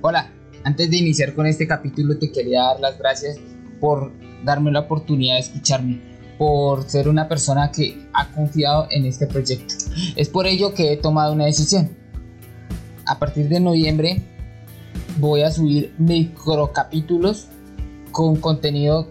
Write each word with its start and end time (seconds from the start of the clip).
Hola, 0.00 0.30
antes 0.62 0.88
de 0.92 0.96
iniciar 0.96 1.34
con 1.34 1.44
este 1.48 1.66
capítulo 1.66 2.16
te 2.18 2.30
quería 2.30 2.62
dar 2.62 2.78
las 2.78 2.96
gracias 2.98 3.36
por 3.80 4.12
darme 4.44 4.70
la 4.70 4.80
oportunidad 4.80 5.34
de 5.34 5.40
escucharme, 5.40 6.00
por 6.38 6.88
ser 6.88 7.08
una 7.08 7.26
persona 7.26 7.72
que 7.72 8.06
ha 8.12 8.30
confiado 8.30 8.86
en 8.90 9.06
este 9.06 9.26
proyecto. 9.26 9.74
Es 10.14 10.28
por 10.28 10.46
ello 10.46 10.72
que 10.72 10.92
he 10.92 10.96
tomado 10.96 11.32
una 11.32 11.46
decisión. 11.46 11.96
A 13.06 13.18
partir 13.18 13.48
de 13.48 13.58
noviembre 13.58 14.22
voy 15.18 15.42
a 15.42 15.50
subir 15.50 15.92
microcapítulos 15.98 17.48
con 18.12 18.36
contenido 18.36 19.10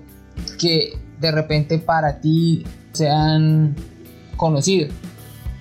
que 0.58 0.94
de 1.20 1.32
repente 1.32 1.80
para 1.80 2.22
ti 2.22 2.64
sean 2.94 3.76
conocidos 4.38 4.94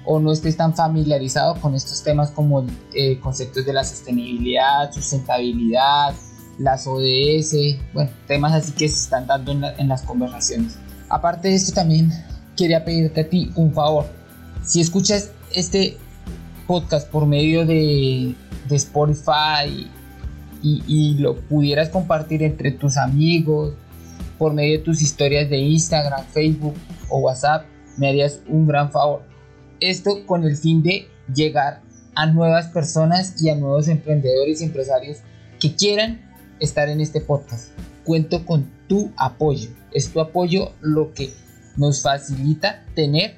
o 0.06 0.20
no 0.20 0.32
estés 0.32 0.56
tan 0.56 0.74
familiarizado 0.74 1.60
con 1.60 1.74
estos 1.74 2.02
temas 2.02 2.30
como 2.30 2.64
eh, 2.94 3.18
conceptos 3.20 3.66
de 3.66 3.72
la 3.72 3.82
sostenibilidad, 3.84 4.90
sustentabilidad, 4.92 6.14
las 6.58 6.86
ODS, 6.86 7.76
bueno, 7.92 8.10
temas 8.26 8.54
así 8.54 8.72
que 8.72 8.88
se 8.88 9.00
están 9.00 9.26
dando 9.26 9.52
en, 9.52 9.88
las 9.88 10.02
conversaciones. 10.02 10.78
Aparte 11.08 11.48
de 11.48 11.56
esto 11.56 11.74
también 11.74 12.10
quería 12.56 12.84
pedirte 12.84 13.22
a 13.22 13.28
ti 13.28 13.50
un 13.56 13.74
favor. 13.74 14.06
Si 14.62 14.80
escuchas 14.80 15.32
este 15.52 15.98
podcast 16.66 17.10
por 17.10 17.26
medio 17.26 17.66
de, 17.66 18.34
de 18.68 18.76
Spotify 18.76 19.90
y, 20.62 20.82
y, 20.86 21.14
lo 21.18 21.36
pudieras 21.36 21.90
compartir 21.90 22.42
entre 22.42 22.70
tus 22.70 22.96
amigos, 22.96 23.74
por 24.38 24.54
medio 24.54 24.78
de 24.78 24.84
tus 24.84 25.02
historias 25.02 25.50
de 25.50 25.58
Instagram, 25.58 26.24
Facebook 26.32 26.74
o 27.08 27.18
WhatsApp, 27.18 27.66
me 27.96 28.08
harías 28.08 28.40
un 28.48 28.66
gran 28.66 28.90
favor 28.90 29.22
esto 29.80 30.26
con 30.26 30.44
el 30.44 30.56
fin 30.56 30.82
de 30.82 31.08
llegar 31.34 31.80
a 32.14 32.26
nuevas 32.26 32.68
personas 32.68 33.40
y 33.42 33.50
a 33.50 33.56
nuevos 33.56 33.88
emprendedores 33.88 34.60
y 34.60 34.64
empresarios 34.64 35.18
que 35.60 35.74
quieran 35.74 36.20
estar 36.60 36.88
en 36.88 37.00
este 37.00 37.20
podcast. 37.20 37.68
Cuento 38.04 38.44
con 38.46 38.70
tu 38.88 39.12
apoyo. 39.16 39.68
Es 39.92 40.12
tu 40.12 40.20
apoyo 40.20 40.72
lo 40.80 41.12
que 41.12 41.32
nos 41.76 42.02
facilita 42.02 42.84
tener 42.94 43.36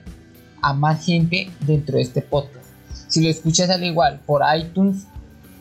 a 0.62 0.74
más 0.74 1.04
gente 1.04 1.50
dentro 1.66 1.96
de 1.96 2.02
este 2.02 2.22
podcast. 2.22 2.66
Si 3.08 3.22
lo 3.22 3.28
escuchas 3.28 3.70
al 3.70 3.84
igual 3.84 4.20
por 4.26 4.42
iTunes, 4.56 5.06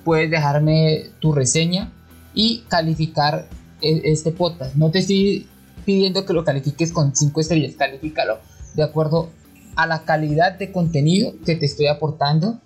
puedes 0.03 0.29
dejarme 0.29 1.09
tu 1.19 1.31
reseña 1.33 1.91
y 2.33 2.63
calificar 2.67 3.47
e-, 3.81 4.01
este 4.05 4.31
podcast. 4.31 4.75
No 4.75 4.91
te 4.91 4.99
estoy 4.99 5.47
pidiendo 5.85 6.25
que 6.25 6.33
lo 6.33 6.43
califiques 6.43 6.91
con 6.91 7.15
5 7.15 7.41
estrellas, 7.41 7.75
califícalo 7.77 8.39
de 8.75 8.83
acuerdo 8.83 9.29
a 9.77 9.85
la 9.85 10.03
calidad 10.03 10.57
de 10.57 10.71
contenido 10.71 11.33
que 11.45 11.55
te 11.55 11.67
estoy 11.67 11.87
aportando 11.87 12.59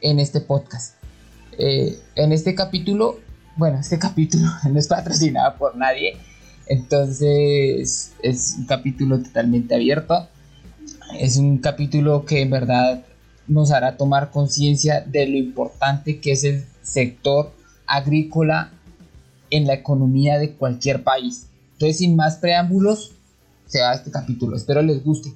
en 0.00 0.20
este 0.20 0.40
podcast. 0.40 0.94
Eh, 1.58 1.98
en 2.14 2.32
este 2.32 2.54
capítulo, 2.54 3.18
bueno, 3.56 3.78
este 3.80 3.98
capítulo 4.08 4.46
no 4.70 4.78
es 4.78 4.86
patrocinado 4.86 5.56
por 5.58 5.76
nadie, 5.76 6.16
entonces 6.66 8.12
es 8.22 8.54
un 8.56 8.66
capítulo 8.66 9.20
totalmente 9.20 9.74
abierto. 9.74 10.28
Es 11.18 11.36
un 11.36 11.58
capítulo 11.58 12.24
que 12.24 12.40
en 12.40 12.50
verdad 12.50 13.04
nos 13.46 13.72
hará 13.72 13.96
tomar 13.96 14.30
conciencia 14.30 15.00
de 15.00 15.26
lo 15.26 15.36
importante 15.36 16.20
que 16.20 16.32
es 16.32 16.44
el 16.44 16.64
sector 16.82 17.52
agrícola 17.86 18.72
en 19.50 19.66
la 19.66 19.74
economía 19.74 20.38
de 20.38 20.52
cualquier 20.52 21.02
país. 21.02 21.48
Entonces, 21.72 21.98
sin 21.98 22.16
más 22.16 22.36
preámbulos, 22.36 23.12
se 23.66 23.80
va 23.80 23.94
este 23.94 24.10
capítulo. 24.10 24.56
Espero 24.56 24.82
les 24.82 25.04
guste. 25.04 25.32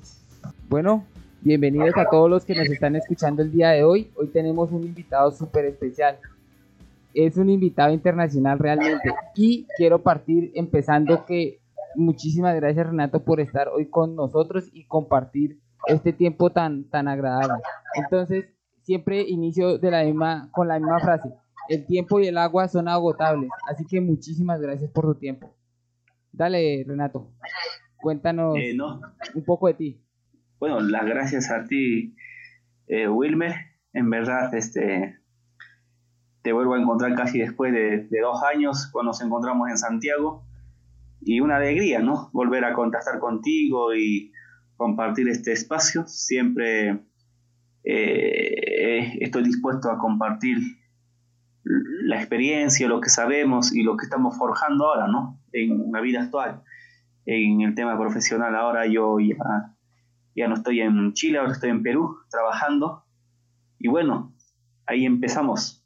Bueno, 0.69 1.07
bienvenidos 1.41 1.97
a 1.97 2.11
todos 2.11 2.29
los 2.29 2.45
que 2.45 2.55
nos 2.55 2.69
están 2.69 2.95
escuchando 2.95 3.41
el 3.41 3.51
día 3.51 3.71
de 3.71 3.85
hoy. 3.85 4.11
Hoy 4.17 4.29
tenemos 4.29 4.71
un 4.71 4.85
invitado 4.85 5.31
súper 5.33 5.65
especial. 5.65 6.19
Es 7.15 7.39
un 7.39 7.49
invitado 7.49 7.91
internacional 7.91 8.59
realmente. 8.59 9.15
Y 9.35 9.67
quiero 9.79 10.03
partir 10.03 10.53
empezando 10.55 11.25
que 11.25 11.63
muchísimas 11.97 12.55
gracias 12.55 12.87
Renato 12.87 13.25
por 13.25 13.41
estar 13.41 13.69
hoy 13.69 13.89
con 13.89 14.15
nosotros 14.15 14.69
y 14.75 14.85
compartir 14.85 15.59
este 15.87 16.13
tiempo 16.13 16.51
tan, 16.51 16.85
tan 16.85 17.09
agradable. 17.09 17.63
Entonces, 17.95 18.45
siempre 18.83 19.23
inicio 19.23 19.79
de 19.79 19.91
la 19.91 20.05
misma, 20.05 20.51
con 20.53 20.69
la 20.69 20.79
misma 20.79 21.01
frase. 21.01 21.31
El 21.71 21.87
tiempo 21.87 22.21
y 22.21 22.27
el 22.27 22.37
agua 22.37 22.69
son 22.69 22.89
agotables. 22.89 23.49
Así 23.71 23.87
que 23.87 24.03
muchísimas 24.03 24.61
gracias 24.61 24.91
por 24.91 25.07
tu 25.07 25.15
tiempo. 25.15 25.51
Dale, 26.31 26.85
Renato. 26.87 27.31
Cuéntanos 28.03 28.55
eh, 28.59 28.77
un 29.35 29.45
poco 29.47 29.69
de 29.69 29.75
ti. 29.75 30.03
Bueno, 30.59 30.81
las 30.81 31.07
gracias 31.07 31.51
a 31.53 31.67
ti, 31.67 32.17
eh, 32.89 33.07
Wilmer. 33.07 33.55
En 33.93 34.11
verdad, 34.11 34.53
este, 34.55 35.21
te 36.43 36.53
vuelvo 36.53 36.75
a 36.75 36.81
encontrar 36.81 37.15
casi 37.15 37.39
después 37.39 37.73
de, 37.73 38.09
dos 38.21 38.43
años, 38.43 38.89
cuando 38.93 39.11
nos 39.11 39.23
encontramos 39.23 39.71
en 39.71 39.79
Santiago. 39.79 40.45
Y 41.21 41.41
una 41.41 41.57
alegría, 41.57 42.01
¿no? 42.01 42.31
Volver 42.33 42.65
a 42.65 42.75
contactar 42.75 43.21
contigo 43.21 43.95
y 43.95 44.33
compartir 44.77 45.29
este 45.29 45.53
espacio. 45.53 46.09
Siempre 46.09 47.05
eh, 47.85 49.19
estoy 49.21 49.45
dispuesto 49.45 49.91
a 49.91 49.99
compartir 49.99 50.59
la 51.63 52.17
experiencia, 52.17 52.89
lo 52.89 53.01
que 53.01 53.11
sabemos 53.11 53.73
y 53.73 53.85
lo 53.85 53.97
que 53.97 54.07
estamos 54.07 54.37
forjando 54.37 54.87
ahora, 54.87 55.07
¿no? 55.07 55.41
En 55.53 55.93
la 55.93 56.01
vida 56.01 56.23
actual. 56.23 56.63
En 57.27 57.61
el 57.61 57.75
tema 57.77 57.97
profesional 57.97 58.57
ahora 58.57 58.87
yo 58.87 59.21
ya 59.21 59.78
ya 60.39 60.49
no 60.49 60.55
estoy 60.55 60.81
en 60.81 61.13
Chile, 61.13 61.39
ahora 61.39 61.53
estoy 61.53 61.71
en 61.71 61.83
Perú 61.83 62.17
trabajando. 62.31 63.05
Y 63.79 63.89
bueno, 63.89 64.35
ahí 64.87 65.05
empezamos. 65.05 65.85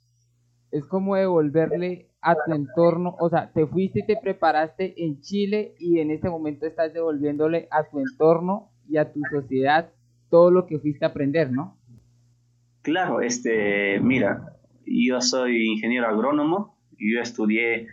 Es 0.70 0.84
como 0.86 1.16
devolverle 1.16 2.10
a 2.20 2.34
tu 2.34 2.52
entorno, 2.52 3.16
o 3.18 3.28
sea, 3.28 3.50
te 3.52 3.66
fuiste 3.66 4.00
y 4.00 4.06
te 4.06 4.16
preparaste 4.16 5.04
en 5.04 5.20
Chile 5.20 5.74
y 5.78 5.98
en 5.98 6.10
este 6.10 6.30
momento 6.30 6.66
estás 6.66 6.94
devolviéndole 6.94 7.68
a 7.70 7.84
tu 7.84 7.98
entorno 7.98 8.70
y 8.88 8.96
a 8.96 9.12
tu 9.12 9.20
sociedad 9.30 9.90
todo 10.30 10.50
lo 10.50 10.66
que 10.66 10.78
fuiste 10.78 11.04
a 11.04 11.08
aprender, 11.08 11.50
¿no? 11.50 11.76
Claro, 12.82 13.20
este, 13.20 14.00
mira, 14.00 14.56
yo 14.86 15.20
soy 15.20 15.72
ingeniero 15.72 16.08
agrónomo, 16.08 16.78
yo 16.92 17.20
estudié 17.20 17.88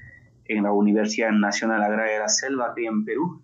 en 0.46 0.64
la 0.64 0.72
Universidad 0.72 1.32
Nacional 1.32 1.84
Agraria 1.84 2.14
de 2.14 2.20
la 2.20 2.28
Selva 2.28 2.72
aquí 2.72 2.86
en 2.86 3.06
Perú 3.06 3.44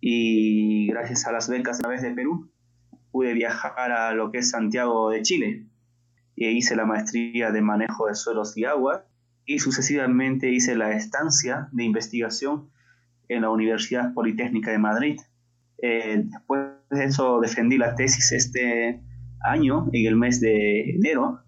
y 0.00 0.88
gracias 0.88 1.26
a 1.26 1.32
las 1.32 1.48
becas 1.48 1.78
a 1.78 1.82
través 1.82 2.02
de 2.02 2.12
Perú 2.12 2.50
pude 3.10 3.34
viajar 3.34 3.92
a 3.92 4.14
lo 4.14 4.30
que 4.30 4.38
es 4.38 4.50
Santiago 4.50 5.10
de 5.10 5.22
Chile 5.22 5.66
y 6.36 6.48
hice 6.48 6.76
la 6.76 6.86
maestría 6.86 7.50
de 7.50 7.60
manejo 7.60 8.06
de 8.06 8.14
suelos 8.14 8.56
y 8.56 8.64
agua 8.64 9.04
y 9.44 9.58
sucesivamente 9.58 10.50
hice 10.50 10.76
la 10.76 10.92
estancia 10.92 11.68
de 11.72 11.84
investigación 11.84 12.70
en 13.28 13.42
la 13.42 13.50
Universidad 13.50 14.14
Politécnica 14.14 14.70
de 14.70 14.78
Madrid. 14.78 15.20
Eh, 15.82 16.24
después 16.24 16.62
de 16.90 17.04
eso 17.04 17.40
defendí 17.40 17.78
la 17.78 17.94
tesis 17.94 18.32
este 18.32 19.02
año, 19.42 19.88
en 19.92 20.06
el 20.06 20.16
mes 20.16 20.40
de 20.40 20.90
enero, 20.90 21.40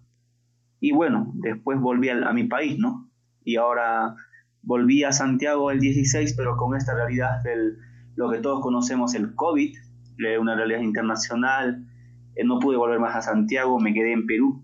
y 0.79 0.91
bueno, 0.91 1.31
después 1.35 1.79
volví 1.79 2.09
a, 2.09 2.27
a 2.27 2.33
mi 2.33 2.45
país, 2.45 2.77
¿no? 2.77 3.09
Y 3.43 3.55
ahora 3.55 4.15
volví 4.63 5.03
a 5.03 5.11
Santiago 5.11 5.71
el 5.71 5.79
16, 5.79 6.33
pero 6.35 6.57
con 6.57 6.75
esta 6.75 6.93
realidad 6.93 7.41
del 7.43 7.77
lo 8.15 8.29
que 8.29 8.39
todos 8.39 8.61
conocemos, 8.61 9.15
el 9.15 9.35
COVID, 9.35 9.75
una 10.39 10.55
realidad 10.55 10.79
internacional. 10.79 11.85
Eh, 12.35 12.43
no 12.45 12.59
pude 12.59 12.77
volver 12.77 12.99
más 12.99 13.15
a 13.15 13.21
Santiago, 13.21 13.79
me 13.79 13.93
quedé 13.93 14.13
en 14.13 14.25
Perú 14.25 14.63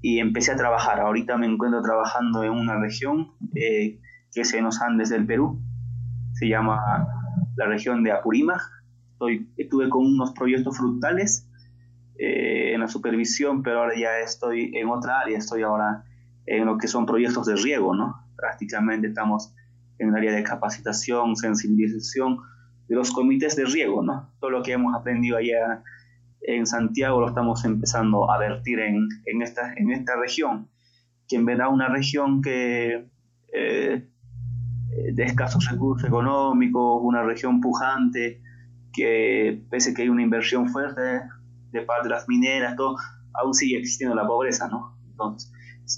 y 0.00 0.18
empecé 0.18 0.52
a 0.52 0.56
trabajar. 0.56 1.00
Ahorita 1.00 1.36
me 1.36 1.46
encuentro 1.46 1.82
trabajando 1.82 2.44
en 2.44 2.52
una 2.52 2.78
región 2.78 3.32
eh, 3.54 4.00
que 4.32 4.40
es 4.40 4.54
en 4.54 4.64
los 4.64 4.80
Andes 4.80 5.08
del 5.08 5.26
Perú, 5.26 5.60
se 6.32 6.48
llama 6.48 7.08
la 7.56 7.66
región 7.66 8.02
de 8.02 8.12
Apurímac. 8.12 8.60
Estoy, 9.12 9.50
estuve 9.56 9.88
con 9.88 10.04
unos 10.04 10.32
proyectos 10.32 10.76
frutales 10.76 11.48
eh, 12.18 12.74
en 12.74 12.80
la 12.80 12.88
supervisión, 12.88 13.62
pero 13.62 13.80
ahora 13.80 13.94
ya 13.98 14.18
estoy 14.18 14.72
en 14.74 14.88
otra 14.88 15.20
área, 15.20 15.38
estoy 15.38 15.62
ahora 15.62 16.04
en 16.44 16.66
lo 16.66 16.76
que 16.76 16.86
son 16.86 17.06
proyectos 17.06 17.46
de 17.46 17.56
riego, 17.56 17.94
¿no? 17.94 18.14
Prácticamente 18.36 19.08
estamos 19.08 19.54
en 19.98 20.10
el 20.10 20.16
área 20.16 20.32
de 20.32 20.42
capacitación, 20.42 21.34
sensibilización, 21.34 22.38
de 22.88 22.94
los 22.94 23.10
comités 23.10 23.56
de 23.56 23.64
riego, 23.64 24.02
¿no? 24.02 24.32
Todo 24.40 24.50
lo 24.50 24.62
que 24.62 24.72
hemos 24.72 24.94
aprendido 24.94 25.36
allá 25.36 25.82
en 26.42 26.66
Santiago 26.66 27.20
lo 27.20 27.28
estamos 27.28 27.64
empezando 27.64 28.30
a 28.30 28.38
vertir 28.38 28.78
en, 28.78 29.08
en, 29.24 29.42
esta, 29.42 29.72
en 29.74 29.90
esta 29.90 30.16
región, 30.16 30.68
que 31.28 31.36
en 31.36 31.44
verdad 31.44 31.72
una 31.72 31.88
región 31.88 32.40
que 32.42 33.08
eh, 33.52 34.08
de 35.12 35.22
escasos 35.24 35.68
recursos 35.70 36.06
económicos, 36.06 37.00
una 37.02 37.22
región 37.22 37.60
pujante, 37.60 38.40
que 38.92 39.62
pese 39.70 39.92
que 39.92 40.02
hay 40.02 40.08
una 40.08 40.22
inversión 40.22 40.68
fuerte 40.68 41.22
de 41.72 41.82
parte 41.82 42.04
de 42.04 42.14
las 42.14 42.28
mineras, 42.28 42.76
todo, 42.76 42.96
aún 43.34 43.54
sigue 43.54 43.78
existiendo 43.78 44.14
la 44.14 44.26
pobreza, 44.26 44.68
¿no? 44.68 44.96
Entonces, 45.10 45.52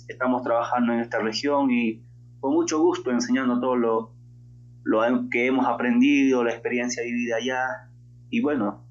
estamos 0.09 0.43
trabajando 0.43 0.93
en 0.93 1.01
esta 1.01 1.19
región 1.19 1.71
y 1.71 2.03
con 2.41 2.55
mucho 2.55 2.81
gusto 2.81 3.11
enseñando 3.11 3.61
todo 3.61 3.77
lo, 3.77 4.18
lo 4.89 5.29
que 5.31 5.47
hemos 5.47 5.67
aprendido, 5.67 6.43
la 6.43 6.53
experiencia 6.53 7.03
vivida 7.03 7.37
allá, 7.37 7.91
y 8.31 8.41
bueno, 8.41 8.87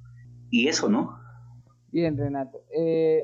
y 0.52 0.68
eso, 0.68 0.90
¿no? 0.90 1.18
Bien, 1.92 2.16
Renato. 2.16 2.60
Eh, 2.78 3.24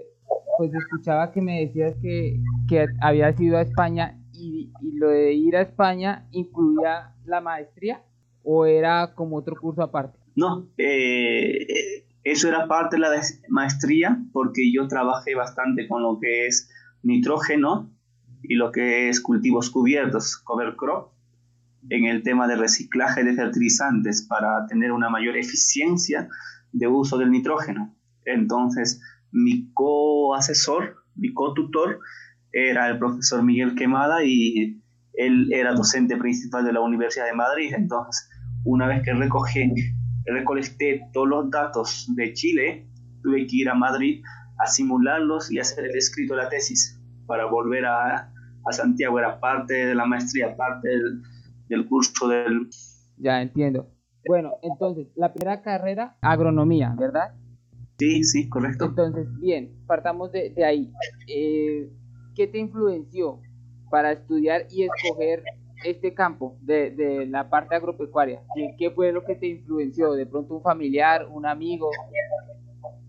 pues 0.58 0.74
escuchaba 0.74 1.32
que 1.32 1.42
me 1.42 1.62
decías 1.62 1.96
que, 2.02 2.40
que 2.68 2.88
habías 3.00 3.40
ido 3.40 3.58
a 3.58 3.62
España 3.62 4.18
y, 4.34 4.72
¿Y 4.82 4.98
lo 4.98 5.10
de 5.10 5.34
ir 5.34 5.56
a 5.56 5.62
España 5.62 6.28
incluía 6.32 7.16
la 7.26 7.40
maestría 7.40 8.04
o 8.44 8.66
era 8.66 9.14
como 9.16 9.38
otro 9.38 9.56
curso 9.56 9.82
aparte? 9.82 10.20
No, 10.36 10.68
eh, 10.78 12.06
eso 12.24 12.50
era 12.50 12.68
parte 12.68 12.98
de 12.98 13.02
la 13.02 13.22
maestría 13.48 14.20
porque 14.34 14.72
yo 14.74 14.88
trabajé 14.88 15.36
bastante 15.36 15.88
con 15.88 16.04
lo 16.04 16.20
que 16.20 16.48
es 16.48 16.70
nitrógeno 17.02 17.90
y 18.42 18.56
lo 18.56 18.72
que 18.72 19.08
es 19.08 19.22
cultivos 19.22 19.70
cubiertos, 19.70 20.38
cover 20.38 20.76
crop, 20.76 21.13
en 21.90 22.06
el 22.06 22.24
tema 22.24 22.48
de 22.48 22.56
reciclaje 22.56 23.24
de 23.24 23.34
fertilizantes 23.34 24.26
para 24.28 24.66
tener 24.68 24.92
una 24.92 25.10
mayor 25.10 25.38
eficiencia 25.38 26.30
de 26.72 26.88
uso 26.88 27.18
del 27.18 27.32
nitrógeno. 27.32 27.96
Entonces, 28.26 29.02
mi 29.32 29.72
co-asesor, 29.74 30.96
mi 31.16 31.34
co-tutor, 31.34 32.00
era 32.52 32.90
el 32.90 33.00
profesor 33.00 33.44
Miguel 33.44 33.76
Quemada 33.76 34.24
y 34.24 34.82
él 35.14 35.52
era 35.52 35.74
docente 35.74 36.18
principal 36.18 36.66
de 36.66 36.74
la 36.74 36.82
Universidad 36.82 37.26
de 37.26 37.34
Madrid. 37.34 37.74
Entonces, 37.76 38.30
una 38.64 38.88
vez 38.88 39.04
que 39.04 39.14
recogí, 39.14 39.74
recolecté 40.26 41.02
todos 41.14 41.28
los 41.28 41.50
datos 41.50 42.08
de 42.16 42.34
Chile, 42.34 42.88
tuve 43.22 43.46
que 43.48 43.58
ir 43.58 43.70
a 43.70 43.76
Madrid 43.76 44.24
a 44.60 44.68
simularlos 44.68 45.52
y 45.52 45.60
hacer 45.60 45.86
el 45.86 45.98
escrito 45.98 46.36
de 46.36 46.44
la 46.44 46.50
tesis 46.50 47.00
para 47.26 47.46
volver 47.46 47.86
a, 47.86 48.32
a 48.66 48.72
Santiago. 48.72 49.20
Era 49.20 49.40
parte 49.40 49.74
de 49.74 49.96
la 49.96 50.06
maestría, 50.06 50.56
parte 50.56 50.88
del, 50.88 51.22
del 51.68 51.88
curso 51.88 52.28
del... 52.28 52.70
Ya 53.18 53.42
entiendo. 53.42 53.90
Bueno, 54.28 54.54
entonces, 54.62 55.08
la 55.16 55.34
primera 55.34 55.62
carrera, 55.62 56.18
agronomía, 56.22 56.96
¿verdad? 56.98 57.34
Sí, 57.98 58.24
sí, 58.24 58.50
correcto. 58.50 58.86
Entonces, 58.86 59.28
bien, 59.40 59.76
partamos 59.86 60.32
de, 60.32 60.50
de 60.50 60.66
ahí. 60.66 60.92
Eh, 61.28 61.90
¿Qué 62.36 62.48
te 62.48 62.58
influenció 62.58 63.40
para 63.90 64.12
estudiar 64.12 64.66
y 64.72 64.84
escoger 64.84 65.44
este 65.86 66.14
campo 66.14 66.58
de, 66.62 66.92
de 66.92 67.28
la 67.28 67.50
parte 67.50 67.76
agropecuaria? 67.76 68.42
¿Qué, 68.56 68.76
¿Qué, 68.78 68.92
fue 68.92 69.12
lo 69.12 69.24
que 69.24 69.36
te 69.36 69.48
influenció? 69.48 70.14
¿De 70.14 70.26
pronto 70.26 70.56
un 70.56 70.64
familiar, 70.64 71.28
un 71.30 71.46
amigo? 71.46 71.90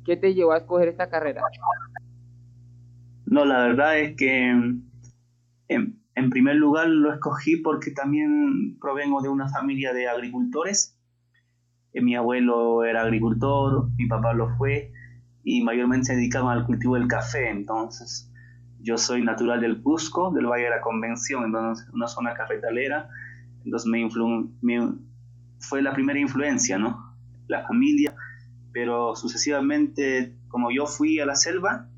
¿Qué 0.04 0.16
te 0.16 0.34
llevó 0.34 0.52
a 0.52 0.58
escoger 0.58 0.88
esta 0.88 1.08
carrera? 1.08 1.42
No, 3.26 3.44
la 3.44 3.66
verdad 3.66 3.98
es 3.98 4.16
que 4.16 4.50
en, 5.68 6.03
en 6.14 6.30
primer 6.30 6.56
lugar 6.56 6.88
lo 6.88 7.12
escogí 7.12 7.56
porque 7.56 7.90
también 7.90 8.78
provengo 8.80 9.20
de 9.20 9.28
una 9.28 9.48
familia 9.48 9.92
de 9.92 10.08
agricultores. 10.08 10.98
Eh, 11.92 12.02
mi 12.02 12.14
abuelo 12.14 12.84
era 12.84 13.02
agricultor, 13.02 13.88
mi 13.96 14.06
papá 14.06 14.32
lo 14.32 14.48
fue 14.56 14.92
y 15.42 15.62
mayormente 15.62 16.06
se 16.06 16.16
dedicaban 16.16 16.56
al 16.56 16.66
cultivo 16.66 16.94
del 16.94 17.08
café. 17.08 17.50
Entonces, 17.50 18.30
yo 18.80 18.96
soy 18.96 19.22
natural 19.22 19.60
del 19.60 19.82
Cusco, 19.82 20.30
del 20.30 20.46
Valle 20.46 20.64
de 20.64 20.70
la 20.70 20.80
Convención, 20.80 21.44
entonces 21.44 21.88
una 21.92 22.06
zona 22.06 22.34
cafetalera. 22.34 23.08
Entonces 23.64 23.88
me, 23.88 24.08
me 24.62 24.92
fue 25.58 25.82
la 25.82 25.92
primera 25.94 26.18
influencia, 26.18 26.78
¿no? 26.78 27.16
La 27.48 27.66
familia, 27.66 28.14
pero 28.72 29.16
sucesivamente, 29.16 30.36
como 30.48 30.70
yo 30.70 30.86
fui 30.86 31.18
a 31.18 31.26
la 31.26 31.34
selva, 31.34 31.88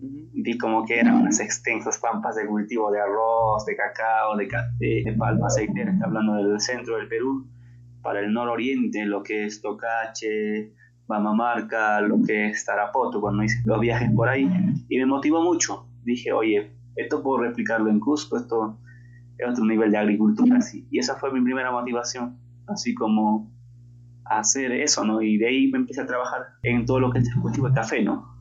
Vi 0.00 0.56
como 0.58 0.84
que 0.84 1.00
eran 1.00 1.16
unas 1.16 1.40
extensas 1.40 1.98
pampas 1.98 2.36
de 2.36 2.46
cultivo 2.46 2.90
de 2.90 3.00
arroz, 3.00 3.66
de 3.66 3.76
cacao, 3.76 4.36
de 4.36 4.46
café, 4.46 5.02
de 5.04 5.14
palma 5.18 5.46
aceitera, 5.46 5.92
hablando 6.04 6.34
del 6.34 6.60
centro 6.60 6.96
del 6.96 7.08
Perú, 7.08 7.46
para 8.02 8.20
el 8.20 8.32
nororiente, 8.32 9.04
lo 9.04 9.22
que 9.22 9.46
es 9.46 9.60
Tocache, 9.60 10.72
Bamamarca, 11.06 12.00
lo 12.00 12.22
que 12.22 12.50
es 12.50 12.64
Tarapoto, 12.64 13.20
cuando 13.20 13.42
hice 13.42 13.60
los 13.64 13.80
viajes 13.80 14.10
por 14.12 14.28
ahí, 14.28 14.48
y 14.88 14.98
me 14.98 15.06
motivó 15.06 15.42
mucho. 15.42 15.88
Dije, 16.04 16.32
oye, 16.32 16.70
esto 16.94 17.22
puedo 17.22 17.42
replicarlo 17.42 17.90
en 17.90 17.98
Cusco, 17.98 18.36
esto 18.36 18.78
es 19.36 19.48
otro 19.48 19.64
nivel 19.64 19.90
de 19.90 19.98
agricultura. 19.98 20.58
Y 20.90 20.98
esa 20.98 21.16
fue 21.16 21.32
mi 21.32 21.40
primera 21.40 21.72
motivación, 21.72 22.38
así 22.66 22.94
como 22.94 23.50
hacer 24.24 24.72
eso, 24.72 25.04
¿no? 25.04 25.22
Y 25.22 25.38
de 25.38 25.48
ahí 25.48 25.70
me 25.70 25.78
empecé 25.78 26.02
a 26.02 26.06
trabajar 26.06 26.42
en 26.62 26.86
todo 26.86 27.00
lo 27.00 27.10
que 27.10 27.18
es 27.18 27.28
el 27.28 27.40
cultivo 27.40 27.68
de 27.68 27.74
café, 27.74 28.02
¿no? 28.02 28.36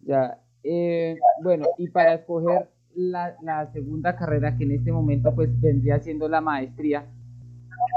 Ya, 0.00 0.38
eh, 0.62 1.16
bueno, 1.42 1.66
y 1.78 1.88
para 1.88 2.14
escoger 2.14 2.68
la, 2.94 3.34
la, 3.42 3.70
segunda 3.72 4.16
carrera, 4.16 4.56
que 4.56 4.64
en 4.64 4.72
este 4.72 4.92
momento 4.92 5.34
pues 5.34 5.48
vendría 5.60 6.00
siendo 6.00 6.28
la 6.28 6.40
maestría 6.40 7.06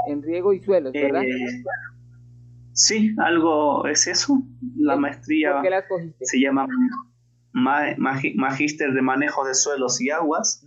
en 0.08 0.22
riego 0.22 0.52
y 0.52 0.60
suelos, 0.60 0.92
¿verdad? 0.92 1.22
Eh, 1.22 1.64
sí, 2.72 3.14
algo 3.18 3.86
es 3.86 4.06
eso. 4.06 4.42
La 4.76 4.96
maestría 4.96 5.60
qué 5.62 5.70
la 5.70 5.84
se 6.20 6.40
llama 6.40 6.66
Magíster 7.52 8.92
de 8.92 9.02
Manejo 9.02 9.44
de 9.46 9.54
Suelos 9.54 10.00
y 10.00 10.10
Aguas, 10.10 10.66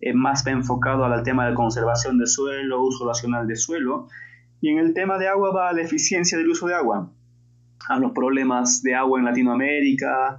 es 0.00 0.14
más 0.14 0.46
enfocado 0.46 1.04
al 1.04 1.22
tema 1.22 1.48
de 1.48 1.54
conservación 1.54 2.18
de 2.18 2.26
suelo, 2.26 2.82
uso 2.82 3.06
racional 3.06 3.46
de 3.46 3.56
suelo, 3.56 4.08
y 4.60 4.70
en 4.70 4.78
el 4.78 4.94
tema 4.94 5.18
de 5.18 5.28
agua 5.28 5.52
va 5.52 5.68
a 5.70 5.72
la 5.72 5.82
eficiencia 5.82 6.38
del 6.38 6.48
uso 6.48 6.66
de 6.66 6.74
agua, 6.74 7.10
a 7.88 7.98
los 7.98 8.12
problemas 8.12 8.82
de 8.82 8.94
agua 8.94 9.18
en 9.18 9.24
Latinoamérica, 9.24 10.38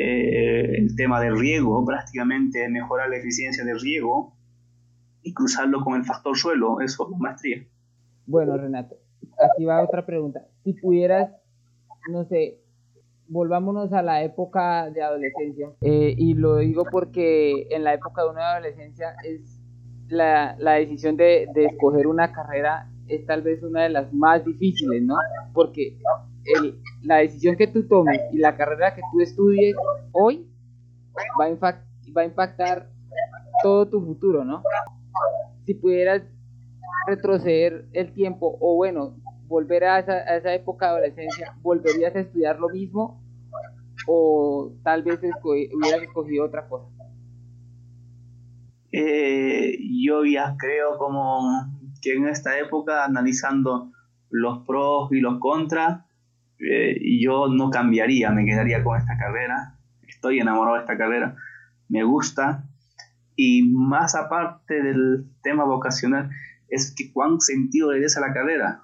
eh, 0.00 0.78
el 0.78 0.94
tema 0.94 1.20
del 1.20 1.36
riego, 1.36 1.84
prácticamente 1.84 2.68
mejorar 2.68 3.10
la 3.10 3.16
eficiencia 3.16 3.64
del 3.64 3.80
riego 3.80 4.32
y 5.22 5.34
cruzarlo 5.34 5.80
con 5.82 5.96
el 5.96 6.04
factor 6.04 6.36
suelo, 6.36 6.80
eso 6.80 7.08
es 7.12 7.18
maestría. 7.18 7.66
Bueno, 8.24 8.56
Renato, 8.56 8.96
aquí 9.38 9.64
va 9.64 9.82
otra 9.82 10.06
pregunta. 10.06 10.46
Si 10.62 10.74
pudieras, 10.74 11.32
no 12.12 12.24
sé, 12.26 12.60
volvámonos 13.26 13.92
a 13.92 14.02
la 14.02 14.22
época 14.22 14.88
de 14.90 15.02
adolescencia, 15.02 15.70
eh, 15.80 16.14
y 16.16 16.34
lo 16.34 16.58
digo 16.58 16.84
porque 16.92 17.66
en 17.70 17.82
la 17.82 17.94
época 17.94 18.22
de 18.22 18.30
una 18.30 18.52
adolescencia 18.52 19.16
es 19.24 19.60
la, 20.08 20.54
la 20.60 20.74
decisión 20.74 21.16
de, 21.16 21.48
de 21.54 21.64
escoger 21.64 22.06
una 22.06 22.30
carrera 22.30 22.88
es 23.08 23.26
tal 23.26 23.42
vez 23.42 23.62
una 23.62 23.82
de 23.82 23.88
las 23.88 24.12
más 24.12 24.44
difíciles, 24.44 25.02
¿no? 25.02 25.16
Porque 25.52 25.98
el, 26.56 26.80
la 27.02 27.16
decisión 27.16 27.56
que 27.56 27.66
tú 27.66 27.86
tomes 27.86 28.20
y 28.32 28.38
la 28.38 28.56
carrera 28.56 28.94
que 28.94 29.02
tú 29.12 29.20
estudies 29.20 29.76
hoy 30.12 30.48
va 31.40 31.46
a, 31.46 31.82
va 32.16 32.22
a 32.22 32.24
impactar 32.24 32.90
todo 33.62 33.88
tu 33.88 34.00
futuro, 34.00 34.44
¿no? 34.44 34.62
Si 35.64 35.74
pudieras 35.74 36.22
retroceder 37.06 37.88
el 37.92 38.12
tiempo 38.12 38.56
o 38.60 38.76
bueno, 38.76 39.16
volver 39.46 39.84
a 39.84 39.98
esa, 39.98 40.12
a 40.12 40.36
esa 40.36 40.54
época 40.54 40.86
de 40.86 40.92
adolescencia, 40.92 41.54
¿volverías 41.62 42.14
a 42.14 42.20
estudiar 42.20 42.58
lo 42.58 42.68
mismo 42.68 43.22
o 44.06 44.72
tal 44.82 45.02
vez 45.02 45.20
hubieras 45.42 46.02
escogido 46.02 46.44
otra 46.44 46.68
cosa? 46.68 46.86
Eh, 48.92 49.78
yo 50.02 50.24
ya 50.24 50.56
creo 50.58 50.96
como 50.98 51.40
que 52.00 52.14
en 52.14 52.26
esta 52.28 52.58
época, 52.58 53.04
analizando 53.04 53.92
los 54.30 54.64
pros 54.66 55.10
y 55.12 55.20
los 55.20 55.38
contras, 55.38 56.04
eh, 56.58 56.98
yo 57.20 57.48
no 57.48 57.70
cambiaría, 57.70 58.30
me 58.30 58.44
quedaría 58.44 58.82
con 58.82 58.98
esta 58.98 59.16
carrera. 59.16 59.78
Estoy 60.06 60.40
enamorado 60.40 60.76
de 60.76 60.82
esta 60.82 60.98
carrera, 60.98 61.36
me 61.88 62.02
gusta. 62.02 62.64
Y 63.36 63.62
más 63.70 64.14
aparte 64.14 64.82
del 64.82 65.26
tema 65.42 65.64
vocacional, 65.64 66.30
es 66.68 66.94
que 66.94 67.12
cuán 67.12 67.40
sentido 67.40 67.92
le 67.92 68.00
des 68.00 68.16
a 68.16 68.20
la 68.20 68.32
carrera. 68.32 68.82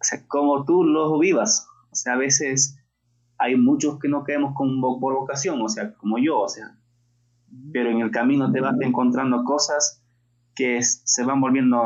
O 0.00 0.04
sea, 0.04 0.26
como 0.26 0.64
tú 0.64 0.84
lo 0.84 1.18
vivas. 1.18 1.68
O 1.90 1.94
sea, 1.94 2.14
a 2.14 2.16
veces 2.16 2.78
hay 3.38 3.56
muchos 3.56 3.98
que 3.98 4.08
no 4.08 4.24
quedamos 4.24 4.54
con, 4.54 4.80
por 4.80 5.14
vocación, 5.14 5.60
o 5.60 5.68
sea, 5.68 5.94
como 5.94 6.18
yo, 6.18 6.40
o 6.40 6.48
sea. 6.48 6.76
Pero 7.72 7.90
en 7.90 8.00
el 8.00 8.10
camino 8.10 8.50
te 8.50 8.60
vas 8.60 8.74
encontrando 8.80 9.44
cosas 9.44 10.02
que 10.54 10.80
se 10.82 11.24
van 11.24 11.40
volviendo 11.40 11.78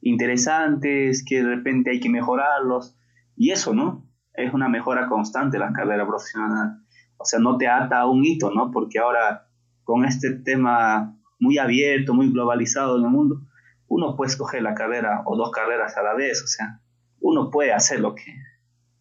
interesantes, 0.00 1.24
que 1.24 1.42
de 1.42 1.56
repente 1.56 1.90
hay 1.90 2.00
que 2.00 2.10
mejorarlos. 2.10 2.96
Y 3.36 3.50
eso, 3.50 3.74
¿no? 3.74 4.05
Es 4.36 4.52
una 4.52 4.68
mejora 4.68 5.06
constante 5.08 5.58
la 5.58 5.72
carrera 5.72 6.06
profesional. 6.06 6.80
O 7.18 7.24
sea, 7.24 7.38
no 7.38 7.56
te 7.56 7.68
ata 7.68 8.00
a 8.00 8.06
un 8.06 8.24
hito, 8.24 8.50
¿no? 8.50 8.70
Porque 8.70 8.98
ahora 8.98 9.48
con 9.84 10.04
este 10.04 10.30
tema 10.32 11.16
muy 11.38 11.58
abierto, 11.58 12.14
muy 12.14 12.32
globalizado 12.32 12.98
en 12.98 13.04
el 13.04 13.10
mundo, 13.10 13.40
uno 13.88 14.16
puede 14.16 14.30
escoger 14.30 14.62
la 14.62 14.74
carrera 14.74 15.22
o 15.26 15.36
dos 15.36 15.50
carreras 15.50 15.96
a 15.96 16.02
la 16.02 16.14
vez, 16.14 16.42
o 16.42 16.46
sea, 16.46 16.80
uno 17.20 17.50
puede 17.50 17.72
hacer 17.72 18.00
lo 18.00 18.14
que, 18.14 18.34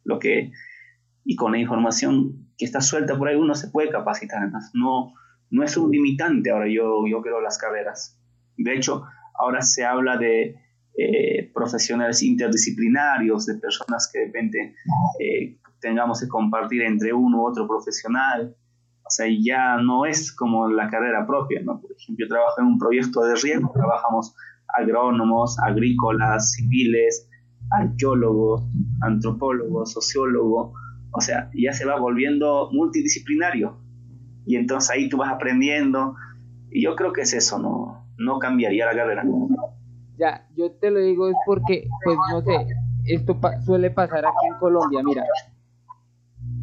lo 0.03 0.19
que, 0.19 0.51
y 1.23 1.35
con 1.35 1.53
la 1.53 1.57
información 1.57 2.49
que 2.57 2.65
está 2.65 2.81
suelta 2.81 3.17
por 3.17 3.27
ahí, 3.27 3.35
uno 3.35 3.55
se 3.55 3.69
puede 3.69 3.89
capacitar, 3.89 4.43
además, 4.43 4.71
no, 4.73 5.13
no 5.49 5.63
es 5.63 5.75
un 5.77 5.91
limitante 5.91 6.51
ahora 6.51 6.67
yo, 6.67 7.07
yo 7.09 7.21
creo 7.21 7.41
las 7.41 7.57
carreras. 7.57 8.19
De 8.57 8.75
hecho, 8.75 9.05
ahora 9.37 9.61
se 9.61 9.85
habla 9.85 10.17
de 10.17 10.55
eh, 10.97 11.51
profesionales 11.53 12.23
interdisciplinarios, 12.23 13.45
de 13.45 13.55
personas 13.55 14.09
que 14.11 14.19
de 14.19 14.25
repente 14.25 14.75
eh, 15.19 15.57
tengamos 15.79 16.21
que 16.21 16.27
compartir 16.27 16.83
entre 16.83 17.13
uno 17.13 17.41
u 17.41 17.47
otro 17.47 17.67
profesional. 17.67 18.55
O 19.03 19.09
sea, 19.09 19.27
ya 19.27 19.77
no 19.77 20.05
es 20.05 20.33
como 20.33 20.67
la 20.67 20.89
carrera 20.89 21.27
propia, 21.27 21.61
¿no? 21.63 21.79
Por 21.79 21.91
ejemplo, 21.91 22.25
yo 22.25 22.29
trabajo 22.29 22.61
en 22.61 22.67
un 22.67 22.79
proyecto 22.79 23.21
de 23.21 23.35
riego, 23.35 23.71
trabajamos 23.73 24.35
agrónomos, 24.67 25.57
agrícolas, 25.59 26.53
civiles, 26.53 27.29
arqueólogos, 27.71 28.63
antropólogos, 29.01 29.91
sociólogos, 29.91 30.73
o 31.11 31.21
sea, 31.21 31.49
ya 31.53 31.71
se 31.73 31.85
va 31.85 31.99
volviendo 31.99 32.69
multidisciplinario. 32.71 33.77
Y 34.45 34.57
entonces 34.57 34.91
ahí 34.91 35.09
tú 35.09 35.17
vas 35.17 35.31
aprendiendo 35.31 36.15
Y 36.69 36.83
yo 36.83 36.95
creo 36.95 37.13
que 37.13 37.21
es 37.21 37.33
eso, 37.33 37.57
no, 37.57 38.05
no 38.17 38.39
cambiaría 38.39 38.85
la 38.85 38.93
carrera. 38.93 39.23
Ya, 40.17 40.47
yo 40.55 40.71
te 40.71 40.91
lo 40.91 40.99
digo 40.99 41.27
es 41.29 41.35
porque, 41.45 41.87
pues 42.03 42.17
no 42.31 42.41
sé, 42.41 42.67
esto 43.05 43.37
suele 43.65 43.91
pasar 43.91 44.25
aquí 44.25 44.47
en 44.47 44.57
Colombia, 44.59 45.01
mira, 45.03 45.23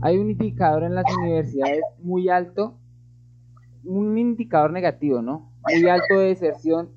hay 0.00 0.18
un 0.18 0.30
indicador 0.30 0.84
en 0.84 0.94
las 0.94 1.04
universidades 1.16 1.82
muy 1.98 2.28
alto, 2.28 2.78
un 3.84 4.16
indicador 4.18 4.72
negativo, 4.72 5.22
¿no? 5.22 5.52
Muy 5.72 5.88
alto 5.88 6.18
de 6.18 6.26
deserción 6.26 6.90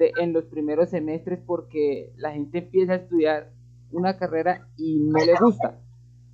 de, 0.00 0.12
en 0.20 0.32
los 0.32 0.44
primeros 0.44 0.90
semestres 0.90 1.40
porque 1.44 2.12
la 2.16 2.32
gente 2.32 2.58
empieza 2.58 2.92
a 2.92 2.96
estudiar 2.96 3.50
una 3.92 4.16
carrera 4.16 4.68
y 4.76 4.98
no 4.98 5.24
le 5.24 5.34
gusta. 5.40 5.78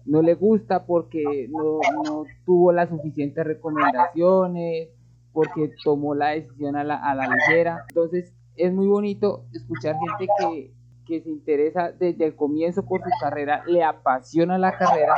No 0.07 0.21
le 0.21 0.35
gusta 0.35 0.85
porque 0.85 1.49
no, 1.50 1.81
no 2.04 2.25
tuvo 2.45 2.73
las 2.73 2.90
suficientes 2.90 3.45
recomendaciones, 3.45 4.90
porque 5.33 5.71
tomó 5.83 6.14
la 6.14 6.31
decisión 6.31 6.76
a 6.76 6.85
la, 6.85 6.97
a 6.97 7.14
la 7.14 7.26
ligera. 7.26 7.85
Entonces 7.88 8.35
es 8.56 8.73
muy 8.73 8.87
bonito 8.87 9.46
escuchar 9.52 9.96
gente 9.96 10.32
que, 10.38 10.73
que 11.06 11.23
se 11.23 11.30
interesa 11.30 11.92
desde 11.92 12.26
el 12.26 12.37
comienzo 12.37 12.84
por 12.84 13.00
su 13.02 13.11
carrera, 13.20 13.62
le 13.66 13.82
apasiona 13.82 14.58
la 14.58 14.76
carrera 14.76 15.14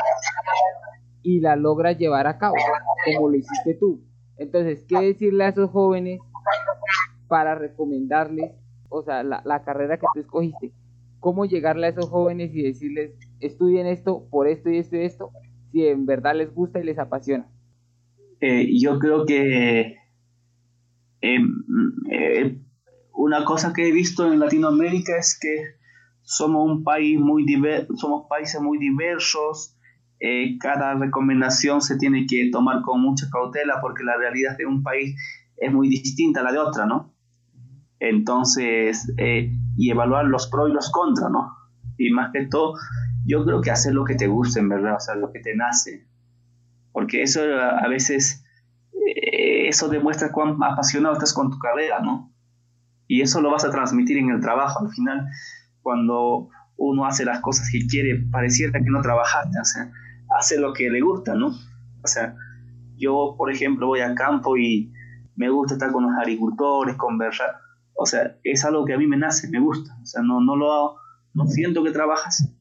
y 1.22 1.40
la 1.40 1.56
logra 1.56 1.92
llevar 1.92 2.26
a 2.26 2.38
cabo, 2.38 2.54
como 3.04 3.28
lo 3.28 3.36
hiciste 3.36 3.74
tú. 3.74 4.00
Entonces, 4.38 4.84
¿qué 4.88 4.98
decirle 5.00 5.44
a 5.44 5.48
esos 5.48 5.70
jóvenes 5.70 6.20
para 7.28 7.54
recomendarles, 7.54 8.52
o 8.88 9.02
sea, 9.02 9.22
la, 9.22 9.62
carrera 9.64 9.98
que 9.98 10.06
tú 10.14 10.20
escogiste? 10.20 10.72
¿Cómo 11.20 11.44
llegarle 11.46 11.86
a 11.86 11.90
esos 11.90 12.08
jóvenes 12.08 12.54
y 12.54 12.62
decirles, 12.62 13.12
estudien 13.40 13.86
esto 13.86 14.28
por 14.30 14.46
esto 14.46 14.70
y 14.70 14.78
esto 14.78 14.96
y 14.96 15.04
esto, 15.04 15.30
si 15.72 15.86
en 15.86 16.06
verdad 16.06 16.36
les 16.36 16.54
gusta 16.54 16.78
y 16.78 16.84
les 16.84 16.98
apasiona? 16.98 17.48
Eh, 18.40 18.68
yo 18.78 18.98
creo 18.98 19.24
que 19.24 19.96
em, 21.22 21.64
eh, 22.10 22.60
una 23.16 23.44
cosa 23.44 23.72
que 23.72 23.88
he 23.88 23.92
visto 23.92 24.30
en 24.30 24.38
Latinoamérica 24.38 25.16
es 25.16 25.38
que 25.40 25.76
somos 26.22 26.70
un 26.70 26.84
país 26.84 27.18
muy 27.18 27.44
diverso, 27.44 27.96
somos 27.96 28.26
países 28.28 28.60
muy 28.60 28.78
diversos, 28.78 29.74
eh, 30.20 30.58
cada 30.58 30.94
recomendación 30.94 31.80
se 31.80 31.96
tiene 31.96 32.26
que 32.26 32.50
tomar 32.50 32.82
con 32.82 33.00
mucha 33.00 33.26
cautela 33.30 33.80
porque 33.80 34.04
la 34.04 34.16
realidad 34.16 34.56
de 34.56 34.66
un 34.66 34.82
país 34.82 35.16
es 35.56 35.72
muy 35.72 35.88
distinta 35.88 36.40
a 36.40 36.42
la 36.44 36.52
de 36.52 36.58
otra, 36.58 36.86
¿no? 36.86 37.14
Entonces, 38.00 39.10
eh, 39.16 39.50
y 39.76 39.90
evaluar 39.90 40.26
los 40.26 40.48
pros 40.48 40.68
y 40.68 40.72
los 40.74 40.90
contras, 40.90 41.30
¿no? 41.30 41.54
Y 41.96 42.10
más 42.10 42.32
que 42.32 42.46
todo, 42.46 42.74
yo 43.24 43.44
creo 43.44 43.62
que 43.62 43.70
hacer 43.70 43.94
lo 43.94 44.04
que 44.04 44.14
te 44.14 44.26
guste, 44.26 44.60
en 44.60 44.68
verdad, 44.68 44.96
o 44.96 45.00
sea, 45.00 45.14
lo 45.14 45.32
que 45.32 45.40
te 45.40 45.56
nace. 45.56 46.06
Porque 46.92 47.22
eso 47.22 47.40
a 47.42 47.88
veces, 47.88 48.44
eh, 48.92 49.68
eso 49.68 49.88
demuestra 49.88 50.32
cuán 50.32 50.62
apasionado 50.62 51.14
estás 51.14 51.32
con 51.32 51.50
tu 51.50 51.58
carrera, 51.58 52.00
¿no? 52.00 52.35
Y 53.08 53.22
eso 53.22 53.40
lo 53.40 53.50
vas 53.50 53.64
a 53.64 53.70
transmitir 53.70 54.18
en 54.18 54.30
el 54.30 54.40
trabajo. 54.40 54.84
Al 54.84 54.90
final, 54.90 55.26
cuando 55.80 56.48
uno 56.76 57.06
hace 57.06 57.24
las 57.24 57.40
cosas 57.40 57.68
que 57.70 57.86
quiere, 57.86 58.26
pareciera 58.30 58.72
que 58.72 58.90
no 58.90 59.00
trabajaste, 59.00 59.58
o 59.58 59.64
sea, 59.64 59.90
hace 60.38 60.58
lo 60.58 60.72
que 60.72 60.90
le 60.90 61.00
gusta, 61.00 61.34
¿no? 61.34 61.48
O 61.48 62.06
sea, 62.06 62.34
yo, 62.96 63.34
por 63.36 63.50
ejemplo, 63.50 63.86
voy 63.86 64.00
al 64.00 64.14
campo 64.14 64.56
y 64.56 64.92
me 65.36 65.48
gusta 65.48 65.74
estar 65.74 65.92
con 65.92 66.04
los 66.04 66.12
agricultores, 66.18 66.96
conversar. 66.96 67.56
O 67.94 68.06
sea, 68.06 68.36
es 68.44 68.64
algo 68.64 68.84
que 68.84 68.94
a 68.94 68.98
mí 68.98 69.06
me 69.06 69.16
nace, 69.16 69.48
me 69.48 69.60
gusta. 69.60 69.96
O 70.02 70.06
sea, 70.06 70.22
no, 70.22 70.40
no 70.40 70.56
lo 70.56 70.72
hago, 70.72 70.96
no 71.34 71.46
siento 71.46 71.82
que 71.82 71.90
trabajas, 71.90 72.52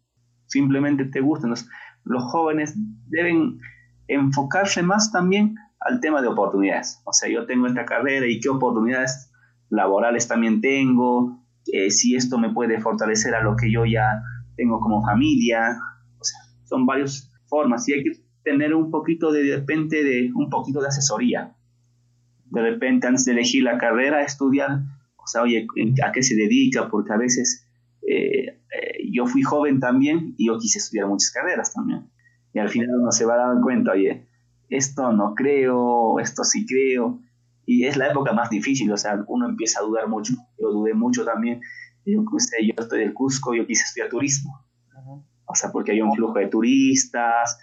simplemente 0.47 1.05
te 1.05 1.21
gusta. 1.21 1.47
Entonces, 1.47 1.69
los 2.03 2.23
jóvenes 2.23 2.75
deben 3.07 3.59
enfocarse 4.07 4.83
más 4.83 5.11
también 5.11 5.55
al 5.79 5.99
tema 5.99 6.21
de 6.21 6.27
oportunidades. 6.27 7.01
O 7.05 7.13
sea, 7.13 7.29
yo 7.29 7.45
tengo 7.45 7.67
esta 7.67 7.85
carrera 7.85 8.25
y 8.25 8.39
qué 8.39 8.49
oportunidades 8.49 9.31
laborales 9.75 10.27
también 10.27 10.61
tengo, 10.61 11.39
eh, 11.71 11.91
si 11.91 12.15
esto 12.15 12.37
me 12.37 12.53
puede 12.53 12.79
fortalecer 12.79 13.35
a 13.35 13.43
lo 13.43 13.55
que 13.55 13.71
yo 13.71 13.85
ya 13.85 14.21
tengo 14.55 14.79
como 14.79 15.03
familia. 15.03 15.77
O 16.19 16.23
sea, 16.23 16.39
son 16.63 16.85
varios 16.85 17.31
formas 17.47 17.87
y 17.89 17.93
hay 17.93 18.03
que 18.03 18.11
tener 18.43 18.73
un 18.73 18.91
poquito 18.91 19.31
de, 19.31 19.43
de 19.43 19.57
repente 19.57 20.03
de 20.03 20.31
un 20.33 20.49
poquito 20.49 20.81
de 20.81 20.87
asesoría. 20.87 21.55
De 22.45 22.61
repente 22.61 23.07
antes 23.07 23.25
de 23.25 23.33
elegir 23.33 23.63
la 23.63 23.77
carrera, 23.77 24.21
estudiar, 24.21 24.83
o 25.17 25.27
sea, 25.27 25.41
oye, 25.41 25.67
¿a 26.05 26.11
qué 26.11 26.23
se 26.23 26.35
dedica? 26.35 26.89
Porque 26.89 27.11
a 27.11 27.17
veces 27.17 27.67
eh, 28.07 28.47
eh, 28.47 29.09
yo 29.11 29.25
fui 29.25 29.41
joven 29.41 29.79
también 29.79 30.35
y 30.37 30.47
yo 30.47 30.59
quise 30.59 30.77
estudiar 30.79 31.07
muchas 31.07 31.31
carreras 31.31 31.73
también. 31.73 32.09
Y 32.53 32.59
al 32.59 32.69
final 32.69 32.89
uno 33.01 33.11
se 33.11 33.25
va 33.25 33.33
a 33.33 33.53
dar 33.53 33.61
cuenta, 33.61 33.91
oye, 33.91 34.27
esto 34.69 35.11
no 35.11 35.33
creo, 35.35 36.19
esto 36.19 36.43
sí 36.43 36.65
creo. 36.65 37.19
Y 37.65 37.85
es 37.85 37.97
la 37.97 38.09
época 38.09 38.31
más 38.33 38.49
difícil, 38.49 38.91
o 38.91 38.97
sea, 38.97 39.23
uno 39.27 39.49
empieza 39.49 39.79
a 39.79 39.83
dudar 39.83 40.07
mucho. 40.07 40.33
Yo 40.59 40.69
dudé 40.69 40.93
mucho 40.93 41.25
también. 41.25 41.61
Yo, 42.05 42.23
yo 42.23 42.75
estoy 42.77 42.99
del 42.99 43.13
Cusco, 43.13 43.55
yo 43.55 43.65
quise 43.65 43.83
estudiar 43.83 44.09
turismo 44.09 44.65
o 45.45 45.55
sea, 45.55 45.71
porque 45.71 45.91
hay 45.91 46.01
un 46.01 46.13
flujo 46.13 46.39
de 46.39 46.47
turistas 46.47 47.59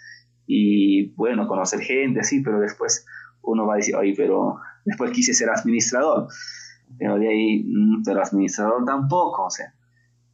y 0.46 1.12
bueno, 1.14 1.46
conocer 1.46 1.80
gente, 1.80 2.22
sí, 2.24 2.40
pero 2.42 2.60
después 2.60 3.06
uno 3.42 3.66
va 3.66 3.74
a 3.74 3.76
decir, 3.76 3.96
oye, 3.96 4.14
pero 4.16 4.56
después 4.84 5.10
quise 5.12 5.34
ser 5.34 5.50
administrador, 5.50 6.28
pero 6.98 7.18
de 7.18 7.28
ahí, 7.28 7.64
mm, 7.64 8.02
pero 8.04 8.22
administrador 8.22 8.84
tampoco, 8.84 9.44
o 9.44 9.50
sea, 9.50 9.74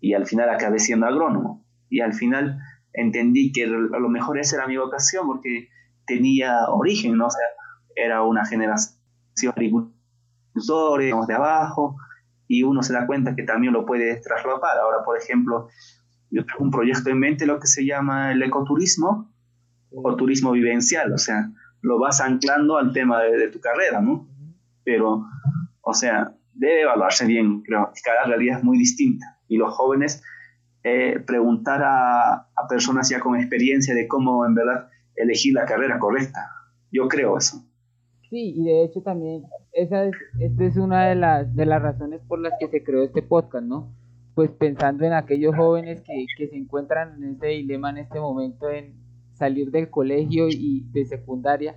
y 0.00 0.14
al 0.14 0.26
final 0.26 0.50
acabé 0.50 0.78
siendo 0.78 1.06
agrónomo, 1.06 1.64
y 1.88 2.00
al 2.00 2.12
final 2.12 2.58
entendí 2.92 3.52
que 3.52 3.64
a 3.64 3.98
lo 3.98 4.08
mejor 4.08 4.38
esa 4.38 4.56
era 4.56 4.66
mi 4.66 4.76
vocación 4.76 5.26
porque 5.26 5.68
tenía 6.06 6.68
origen, 6.68 7.16
¿no? 7.16 7.26
O 7.26 7.30
sea, 7.30 7.46
era 7.94 8.22
una 8.22 8.44
generación 8.44 8.97
agricultores, 9.46 11.26
de 11.26 11.34
abajo, 11.34 11.96
y 12.48 12.62
uno 12.62 12.82
se 12.82 12.92
da 12.92 13.06
cuenta 13.06 13.36
que 13.36 13.42
también 13.44 13.72
lo 13.72 13.86
puede 13.86 14.20
traslapar. 14.20 14.78
Ahora, 14.78 15.04
por 15.04 15.18
ejemplo, 15.18 15.68
yo 16.30 16.44
tengo 16.44 16.64
un 16.64 16.70
proyecto 16.70 17.10
en 17.10 17.18
mente, 17.18 17.46
lo 17.46 17.60
que 17.60 17.66
se 17.66 17.84
llama 17.84 18.32
el 18.32 18.42
ecoturismo 18.42 19.32
o 19.90 20.16
turismo 20.16 20.52
vivencial, 20.52 21.12
o 21.12 21.18
sea, 21.18 21.50
lo 21.80 21.98
vas 21.98 22.20
anclando 22.20 22.76
al 22.76 22.92
tema 22.92 23.22
de, 23.22 23.48
tu 23.48 23.60
carrera, 23.60 24.00
¿no? 24.00 24.28
Pero, 24.84 25.24
o 25.80 25.94
sea, 25.94 26.34
debe 26.52 26.82
evaluarse 26.82 27.26
bien, 27.26 27.62
creo 27.62 27.92
cada 28.04 28.24
realidad 28.24 28.58
es 28.58 28.64
muy 28.64 28.76
distinta 28.76 29.38
y 29.46 29.56
los 29.56 29.72
jóvenes 29.74 30.22
eh, 30.82 31.20
preguntar 31.26 31.82
a, 31.82 32.34
a, 32.34 32.68
personas 32.68 33.08
ya 33.08 33.20
con 33.20 33.36
experiencia 33.36 33.94
de 33.94 34.08
cómo 34.08 34.44
en 34.44 34.54
verdad 34.54 34.88
elegir 35.14 35.54
la 35.54 35.64
carrera 35.64 35.98
correcta. 35.98 36.50
Yo 36.90 37.08
creo 37.08 37.36
eso. 37.36 37.67
Sí, 38.30 38.54
y 38.56 38.64
de 38.64 38.84
hecho 38.84 39.00
también 39.02 39.44
esa 39.72 40.04
es, 40.04 40.14
esta 40.38 40.64
es 40.64 40.76
una 40.76 41.08
de 41.08 41.14
las, 41.14 41.54
de 41.54 41.66
las 41.66 41.80
razones 41.80 42.20
por 42.28 42.40
las 42.40 42.52
que 42.60 42.68
se 42.68 42.82
creó 42.82 43.02
este 43.02 43.22
podcast, 43.22 43.64
¿no? 43.64 43.92
pues 44.38 44.52
pensando 44.52 45.04
en 45.04 45.14
aquellos 45.14 45.56
jóvenes 45.56 46.00
que, 46.36 46.46
se 46.46 46.56
encuentran 46.56 47.20
en 47.20 47.32
este 47.32 47.48
dilema 47.48 47.90
en 47.90 47.98
este 47.98 48.20
momento 48.20 48.70
en 48.70 48.94
salir 49.32 49.72
del 49.72 49.90
colegio 49.90 50.46
y 50.48 50.86
de 50.92 51.06
secundaria 51.06 51.74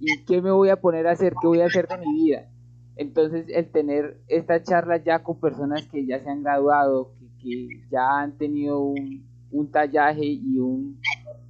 y 0.00 0.24
qué 0.24 0.42
me 0.42 0.50
voy 0.50 0.70
a 0.70 0.80
poner 0.80 1.06
a 1.06 1.12
hacer, 1.12 1.34
qué 1.40 1.46
voy 1.46 1.60
a 1.60 1.66
hacer 1.66 1.86
de 1.86 1.98
mi 1.98 2.12
vida. 2.12 2.50
Entonces 2.96 3.46
el 3.48 3.70
tener 3.70 4.18
esta 4.26 4.60
charla 4.60 5.04
ya 5.04 5.22
con 5.22 5.38
personas 5.38 5.86
que 5.86 6.04
ya 6.04 6.18
se 6.18 6.28
han 6.28 6.42
graduado, 6.42 7.12
que, 7.40 7.68
ya 7.92 8.22
han 8.22 8.38
tenido 8.38 8.80
un, 8.80 9.70
tallaje 9.70 10.26
y 10.26 10.58
un, 10.58 10.98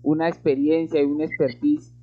una 0.02 0.28
experiencia 0.28 1.00
y 1.00 1.06
un 1.06 1.22
expertise 1.22 1.94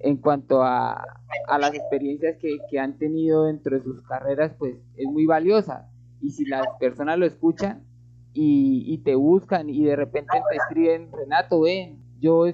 en 0.00 0.16
cuanto 0.16 0.64
a, 0.64 1.00
a 1.48 1.58
las 1.58 1.74
experiencias 1.74 2.36
que, 2.38 2.58
que 2.70 2.78
han 2.78 2.98
tenido 2.98 3.44
dentro 3.44 3.76
de 3.76 3.82
sus 3.82 4.02
carreras, 4.02 4.52
pues 4.58 4.76
es 4.96 5.06
muy 5.06 5.26
valiosa 5.26 5.90
y 6.24 6.30
si 6.30 6.46
las 6.46 6.66
personas 6.80 7.18
lo 7.18 7.26
escuchan 7.26 7.84
y, 8.32 8.98
te 9.04 9.14
buscan 9.14 9.68
y 9.68 9.84
de 9.84 9.94
repente 9.94 10.42
te 10.50 10.56
escriben, 10.56 11.12
Renato, 11.12 11.60
ven, 11.60 12.02
yo, 12.18 12.46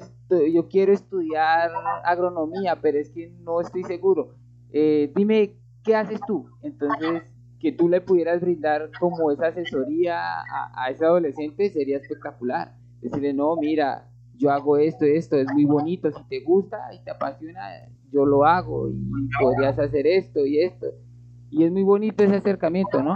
yo 0.53 0.69
quiero 0.69 0.93
estudiar 0.93 1.71
agronomía, 2.05 2.81
pero 2.83 2.99
es 2.99 3.11
que 3.11 3.31
no 3.31 3.61
estoy 3.61 3.85
seguro. 3.85 4.35
Eh, 4.73 5.13
dime, 5.15 5.55
¿qué 5.85 5.95
haces 5.95 6.21
tú? 6.27 6.51
Entonces, 6.63 7.23
que 7.61 7.73
tú 7.73 7.89
le 7.89 8.01
pudieras 8.01 8.41
brindar 8.41 8.91
como 8.99 9.31
esa 9.31 9.47
asesoría 9.47 10.19
a, 10.19 10.73
a 10.75 10.91
ese 10.91 11.05
adolescente 11.05 11.71
sería 11.71 11.99
espectacular. 11.99 12.75
Decirle, 13.01 13.33
no, 13.33 13.55
mira, 13.57 14.11
yo 14.37 14.51
hago 14.51 14.79
esto, 14.79 15.05
esto, 15.05 15.37
es 15.37 15.47
muy 15.53 15.65
bonito, 15.65 16.11
si 16.11 16.25
te 16.25 16.41
gusta 16.41 16.93
y 16.93 17.05
te 17.05 17.11
apasiona, 17.11 17.89
yo 18.13 18.27
lo 18.27 18.45
hago 18.45 18.91
y 18.91 19.29
podrías 19.41 19.79
hacer 19.79 20.07
esto 20.07 20.45
y 20.47 20.61
esto. 20.61 20.87
Y 21.51 21.65
es 21.65 21.73
muy 21.73 21.83
bonito 21.83 22.23
ese 22.23 22.37
acercamiento, 22.37 23.03
¿no? 23.03 23.15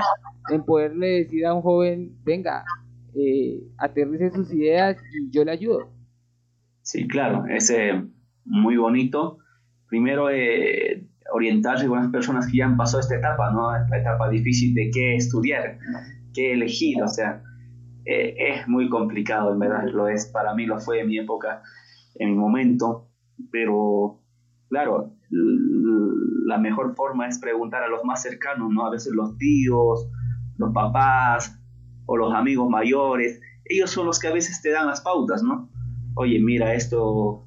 En 0.51 0.65
poderle 0.65 1.07
decir 1.23 1.47
a 1.47 1.55
un 1.55 1.63
joven, 1.63 2.17
venga, 2.25 2.65
eh, 3.15 3.63
aterrice 3.79 4.31
sus 4.31 4.53
ideas 4.53 4.97
y 5.13 5.31
yo 5.31 5.45
le 5.45 5.53
ayudo. 5.53 5.91
Sí, 6.83 7.07
claro, 7.07 7.47
es 7.47 7.71
eh, 7.71 8.05
muy 8.45 8.77
bonito. 8.77 9.39
Primero, 9.89 10.29
eh, 10.31 11.07
orientarse 11.33 11.87
con 11.87 11.99
las 11.99 12.11
personas 12.11 12.47
que 12.51 12.59
ya 12.59 12.67
han 12.67 12.77
pasado 12.77 13.01
esta 13.01 13.17
etapa, 13.17 13.51
¿no? 13.53 13.75
Esta 13.75 13.99
etapa 13.99 14.29
difícil 14.29 14.75
de 14.75 14.91
qué 14.93 15.17
estudiar, 15.17 15.79
qué 16.35 16.53
elegir, 16.53 17.03
o 17.03 17.09
sea, 17.09 17.43
eh, 18.05 18.35
es 18.39 18.69
muy 18.69 18.89
complicado, 18.89 19.53
en 19.53 19.59
verdad, 19.59 19.85
lo 19.93 20.09
es, 20.09 20.27
para 20.27 20.55
mí 20.55 20.67
lo 20.67 20.79
fue 20.79 21.01
en 21.01 21.09
mi 21.09 21.19
época, 21.19 21.63
en 22.17 22.31
mi 22.31 22.37
momento, 22.37 23.09
pero 23.51 24.21
claro, 24.75 25.15
la 25.31 26.59
mejor 26.59 26.97
forma 26.97 27.29
es 27.29 27.39
preguntar 27.39 27.85
a 27.85 27.89
los 27.89 28.05
más 28.05 28.23
cercanos, 28.23 28.73
¿no? 28.73 28.85
A 28.85 28.91
veces 28.91 29.13
los 29.15 29.39
tíos, 29.39 30.11
los 30.59 30.73
papás 30.73 31.57
o 32.07 32.17
los 32.17 32.35
amigos 32.35 32.69
mayores, 32.69 33.41
ellos 33.67 33.91
son 33.93 34.07
los 34.07 34.19
que 34.19 34.27
a 34.27 34.33
veces 34.33 34.61
te 34.63 34.71
dan 34.71 34.89
las 34.89 35.01
pautas, 35.01 35.45
¿no? 35.45 35.71
Oye, 36.17 36.41
mira, 36.41 36.75
esto 36.75 37.47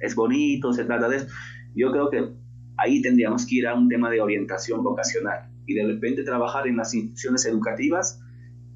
es 0.00 0.16
bonito, 0.16 0.72
se 0.72 0.84
trata 0.84 1.08
de 1.08 1.18
esto. 1.18 1.32
Yo 1.76 1.92
creo 1.92 2.10
que 2.10 2.28
ahí 2.76 3.02
tendríamos 3.02 3.46
que 3.46 3.54
ir 3.56 3.68
a 3.68 3.74
un 3.74 3.88
tema 3.88 4.10
de 4.10 4.20
orientación 4.20 4.82
vocacional 4.82 5.48
y 5.64 5.74
de 5.74 5.86
repente 5.86 6.24
trabajar 6.24 6.66
en 6.66 6.76
las 6.76 6.92
instituciones 6.92 7.46
educativas 7.46 8.20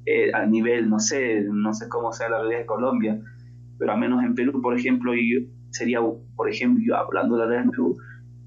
eh, 0.05 0.31
a 0.33 0.45
nivel, 0.45 0.89
no 0.89 0.99
sé, 0.99 1.45
no 1.51 1.73
sé 1.73 1.89
cómo 1.89 2.13
sea 2.13 2.29
la 2.29 2.39
realidad 2.39 2.59
de 2.59 2.65
Colombia, 2.65 3.21
pero 3.77 3.91
al 3.91 3.99
menos 3.99 4.23
en 4.23 4.35
Perú, 4.35 4.61
por 4.61 4.73
ejemplo, 4.73 5.13
y 5.13 5.49
sería, 5.73 5.99
por 6.35 6.49
ejemplo, 6.49 6.95
hablando 6.95 7.35
de 7.37 7.57
la 7.57 7.63
Perú, 7.69 7.97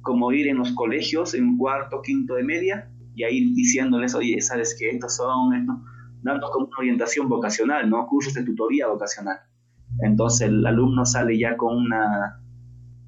como 0.00 0.32
ir 0.32 0.46
en 0.46 0.58
los 0.58 0.72
colegios 0.72 1.34
en 1.34 1.58
cuarto, 1.58 2.00
quinto 2.00 2.34
de 2.34 2.44
media 2.44 2.88
y 3.14 3.24
ahí 3.24 3.52
diciéndoles, 3.54 4.14
oye, 4.14 4.40
¿sabes 4.40 4.76
qué? 4.78 4.90
Estos 4.90 5.16
son, 5.16 5.50
dando 6.22 6.50
como 6.50 6.66
una 6.66 6.78
orientación 6.78 7.28
vocacional, 7.28 7.90
¿no? 7.90 8.06
Cursos 8.06 8.34
de 8.34 8.44
tutoría 8.44 8.86
vocacional. 8.86 9.38
Entonces 10.02 10.48
el 10.48 10.64
alumno 10.64 11.04
sale 11.04 11.38
ya 11.38 11.56
con 11.56 11.76
una 11.76 12.40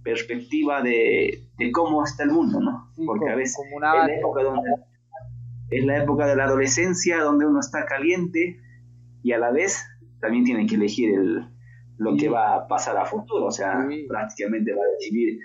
perspectiva 0.03 0.83
de, 0.83 1.47
de 1.59 1.73
cómo 1.73 2.03
está 2.03 2.25
el 2.25 2.31
mundo, 2.31 2.61
¿no? 2.61 2.91
Porque 3.07 3.29
a 3.29 3.37
veces 3.37 3.57
es, 3.65 3.81
la 3.81 4.07
época 4.07 4.43
donde, 4.43 4.71
es 5.71 5.85
la 5.85 6.03
época 6.03 6.27
de 6.27 6.35
la 6.35 6.45
adolescencia 6.45 7.21
donde 7.23 7.47
uno 7.47 7.61
está 7.61 7.85
caliente 7.85 8.59
y 9.23 9.33
a 9.33 9.39
la 9.39 9.53
vez 9.53 9.85
también 10.21 10.45
tiene 10.45 10.67
que 10.67 10.75
elegir 10.75 11.15
el, 11.15 11.47
lo 11.99 12.17
que 12.17 12.29
va 12.29 12.55
a 12.55 12.69
pasar 12.69 12.97
a 12.97 13.05
futuro, 13.05 13.47
o 13.47 13.51
sea, 13.51 13.87
prácticamente 14.09 14.73
va 14.73 14.83
a 14.83 14.93
decidir 14.99 15.41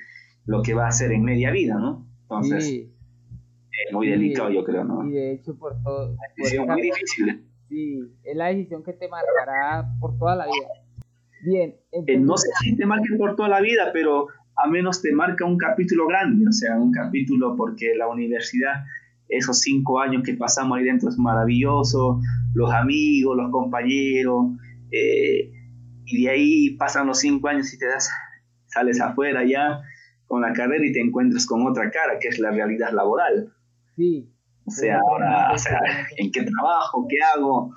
lo 0.45 0.61
que 0.61 0.73
va 0.73 0.85
a 0.85 0.89
hacer 0.89 1.11
en 1.11 1.23
media 1.23 1.51
vida, 1.51 1.75
¿no? 1.75 2.07
Entonces, 2.23 2.65
es 2.67 3.93
muy 3.93 4.09
delicado, 4.09 4.49
yo 4.51 4.63
creo, 4.63 4.83
¿no? 4.83 5.07
Y 5.07 5.13
de 5.13 5.33
hecho, 5.33 5.57
por 5.57 5.81
todo. 5.83 6.15
Es 6.37 6.59
muy 6.59 6.81
difícil. 6.81 7.47
Sí, 7.69 7.99
es 8.23 8.35
la 8.35 8.47
decisión 8.47 8.83
que 8.83 8.93
te 8.93 9.07
marcará 9.07 9.87
por 9.99 10.17
toda 10.17 10.35
la 10.35 10.45
vida. 10.45 10.67
Bien. 11.43 11.75
Eh, 11.91 12.17
no 12.19 12.37
sé 12.37 12.49
si 12.61 12.75
te 12.75 12.85
marque 12.85 13.15
por 13.17 13.35
toda 13.35 13.49
la 13.49 13.61
vida, 13.61 13.89
pero 13.91 14.27
a 14.55 14.67
menos 14.67 15.01
te 15.01 15.11
marca 15.11 15.45
un 15.45 15.57
capítulo 15.57 16.07
grande, 16.07 16.45
o 16.47 16.51
sea, 16.51 16.79
un 16.79 16.91
capítulo 16.91 17.55
porque 17.55 17.95
la 17.95 18.07
universidad, 18.07 18.83
esos 19.27 19.59
cinco 19.59 19.99
años 19.99 20.23
que 20.23 20.35
pasamos 20.35 20.77
ahí 20.77 20.83
dentro 20.83 21.09
es 21.09 21.17
maravilloso, 21.17 22.19
los 22.53 22.71
amigos, 22.71 23.35
los 23.35 23.51
compañeros, 23.51 24.53
eh, 24.91 25.51
y 26.05 26.23
de 26.23 26.29
ahí 26.29 26.69
pasan 26.77 27.07
los 27.07 27.19
cinco 27.19 27.47
años 27.47 27.73
y 27.73 27.77
te 27.77 27.87
das, 27.87 28.09
sales 28.67 28.99
afuera 29.01 29.43
ya 29.43 29.81
con 30.27 30.41
la 30.41 30.53
carrera 30.53 30.85
y 30.85 30.91
te 30.91 30.99
encuentras 30.99 31.45
con 31.45 31.65
otra 31.67 31.91
cara, 31.91 32.19
que 32.19 32.27
es 32.27 32.39
la 32.39 32.51
realidad 32.51 32.91
laboral. 32.91 33.53
Sí. 33.95 34.29
O 34.65 34.71
sea, 34.71 34.99
ahora, 34.99 35.51
o 35.53 35.57
sea, 35.57 35.79
¿en 36.17 36.31
qué 36.31 36.43
trabajo? 36.43 37.05
¿Qué 37.07 37.17
hago? 37.21 37.71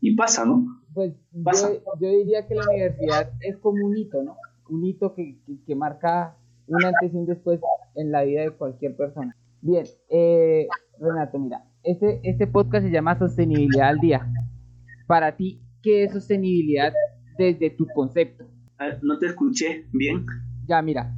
Y 0.00 0.14
pasa, 0.14 0.44
¿no? 0.44 0.64
Pues 0.94 1.14
Yo, 1.32 1.82
yo, 2.00 2.10
diría 2.10 2.46
que 2.46 2.54
la 2.54 2.64
universidad 2.68 3.32
es 3.40 3.56
como 3.58 3.86
un 3.86 3.96
hito, 3.96 4.22
¿no? 4.22 4.36
Un 4.68 4.84
hito 4.84 5.14
que, 5.14 5.38
que, 5.66 5.74
marca 5.74 6.36
un 6.66 6.84
antes 6.84 7.12
y 7.12 7.16
un 7.16 7.26
después 7.26 7.60
en 7.94 8.12
la 8.12 8.22
vida 8.24 8.42
de 8.42 8.50
cualquier 8.50 8.96
persona. 8.96 9.34
Bien, 9.60 9.86
eh, 10.10 10.68
Renato, 11.00 11.38
mira, 11.38 11.64
este, 11.82 12.20
este 12.22 12.46
podcast 12.46 12.84
se 12.84 12.92
llama 12.92 13.18
Sostenibilidad 13.18 13.88
al 13.88 13.98
Día. 13.98 14.30
Para 15.06 15.36
ti, 15.36 15.62
¿qué 15.82 16.04
es 16.04 16.12
sostenibilidad 16.12 16.92
desde 17.38 17.70
tu 17.70 17.86
concepto? 17.94 18.44
No 19.02 19.18
te 19.18 19.26
escuché 19.26 19.86
bien. 19.92 20.26
Ya, 20.66 20.82
mira, 20.82 21.14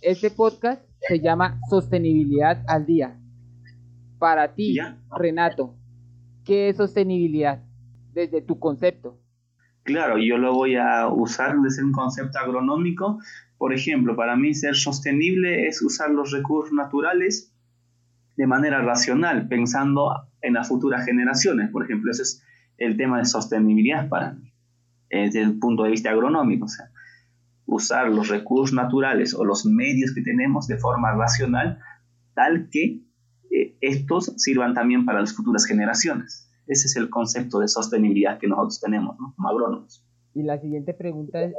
este 0.00 0.30
podcast 0.30 0.82
se 1.00 1.20
llama 1.20 1.60
Sostenibilidad 1.68 2.62
al 2.66 2.86
Día. 2.86 3.18
Para 4.18 4.54
ti, 4.54 4.78
Renato, 5.16 5.74
¿qué 6.44 6.70
es 6.70 6.76
sostenibilidad 6.76 7.62
desde 8.12 8.40
tu 8.40 8.58
concepto? 8.58 9.18
Claro, 9.84 10.18
yo 10.18 10.38
lo 10.38 10.54
voy 10.54 10.76
a 10.76 11.08
usar 11.08 11.56
desde 11.60 11.84
un 11.84 11.92
concepto 11.92 12.38
agronómico. 12.38 13.18
Por 13.58 13.72
ejemplo, 13.72 14.16
para 14.16 14.36
mí 14.36 14.54
ser 14.54 14.74
sostenible 14.74 15.66
es 15.66 15.82
usar 15.82 16.10
los 16.10 16.32
recursos 16.32 16.72
naturales 16.72 17.52
de 18.36 18.46
manera 18.46 18.82
racional, 18.82 19.48
pensando 19.48 20.10
en 20.42 20.54
las 20.54 20.68
futuras 20.68 21.04
generaciones. 21.04 21.70
Por 21.70 21.84
ejemplo, 21.84 22.10
ese 22.10 22.22
es 22.22 22.44
el 22.76 22.96
tema 22.96 23.18
de 23.18 23.24
sostenibilidad 23.24 24.08
para 24.08 24.32
mí, 24.32 24.52
desde 25.10 25.42
el 25.42 25.58
punto 25.58 25.84
de 25.84 25.90
vista 25.90 26.10
agronómico. 26.10 26.66
O 26.66 26.68
sea, 26.68 26.90
usar 27.66 28.08
los 28.08 28.28
recursos 28.28 28.74
naturales 28.74 29.34
o 29.34 29.44
los 29.44 29.66
medios 29.66 30.14
que 30.14 30.22
tenemos 30.22 30.66
de 30.66 30.78
forma 30.78 31.12
racional, 31.14 31.78
tal 32.34 32.70
que 32.70 33.02
eh, 33.50 33.76
estos 33.80 34.32
sirvan 34.36 34.74
también 34.74 35.04
para 35.04 35.20
las 35.20 35.34
futuras 35.34 35.66
generaciones. 35.66 36.50
Ese 36.66 36.86
es 36.86 36.96
el 36.96 37.10
concepto 37.10 37.60
de 37.60 37.68
sostenibilidad 37.68 38.38
que 38.38 38.46
nosotros 38.46 38.80
tenemos 38.80 39.18
¿no? 39.18 39.34
como 39.36 39.48
agrónomos. 39.48 40.04
Y 40.34 40.42
la 40.42 40.58
siguiente 40.58 40.94
pregunta 40.94 41.42
es, 41.42 41.54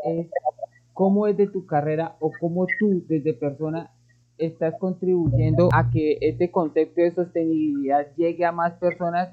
¿cómo 0.94 1.28
es 1.28 1.38
de 1.38 1.48
tu 1.48 1.66
carrera 1.66 2.16
o 2.20 2.32
cómo 2.40 2.68
tú 2.80 3.04
desde 3.08 3.34
persona 3.34 3.92
estás 4.38 4.76
contribuyendo 4.80 5.70
a 5.74 5.90
que 5.90 6.18
este 6.22 6.50
concepto 6.50 7.02
de 7.02 7.12
sostenibilidad 7.12 8.08
llegue 8.16 8.46
a 8.46 8.52
más 8.52 8.74
personas? 8.74 9.30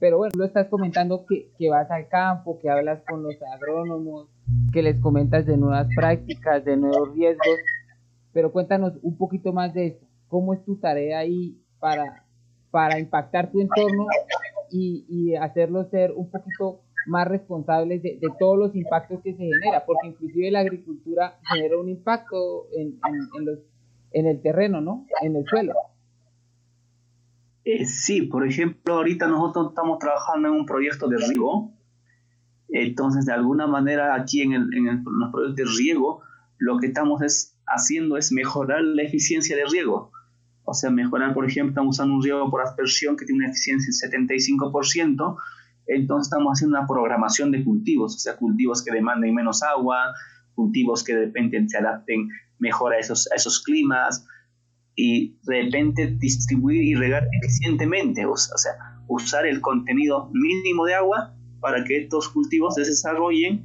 Pero 0.00 0.16
bueno, 0.16 0.32
lo 0.34 0.46
estás 0.46 0.66
comentando 0.68 1.26
que, 1.26 1.50
que 1.58 1.68
vas 1.68 1.90
al 1.90 2.08
campo, 2.08 2.58
que 2.58 2.70
hablas 2.70 3.02
con 3.06 3.22
los 3.22 3.36
agrónomos, 3.54 4.28
que 4.72 4.82
les 4.82 4.98
comentas 4.98 5.44
de 5.44 5.58
nuevas 5.58 5.86
prácticas, 5.94 6.64
de 6.64 6.76
nuevos 6.78 7.14
riesgos, 7.14 7.58
pero 8.32 8.50
cuéntanos 8.50 8.94
un 9.02 9.16
poquito 9.18 9.52
más 9.52 9.74
de 9.74 9.88
esto. 9.88 10.06
¿Cómo 10.28 10.54
es 10.54 10.64
tu 10.64 10.76
tarea 10.76 11.18
ahí 11.18 11.60
para, 11.78 12.24
para 12.70 12.98
impactar 12.98 13.52
tu 13.52 13.60
entorno 13.60 14.06
y, 14.70 15.04
y 15.06 15.34
hacerlo 15.36 15.84
ser 15.90 16.12
un 16.12 16.30
poquito 16.30 16.80
más 17.06 17.28
responsables 17.28 18.02
de, 18.02 18.18
todos 18.38 18.58
los 18.58 18.74
impactos 18.74 19.20
que 19.20 19.32
se 19.32 19.44
genera? 19.44 19.84
Porque 19.84 20.08
inclusive 20.08 20.50
la 20.50 20.60
agricultura 20.60 21.38
genera 21.52 21.78
un 21.78 21.90
impacto 21.90 22.68
en, 22.74 22.98
en, 23.36 23.44
los, 23.44 23.58
en 24.12 24.26
el 24.26 24.40
terreno, 24.40 24.80
¿no? 24.80 25.06
En 25.20 25.36
el 25.36 25.44
suelo. 25.44 25.74
Eh, 27.64 27.84
sí, 27.86 28.22
por 28.22 28.46
ejemplo, 28.46 28.94
ahorita 28.94 29.28
nosotros 29.28 29.68
estamos 29.70 29.98
trabajando 29.98 30.48
en 30.48 30.54
un 30.54 30.66
proyecto 30.66 31.08
de 31.08 31.18
riego 31.18 31.72
entonces, 32.72 33.26
de 33.26 33.32
alguna 33.32 33.66
manera, 33.66 34.14
aquí 34.14 34.42
en, 34.42 34.52
el, 34.52 34.74
en, 34.74 35.04
los 35.04 35.32
proyectos 35.32 35.56
de 35.56 35.82
riego, 35.82 36.22
lo 36.58 36.78
que 36.78 36.88
estamos 36.88 37.22
es, 37.22 37.56
haciendo 37.66 38.16
es 38.16 38.32
mejorar 38.32 38.82
la 38.82 39.02
eficiencia 39.02 39.56
de 39.56 39.64
riego. 39.64 40.12
O 40.64 40.74
sea, 40.74 40.90
mejorar, 40.90 41.34
por 41.34 41.46
ejemplo, 41.46 41.70
estamos 41.70 41.96
usando 41.96 42.14
un 42.14 42.22
riego 42.22 42.48
por 42.50 42.62
aspersión 42.62 43.16
que 43.16 43.24
tiene 43.24 43.44
una 43.44 43.50
eficiencia 43.50 44.08
del 44.08 44.28
75%, 44.28 45.36
entonces 45.86 46.28
estamos 46.28 46.52
haciendo 46.52 46.78
una 46.78 46.86
programación 46.86 47.50
de 47.50 47.64
cultivos, 47.64 48.14
o 48.14 48.18
sea, 48.18 48.36
cultivos 48.36 48.84
que 48.84 48.92
demanden 48.92 49.34
menos 49.34 49.64
agua, 49.64 50.14
cultivos 50.54 51.02
que 51.02 51.14
de 51.14 51.24
repente 51.26 51.64
se 51.66 51.78
adapten 51.78 52.28
mejor 52.60 52.92
a 52.92 52.98
esos, 52.98 53.28
a 53.32 53.34
esos 53.34 53.64
climas, 53.64 54.24
y 55.02 55.38
de 55.44 55.62
repente 55.62 56.14
distribuir 56.18 56.82
y 56.82 56.94
regar 56.94 57.26
eficientemente, 57.40 58.26
o 58.26 58.36
sea, 58.36 58.72
usar 59.08 59.46
el 59.46 59.62
contenido 59.62 60.30
mínimo 60.34 60.84
de 60.84 60.94
agua 60.94 61.34
para 61.58 61.84
que 61.84 62.02
estos 62.02 62.28
cultivos 62.28 62.74
se 62.74 62.82
desarrollen 62.82 63.64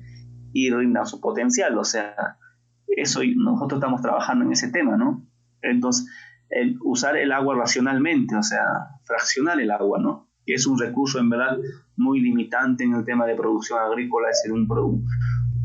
y 0.54 0.70
rindan 0.70 1.06
su 1.06 1.20
potencial. 1.20 1.78
O 1.78 1.84
sea, 1.84 2.38
eso 2.88 3.20
nosotros 3.36 3.80
estamos 3.80 4.02
trabajando 4.02 4.46
en 4.46 4.54
ese 4.54 4.72
tema, 4.72 4.96
¿no? 4.96 5.28
Entonces, 5.62 6.08
usar 6.86 7.18
el 7.18 7.34
agua 7.34 7.56
racionalmente, 7.56 8.38
o 8.38 8.44
sea, 8.44 8.64
fraccionar 9.04 9.60
el 9.60 9.72
agua, 9.72 10.00
¿no? 10.00 10.30
Es 10.46 10.66
un 10.66 10.80
recurso 10.80 11.20
en 11.20 11.30
verdad 11.30 11.58
muy 11.98 12.22
limitante 12.22 12.86
en 12.86 12.94
el 12.94 13.04
tema 13.04 13.26
de 13.26 13.36
producción 13.36 13.80
agrícola, 13.80 14.30
es 14.30 14.50
un, 14.50 14.68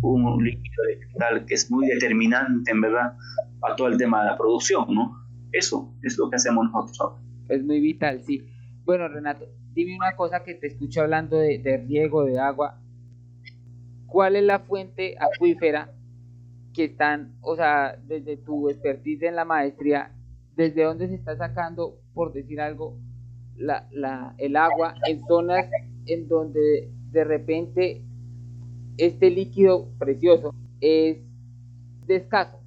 un 0.03 0.45
líquido 0.45 0.83
vegetal 0.89 1.45
que 1.47 1.55
es 1.55 1.71
muy 1.71 1.87
determinante 1.87 2.73
en 2.73 2.81
verdad 2.81 3.15
para 3.61 3.77
todo 3.77 3.87
el 3.87 3.99
tema 3.99 4.25
de 4.25 4.31
la 4.31 4.37
producción, 4.37 4.87
¿no? 4.93 5.20
Eso 5.53 5.93
es 6.03 6.17
lo 6.19 6.31
que 6.31 6.37
hacemos 6.37 6.67
nosotros 6.71 7.01
ahora. 7.01 7.23
Es 7.49 7.65
muy 7.65 7.81
vital, 7.81 8.23
sí. 8.23 8.47
Bueno, 8.85 9.09
Renato, 9.09 9.47
dime 9.73 9.97
una 9.97 10.15
cosa 10.17 10.43
que 10.45 10.55
te 10.55 10.69
escucho 10.69 11.03
hablando 11.03 11.37
de, 11.37 11.85
riego 11.87 12.25
de 12.25 12.39
agua. 12.39 12.81
¿Cuál 14.07 14.37
es 14.37 14.45
la 14.45 14.61
fuente 14.61 15.17
acuífera 15.19 15.93
que 16.73 16.85
están, 16.85 17.37
o 17.41 17.57
sea, 17.57 17.97
desde 18.07 18.37
tu 18.37 18.69
expertise 18.69 19.23
en 19.23 19.37
la 19.37 19.45
maestría, 19.45 20.13
desde 20.57 20.85
dónde 20.85 21.09
se 21.09 21.15
está 21.15 21.37
sacando, 21.37 22.01
por 22.15 22.33
decir 22.33 22.61
algo, 22.61 22.99
la, 23.57 23.89
la, 23.93 24.35
el 24.39 24.57
agua 24.57 24.95
en 25.07 25.21
zonas 25.27 25.67
en 26.07 26.29
donde 26.29 26.91
de 27.11 27.25
repente 27.25 28.05
este 28.97 29.31
líquido 29.31 29.89
precioso 29.99 30.55
es 30.81 31.19
de 32.07 32.17
escaso, 32.17 32.61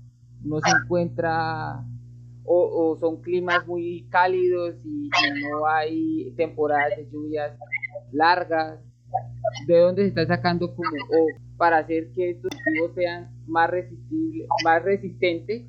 no 0.43 0.60
se 0.60 0.69
encuentra 0.69 1.84
o, 2.45 2.97
son 2.99 3.21
climas 3.21 3.65
muy 3.67 4.08
cálidos 4.10 4.75
y, 4.84 5.10
no 5.49 5.65
hay 5.67 6.34
temporadas 6.36 6.97
de 6.97 7.10
lluvias 7.12 7.58
largas. 8.12 8.79
¿De 9.67 9.77
dónde 9.77 10.03
se 10.03 10.08
está 10.10 10.25
sacando 10.25 10.73
como 10.75 10.89
para 11.58 11.77
hacer 11.77 12.12
que 12.13 12.32
estos 12.32 12.49
cultivos 12.51 12.95
sean 12.95 13.29
más 13.47 13.69
resistibles, 13.69 14.47
más 14.63 14.84
resistentes 14.84 15.63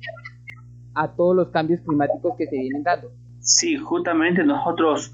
a 0.95 1.07
todos 1.09 1.35
los 1.35 1.49
cambios 1.49 1.81
climáticos 1.81 2.33
que 2.37 2.47
se 2.47 2.55
vienen 2.55 2.83
dando. 2.83 3.11
Sí, 3.39 3.77
justamente 3.77 4.43
nosotros, 4.43 5.11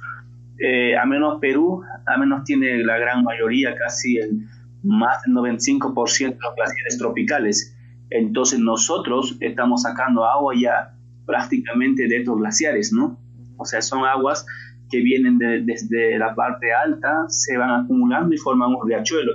eh, 0.60 0.96
a 0.96 1.06
menos 1.06 1.40
Perú, 1.42 1.84
a 2.06 2.18
menos 2.18 2.44
tiene 2.46 2.84
la 2.84 2.98
gran 2.98 3.24
mayoría, 3.24 3.76
casi 3.76 4.18
el 4.18 4.48
más 4.84 5.22
del 5.24 5.36
95% 5.36 6.18
de 6.18 6.38
los 6.40 6.56
glaciares 6.56 6.98
tropicales. 6.98 7.76
Entonces 8.10 8.60
nosotros 8.60 9.38
estamos 9.40 9.82
sacando 9.84 10.24
agua 10.26 10.54
ya 10.60 10.96
prácticamente 11.32 12.10
de 12.10 12.18
estos 12.18 12.38
glaciares, 12.38 12.92
¿no? 12.92 13.18
O 13.56 13.64
sea, 13.64 13.82
son 13.82 14.04
aguas 14.04 14.46
que 14.90 15.00
vienen 15.00 15.38
desde 15.38 16.20
la 16.20 16.36
parte 16.36 16.74
alta, 16.74 17.26
se 17.30 17.58
van 17.58 17.86
acumulando 17.86 18.36
y 18.36 18.38
forman 18.38 18.76
un 18.76 18.86
riachuelo. 18.86 19.32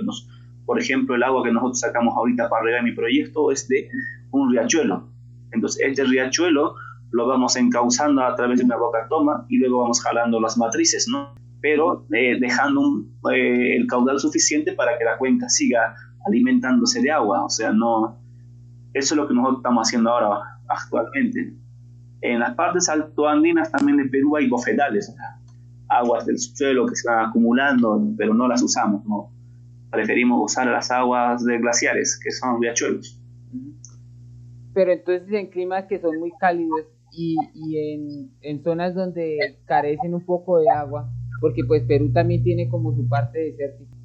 Por 0.67 0.79
ejemplo, 0.79 1.15
el 1.15 1.23
agua 1.23 1.43
que 1.43 1.51
nosotros 1.51 1.79
sacamos 1.79 2.13
ahorita 2.15 2.47
para 2.49 2.65
regar 2.65 2.83
mi 2.83 2.91
proyecto 2.91 3.51
es 3.51 3.67
de 3.67 3.89
un 4.29 4.51
riachuelo. 4.51 5.09
Entonces, 5.51 5.81
este 5.83 6.03
riachuelo 6.03 6.75
lo 7.11 7.25
vamos 7.25 7.55
encauzando 7.55 8.21
a 8.21 8.35
través 8.35 8.59
de 8.59 8.65
una 8.65 8.77
boca 8.77 9.07
toma 9.09 9.45
y 9.49 9.57
luego 9.57 9.79
vamos 9.79 10.03
jalando 10.03 10.39
las 10.39 10.55
matrices, 10.55 11.07
¿no? 11.09 11.33
Pero 11.61 12.05
eh, 12.13 12.37
dejando 12.39 12.81
eh, 13.33 13.77
el 13.77 13.87
caudal 13.87 14.19
suficiente 14.19 14.73
para 14.73 14.99
que 14.99 15.05
la 15.05 15.17
cuenca 15.17 15.49
siga 15.49 15.95
alimentándose 16.27 17.01
de 17.01 17.09
agua. 17.09 17.43
O 17.45 17.49
sea, 17.49 17.71
no. 17.71 18.19
Eso 18.93 19.15
es 19.15 19.17
lo 19.17 19.27
que 19.27 19.33
nosotros 19.33 19.59
estamos 19.59 19.87
haciendo 19.87 20.11
ahora, 20.11 20.59
actualmente. 20.67 21.53
En 22.21 22.39
las 22.39 22.55
partes 22.55 22.89
altoandinas 22.89 23.71
también 23.71 23.97
de 23.97 24.05
Perú 24.05 24.35
hay 24.37 24.47
bofedales, 24.47 25.13
aguas 25.87 26.25
del 26.25 26.39
suelo 26.39 26.85
que 26.85 26.95
se 26.95 27.09
van 27.09 27.29
acumulando, 27.29 28.01
pero 28.17 28.33
no 28.33 28.47
las 28.47 28.61
usamos, 28.61 29.05
¿no? 29.05 29.31
Preferimos 29.91 30.51
usar 30.51 30.67
las 30.67 30.91
aguas 30.91 31.45
de 31.45 31.59
glaciares, 31.59 32.19
que 32.21 32.31
son 32.31 32.61
riachuelos. 32.61 33.21
Pero 34.73 34.91
entonces 34.91 35.31
en 35.31 35.47
climas 35.47 35.85
que 35.85 35.99
son 35.99 36.19
muy 36.19 36.31
cálidos 36.39 36.85
y, 37.11 37.35
y 37.53 38.29
en, 38.41 38.63
zonas 38.63 38.93
donde 38.93 39.59
carecen 39.65 40.13
un 40.13 40.25
poco 40.25 40.59
de 40.59 40.69
agua, 40.69 41.09
porque 41.39 41.63
pues 41.63 41.83
Perú 41.83 42.11
también 42.11 42.43
tiene 42.43 42.67
como 42.69 42.93
su 42.95 43.07
parte 43.07 43.39
desértica, 43.39 43.95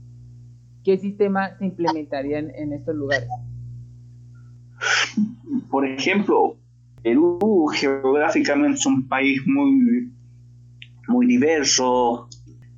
¿qué 0.84 0.98
sistema 0.98 1.56
se 1.58 1.66
implementaría 1.66 2.38
en, 2.38 2.50
en 2.54 2.72
estos 2.72 2.94
lugares? 2.94 3.28
Por 5.70 5.86
ejemplo, 5.86 6.56
Perú 7.02 7.66
geográficamente 7.72 8.78
es 8.78 8.86
un 8.86 9.08
país 9.08 9.42
muy, 9.46 10.12
muy 11.08 11.26
diverso. 11.26 12.28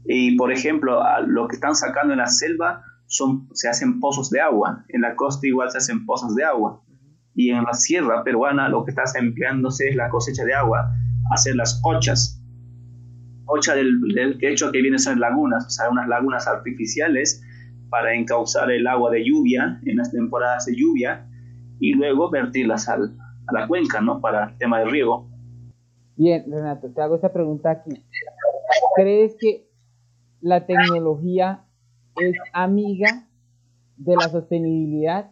Y, 0.07 0.37
por 0.37 0.53
ejemplo, 0.53 1.03
lo 1.27 1.49
que 1.49 1.57
están 1.57 1.75
sacando 1.75 2.13
en 2.13 2.19
la 2.19 2.27
selva 2.27 2.83
son, 3.07 3.49
se 3.53 3.69
hacen 3.69 4.01
pozos 4.01 4.31
de 4.31 4.41
agua, 4.41 4.85
en 4.89 5.03
la 5.03 5.15
costa 5.15 5.47
igual 5.47 5.71
se 5.71 5.79
hacen 5.79 6.05
pozos 6.07 6.35
de 6.35 6.45
agua. 6.45 6.83
Y 7.35 7.51
en 7.51 7.65
la 7.65 7.73
sierra 7.75 8.23
peruana 8.23 8.69
lo 8.69 8.85
que 8.85 8.93
está 8.93 9.05
empleándose 9.19 9.89
es 9.89 9.97
la 9.97 10.09
cosecha 10.09 10.45
de 10.45 10.55
agua, 10.55 10.93
hacer 11.33 11.57
las 11.57 11.81
cochas. 11.83 12.41
Cocha 13.45 13.75
del, 13.75 14.01
del 14.15 14.39
hecho 14.41 14.73
que 14.73 14.81
vienen 14.81 14.99
ser 14.99 15.19
lagunas, 15.19 15.67
o 15.67 15.71
sea, 15.71 15.91
unas 15.91 16.09
lagunas 16.09 16.47
artificiales 16.47 17.43
para 17.91 18.15
encauzar 18.15 18.71
el 18.71 18.87
agua 18.87 19.11
de 19.11 19.25
lluvia 19.25 19.81
en 19.85 19.99
las 19.99 20.11
temporadas 20.11 20.65
de 20.65 20.77
lluvia 20.77 21.29
y 21.79 21.93
luego 21.93 22.31
vertirlas 22.31 22.89
al, 22.89 23.17
a 23.47 23.61
la 23.61 23.67
cuenca, 23.67 24.01
¿no? 24.01 24.21
Para 24.21 24.51
el 24.51 24.59
tema 24.59 24.81
del 24.81 24.91
riego. 24.91 25.29
Bien, 26.17 26.45
Renato, 26.49 26.91
te 26.91 27.01
hago 27.01 27.17
esta 27.17 27.33
pregunta 27.33 27.71
aquí. 27.71 28.05
¿Crees 28.97 29.37
que 29.39 29.67
la 30.41 30.67
tecnología 30.67 31.65
es 32.17 32.37
amiga 32.53 33.27
de 33.97 34.15
la 34.17 34.29
sostenibilidad 34.29 35.31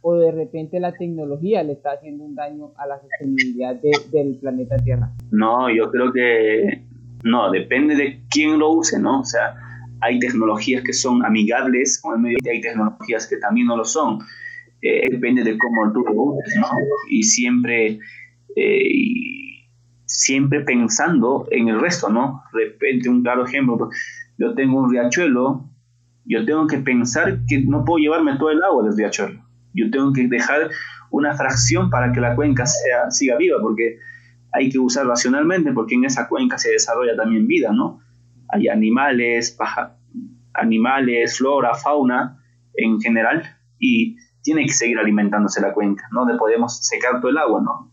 o 0.00 0.14
de 0.16 0.32
repente 0.32 0.80
la 0.80 0.92
tecnología 0.92 1.62
le 1.62 1.74
está 1.74 1.92
haciendo 1.92 2.24
un 2.24 2.34
daño 2.34 2.72
a 2.76 2.86
la 2.86 3.00
sostenibilidad 3.00 3.76
del 3.76 4.38
planeta 4.38 4.76
Tierra? 4.76 5.12
No, 5.30 5.68
yo 5.70 5.90
creo 5.90 6.12
que 6.12 6.82
no, 7.24 7.50
depende 7.50 7.94
de 7.94 8.20
quién 8.30 8.58
lo 8.58 8.72
use, 8.72 8.98
¿no? 8.98 9.20
O 9.20 9.24
sea, 9.24 9.54
hay 10.00 10.18
tecnologías 10.18 10.82
que 10.82 10.92
son 10.92 11.24
amigables 11.24 12.00
con 12.00 12.14
el 12.14 12.20
medio 12.20 12.38
y 12.42 12.48
hay 12.48 12.60
tecnologías 12.60 13.26
que 13.28 13.36
también 13.36 13.68
no 13.68 13.76
lo 13.76 13.84
son. 13.84 14.18
Eh, 14.82 15.08
depende 15.10 15.44
de 15.44 15.56
cómo 15.56 15.92
tú 15.92 16.00
lo 16.00 16.12
uses, 16.12 16.56
¿no? 16.60 16.66
Y 17.08 17.22
siempre, 17.22 18.00
eh, 18.56 19.68
siempre 20.06 20.62
pensando 20.62 21.46
en 21.52 21.68
el 21.68 21.80
resto, 21.80 22.08
¿no? 22.08 22.42
De 22.52 22.64
repente, 22.64 23.08
un 23.08 23.22
claro 23.22 23.46
ejemplo, 23.46 23.90
yo 24.38 24.54
tengo 24.54 24.80
un 24.80 24.90
riachuelo, 24.90 25.70
yo 26.24 26.44
tengo 26.44 26.66
que 26.66 26.78
pensar 26.78 27.38
que 27.46 27.60
no 27.64 27.84
puedo 27.84 27.98
llevarme 27.98 28.36
todo 28.38 28.50
el 28.50 28.62
agua 28.62 28.82
del 28.82 28.96
riachuelo. 28.96 29.40
Yo 29.72 29.88
tengo 29.90 30.12
que 30.12 30.26
dejar 30.26 30.70
una 31.10 31.34
fracción 31.34 31.88
para 31.88 32.12
que 32.12 32.20
la 32.20 32.34
cuenca 32.34 32.66
sea, 32.66 33.08
siga 33.10 33.36
viva, 33.36 33.58
porque 33.60 33.98
hay 34.52 34.68
que 34.68 34.80
usar 34.80 35.06
racionalmente, 35.06 35.72
porque 35.72 35.94
en 35.94 36.06
esa 36.06 36.28
cuenca 36.28 36.58
se 36.58 36.72
desarrolla 36.72 37.14
también 37.16 37.46
vida, 37.46 37.70
¿no? 37.72 38.00
Hay 38.48 38.66
animales, 38.66 39.56
animales, 40.54 41.38
flora, 41.38 41.74
fauna 41.74 42.42
en 42.74 43.00
general, 43.00 43.42
y 43.78 44.16
tiene 44.42 44.66
que 44.66 44.72
seguir 44.72 44.98
alimentándose 44.98 45.60
la 45.60 45.72
cuenca, 45.72 46.08
no 46.12 46.26
le 46.26 46.36
podemos 46.36 46.84
secar 46.84 47.20
todo 47.20 47.30
el 47.30 47.38
agua, 47.38 47.62
¿no? 47.62 47.90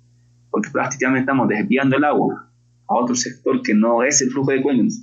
Porque 0.50 0.70
prácticamente 0.70 1.22
estamos 1.22 1.48
desviando 1.48 1.96
el 1.96 2.04
agua 2.04 2.50
a 2.88 2.96
otro 2.96 3.16
sector 3.16 3.62
que 3.62 3.76
no 3.76 4.04
es 4.04 4.22
el 4.22 4.32
flujo 4.32 4.52
de 4.52 4.62
cuencas. 4.62 5.02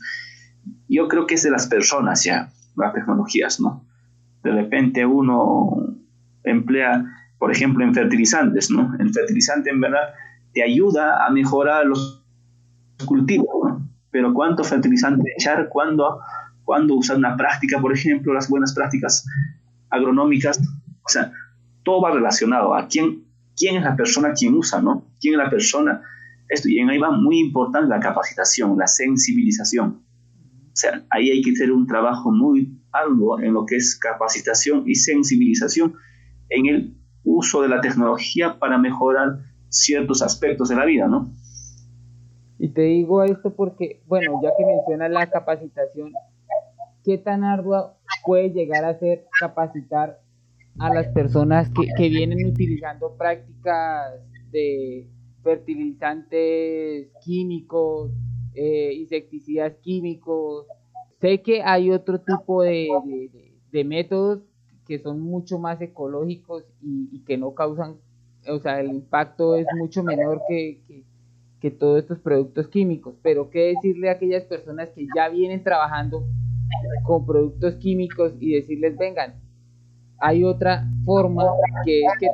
Yo 0.89 1.09
creo 1.09 1.27
que 1.27 1.35
es 1.35 1.43
de 1.45 1.51
las 1.51 1.69
personas 1.69 2.25
ya, 2.25 2.51
las 2.77 2.93
tecnologías, 2.93 3.61
¿no? 3.61 3.85
De 4.43 4.51
repente 4.51 5.07
uno 5.07 5.95
emplea, 6.43 7.05
por 7.39 7.53
ejemplo, 7.53 7.85
en 7.85 7.95
fertilizantes, 7.95 8.71
¿no? 8.71 8.95
El 8.99 9.13
fertilizante 9.13 9.71
en 9.71 9.81
verdad 9.81 10.15
te 10.53 10.63
ayuda 10.63 11.25
a 11.25 11.31
mejorar 11.31 11.87
los 11.87 12.25
cultivos, 13.05 13.49
¿no? 13.65 13.89
Pero 14.11 14.35
¿cuánto 14.35 14.65
fertilizante 14.65 15.33
echar? 15.37 15.69
¿Cuándo, 15.69 16.21
¿Cuándo 16.65 16.95
usar 16.95 17.19
una 17.19 17.37
práctica, 17.37 17.81
por 17.81 17.93
ejemplo, 17.93 18.33
las 18.33 18.49
buenas 18.49 18.75
prácticas 18.75 19.27
agronómicas 19.91 20.61
o 21.07 21.09
sea, 21.09 21.33
todo 21.85 22.03
va 22.03 22.11
relacionado 22.11 22.75
a 22.75 22.89
quién, 22.89 23.25
quién 23.57 23.77
es 23.77 23.85
la 23.85 23.95
persona 23.95 24.33
quien 24.33 24.55
usa, 24.55 24.83
¿no? 24.83 25.07
¿Quién 25.21 25.35
es 25.35 25.39
la 25.39 25.51
persona? 25.51 26.03
Esto, 26.49 26.69
y 26.69 26.79
en 26.81 26.91
ahí 26.91 26.99
va 26.99 27.11
muy 27.11 27.39
importante 27.39 27.89
la 27.89 28.01
capacitación, 28.01 28.77
la 28.77 28.89
sensibilización. 28.89 30.03
O 30.67 30.79
sea, 30.79 31.05
ahí 31.11 31.31
hay 31.31 31.43
que 31.43 31.53
hacer 31.53 31.71
un 31.71 31.87
trabajo 31.87 32.31
muy 32.33 32.79
arduo 32.93 33.41
en 33.41 33.55
lo 33.55 33.65
que 33.65 33.77
es 33.77 33.97
capacitación 33.99 34.83
y 34.87 34.97
sensibilización 34.97 35.95
en 36.49 36.67
el 36.67 36.97
uso 37.25 37.63
de 37.63 37.69
la 37.69 37.81
tecnología 37.81 38.59
para 38.59 38.79
mejorar 38.79 39.39
ciertos 39.69 40.23
aspectos 40.23 40.69
de 40.69 40.77
la 40.77 40.85
vida, 40.85 41.07
¿no? 41.07 41.31
Y 42.59 42.69
te 42.69 42.83
digo 42.83 43.23
esto 43.23 43.55
porque, 43.55 44.03
bueno, 44.07 44.41
ya 44.43 44.51
que 44.57 44.65
mencionas 44.65 45.11
la 45.11 45.31
capacitación, 45.31 46.13
¿qué 47.05 47.19
tan 47.19 47.45
ardua 47.45 47.97
puede 48.25 48.51
llegar 48.51 48.85
a 48.85 48.99
ser 48.99 49.25
capacitar 49.39 50.19
a 50.79 50.93
las 50.93 51.09
personas 51.09 51.71
que, 51.71 51.87
que 51.97 52.09
vienen 52.09 52.47
utilizando 52.47 53.17
prácticas 53.17 54.21
de 54.51 55.09
fertilizantes 55.43 57.09
químicos, 57.25 58.11
eh, 58.55 58.93
insecticidas 58.95 59.75
químicos. 59.77 60.67
Sé 61.21 61.41
que 61.41 61.63
hay 61.63 61.91
otro 61.91 62.21
tipo 62.21 62.63
de, 62.63 62.89
de, 63.71 63.85
métodos 63.85 64.43
que 64.87 64.99
son 64.99 65.21
mucho 65.21 65.59
más 65.59 65.81
ecológicos 65.81 66.65
y, 66.83 67.23
que 67.25 67.39
no 67.39 67.55
causan, 67.55 67.97
o 68.49 68.59
sea, 68.59 68.81
el 68.81 68.91
impacto 68.91 69.57
es 69.57 69.67
mucho 69.79 70.03
menor 70.03 70.43
que, 70.49 70.83
que, 70.87 71.05
que 71.61 71.71
todos 71.71 72.01
estos 72.01 72.19
productos 72.19 72.69
químicos. 72.69 73.15
Pero 73.23 73.51
qué 73.51 73.75
decirle 73.75 74.09
a 74.09 74.13
aquellas 74.13 74.45
personas 74.45 74.91
que 74.91 75.07
ya 75.17 75.29
vienen 75.29 75.63
trabajando 75.63 76.27
con 77.05 77.25
productos 77.25 77.77
químicos 77.77 78.35
y 78.41 78.55
decirles, 78.55 78.97
vengan, 78.99 79.46
hay 80.19 80.45
otra 80.45 80.85
forma 81.05 81.45
que 81.85 82.01
es 82.01 82.13
que, 82.21 82.27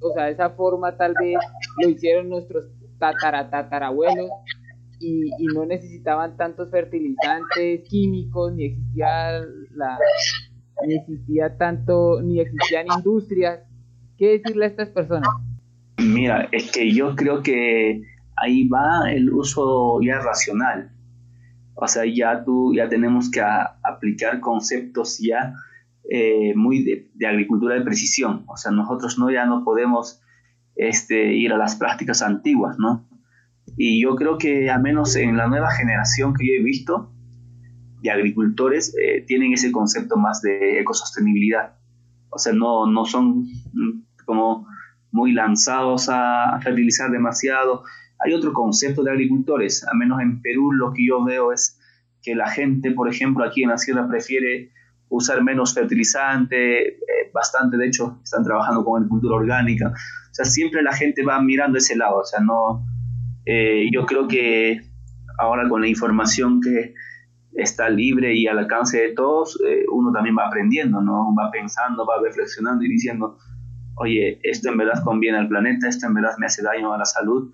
o 0.00 0.12
sea, 0.14 0.28
esa 0.28 0.50
forma 0.50 0.96
tal 0.96 1.14
vez 1.20 1.36
lo 1.82 1.88
hicieron 1.88 2.28
nuestros 2.28 2.64
tataratatarabuelos 2.98 4.30
y, 5.00 5.30
no 5.54 5.64
necesitaban 5.64 6.36
tantos 6.36 6.70
fertilizantes 6.70 7.82
químicos, 7.88 8.52
ni 8.52 8.64
existía 8.64 9.40
la, 9.74 9.98
ni 10.86 10.94
existía 10.96 11.56
tanto, 11.56 12.20
ni 12.22 12.40
existían 12.40 12.86
industrias. 12.96 13.60
¿Qué 14.16 14.38
decirle 14.38 14.64
a 14.64 14.68
estas 14.68 14.88
personas? 14.88 15.28
Mira, 15.98 16.48
es 16.50 16.72
que 16.72 16.92
yo 16.92 17.14
creo 17.14 17.42
que 17.42 18.02
ahí 18.36 18.68
va 18.68 19.10
el 19.10 19.32
uso 19.32 20.00
ya 20.02 20.18
racional. 20.20 20.90
O 21.74 21.86
sea, 21.86 22.02
ya 22.04 22.44
tú, 22.44 22.74
ya 22.74 22.88
tenemos 22.88 23.30
que 23.30 23.40
aplicar 23.40 24.40
conceptos 24.40 25.18
ya 25.20 25.54
eh, 26.10 26.54
muy 26.54 26.84
de, 26.84 27.26
agricultura 27.26 27.74
de 27.74 27.82
precisión. 27.82 28.44
O 28.46 28.56
sea, 28.56 28.72
nosotros 28.72 29.18
no 29.18 29.30
ya 29.30 29.44
no 29.44 29.62
podemos 29.62 30.22
este, 30.74 31.34
ir 31.34 31.52
a 31.52 31.58
las 31.58 31.76
prácticas 31.76 32.22
antiguas, 32.22 32.78
¿no? 32.78 33.06
Y 33.76 34.02
yo 34.02 34.16
creo 34.16 34.38
que 34.38 34.70
al 34.70 34.80
menos 34.80 35.16
en 35.16 35.36
la 35.36 35.48
nueva 35.48 35.70
generación 35.70 36.32
que 36.32 36.46
yo 36.46 36.52
he 36.54 36.62
visto 36.62 37.12
de 38.02 38.10
agricultores 38.10 38.94
eh, 38.96 39.22
tienen 39.26 39.52
ese 39.52 39.70
concepto 39.70 40.16
más 40.16 40.40
de 40.40 40.80
ecosostenibilidad. 40.80 41.74
O 42.30 42.38
sea, 42.38 42.52
no, 42.52 42.86
no 42.86 43.04
son 43.04 43.44
mm, 43.72 44.04
como 44.24 44.66
muy 45.10 45.32
lanzados 45.32 46.08
a 46.08 46.58
fertilizar 46.62 47.10
demasiado. 47.10 47.82
Hay 48.18 48.32
otro 48.32 48.52
concepto 48.52 49.02
de 49.02 49.10
agricultores, 49.10 49.86
al 49.86 49.98
menos 49.98 50.20
en 50.20 50.40
Perú 50.40 50.72
lo 50.72 50.92
que 50.92 51.06
yo 51.06 51.22
veo 51.22 51.52
es 51.52 51.78
que 52.22 52.34
la 52.34 52.50
gente, 52.50 52.92
por 52.92 53.08
ejemplo, 53.08 53.44
aquí 53.44 53.62
en 53.62 53.70
la 53.70 53.78
sierra 53.78 54.08
prefiere 54.08 54.72
usar 55.10 55.42
menos 55.42 55.74
fertilizante, 55.74 56.88
eh, 56.88 57.30
bastante, 57.32 57.76
de 57.76 57.86
hecho, 57.86 58.20
están 58.22 58.44
trabajando 58.44 58.84
con 58.84 59.00
agricultura 59.00 59.36
orgánica. 59.36 59.88
O 59.88 60.34
sea, 60.34 60.44
siempre 60.44 60.82
la 60.82 60.92
gente 60.92 61.24
va 61.24 61.40
mirando 61.40 61.78
ese 61.78 61.96
lado, 61.96 62.18
o 62.18 62.24
sea, 62.24 62.40
no, 62.40 62.84
eh, 63.44 63.88
yo 63.92 64.06
creo 64.06 64.28
que 64.28 64.80
ahora 65.38 65.68
con 65.68 65.80
la 65.80 65.88
información 65.88 66.60
que 66.60 66.94
está 67.54 67.88
libre 67.88 68.34
y 68.34 68.46
al 68.46 68.58
alcance 68.58 69.00
de 69.00 69.14
todos, 69.14 69.58
eh, 69.66 69.84
uno 69.90 70.12
también 70.12 70.36
va 70.38 70.46
aprendiendo, 70.46 71.00
¿no? 71.00 71.34
Va 71.34 71.50
pensando, 71.50 72.06
va 72.06 72.22
reflexionando 72.22 72.84
y 72.84 72.88
diciendo, 72.88 73.38
oye, 73.96 74.38
esto 74.42 74.68
en 74.68 74.76
verdad 74.76 75.02
conviene 75.02 75.38
al 75.38 75.48
planeta, 75.48 75.88
esto 75.88 76.06
en 76.06 76.14
verdad 76.14 76.34
me 76.38 76.46
hace 76.46 76.62
daño 76.62 76.92
a 76.92 76.98
la 76.98 77.04
salud. 77.04 77.52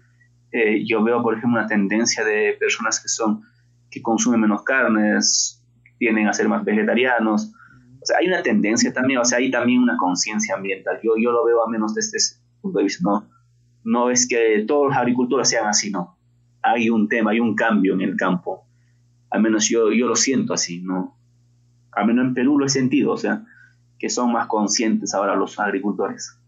yo 0.86 1.02
veo, 1.02 1.20
por 1.20 1.36
ejemplo, 1.36 1.58
una 1.58 1.66
tendencia 1.66 2.24
de 2.24 2.56
personas 2.60 3.00
que 3.00 3.08
son, 3.08 3.42
que 3.90 4.00
consumen 4.02 4.40
menos 4.40 4.62
carnes, 4.62 5.63
tienen 6.04 6.28
a 6.28 6.34
ser 6.34 6.48
más 6.48 6.62
vegetarianos. 6.64 7.54
O 8.02 8.04
sea, 8.06 8.18
hay 8.18 8.26
una 8.26 8.42
tendencia 8.42 8.92
también, 8.92 9.20
o 9.20 9.24
sea, 9.24 9.38
hay 9.38 9.50
también 9.50 9.80
una 9.80 9.96
conciencia 9.96 10.54
ambiental. 10.54 11.00
Yo, 11.02 11.12
yo 11.16 11.32
lo 11.32 11.46
veo 11.46 11.64
a 11.64 11.70
menos 11.70 11.94
desde 11.94 12.18
ese 12.18 12.36
punto 12.60 12.78
de 12.78 12.84
vista, 12.84 13.02
¿no? 13.02 13.26
No 13.84 14.10
es 14.10 14.28
que 14.28 14.64
todos 14.68 14.88
los 14.88 14.96
agricultores 14.96 15.48
sean 15.48 15.66
así, 15.66 15.90
no. 15.90 16.18
Hay 16.60 16.90
un 16.90 17.08
tema, 17.08 17.30
hay 17.30 17.40
un 17.40 17.54
cambio 17.54 17.94
en 17.94 18.02
el 18.02 18.16
campo. 18.16 18.66
Al 19.30 19.40
menos 19.40 19.66
yo, 19.66 19.90
yo 19.92 20.06
lo 20.06 20.14
siento 20.14 20.52
así, 20.52 20.82
¿no? 20.82 21.16
Al 21.92 22.06
menos 22.06 22.26
en 22.26 22.34
Perú 22.34 22.58
lo 22.58 22.66
he 22.66 22.68
sentido, 22.68 23.12
o 23.12 23.16
sea, 23.16 23.46
que 23.98 24.10
son 24.10 24.30
más 24.30 24.46
conscientes 24.46 25.14
ahora 25.14 25.36
los 25.36 25.58
agricultores. 25.58 26.38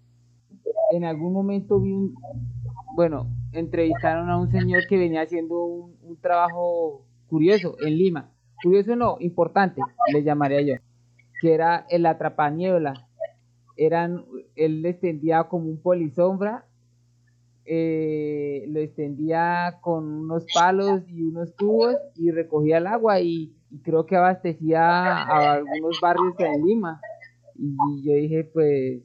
En 0.93 1.05
algún 1.05 1.33
momento 1.33 1.81
vi 1.81 1.93
un, 1.93 2.15
bueno, 2.95 3.31
entrevistaron 3.53 4.29
a 4.29 4.37
un 4.37 4.51
señor 4.51 4.87
que 4.87 4.99
venía 4.99 5.23
haciendo 5.23 5.65
un, 5.65 5.97
un 6.03 6.21
trabajo 6.21 7.07
curioso 7.27 7.77
en 7.81 7.97
Lima 7.97 8.36
curioso 8.63 8.97
no, 8.97 9.17
importante, 9.21 9.81
le 10.13 10.23
llamaría 10.23 10.61
yo, 10.63 10.75
que 11.41 11.55
era 11.55 11.87
el 11.91 12.07
atrapaniebla. 12.07 13.07
Eran, 13.77 14.25
él 14.55 14.83
le 14.83 14.91
extendía 14.91 15.45
como 15.45 15.69
un 15.69 15.81
polisombra, 15.81 16.65
eh, 17.65 18.65
lo 18.69 18.81
extendía 18.81 19.79
con 19.81 20.05
unos 20.05 20.47
palos 20.55 21.03
y 21.09 21.23
unos 21.23 21.55
tubos 21.57 21.97
y 22.15 22.31
recogía 22.31 22.79
el 22.79 22.87
agua 22.87 23.21
y, 23.21 23.53
creo 23.83 24.07
que 24.07 24.17
abastecía 24.17 24.81
a 24.81 25.55
algunos 25.55 26.01
barrios 26.01 26.35
en 26.39 26.65
Lima. 26.65 27.01
Y 27.57 28.03
yo 28.07 28.15
dije, 28.15 28.45
pues, 28.45 29.03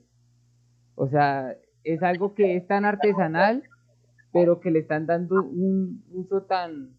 o 0.96 1.08
sea, 1.10 1.58
es 1.84 2.04
algo 2.04 2.36
que 2.36 2.56
es 2.56 2.68
tan 2.68 2.86
artesanal, 2.86 3.64
pero 4.32 4.60
que 4.60 4.72
le 4.72 4.80
están 4.80 5.08
dando 5.08 5.44
un 5.44 6.06
uso 6.14 6.44
tan, 6.44 6.92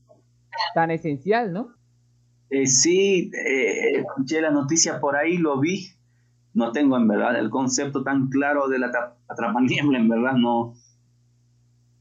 tan 0.75 0.91
esencial, 0.91 1.53
¿no? 1.53 1.73
Eh, 2.55 2.67
sí, 2.67 3.31
eh, 3.33 4.01
escuché 4.01 4.43
la 4.43 4.51
noticia 4.51 5.01
por 5.01 5.17
ahí, 5.17 5.39
lo 5.39 5.59
vi. 5.59 5.87
No 6.53 6.71
tengo 6.71 6.99
en 6.99 7.09
verdad 7.09 7.35
el 7.39 7.49
concepto 7.49 8.03
tan 8.03 8.29
claro 8.29 8.69
de 8.69 8.79
la 8.79 8.91
atrapaniebla, 9.27 9.99
en 9.99 10.09
verdad 10.11 10.35
no, 10.35 10.75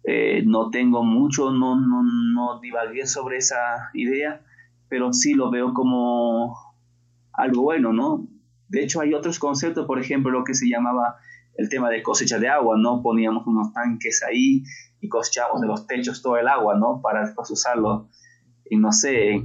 eh, 0.04 0.44
no 0.46 0.70
tengo 0.70 1.06
mucho, 1.06 1.52
no, 1.52 1.80
no, 1.80 2.04
no 2.04 2.60
divagué 2.60 3.08
sobre 3.08 3.38
esa 3.38 3.92
idea, 3.94 4.42
pero 4.90 5.14
sí 5.14 5.36
lo 5.36 5.50
veo 5.52 5.74
como 5.74 6.54
algo 7.32 7.62
bueno, 7.62 7.94
¿no? 7.94 8.28
De 8.68 8.84
hecho, 8.84 9.00
hay 9.00 9.14
otros 9.14 9.40
conceptos, 9.40 9.86
por 9.86 10.02
ejemplo, 10.02 10.32
lo 10.32 10.44
que 10.44 10.54
se 10.54 10.68
llamaba 10.68 11.16
el 11.56 11.70
tema 11.70 11.90
de 11.90 12.04
cosecha 12.04 12.40
de 12.40 12.50
agua, 12.50 12.76
¿no? 12.78 13.02
Poníamos 13.02 13.48
unos 13.48 13.72
tanques 13.72 14.22
ahí 14.22 14.64
y 15.00 15.08
cosechábamos 15.08 15.62
de 15.62 15.68
los 15.68 15.88
techos 15.88 16.22
todo 16.22 16.36
el 16.36 16.50
agua, 16.50 16.78
¿no? 16.78 17.00
Para 17.02 17.26
después 17.26 17.50
usarlo, 17.52 18.10
y 18.70 18.76
no 18.76 18.92
sé, 18.92 19.42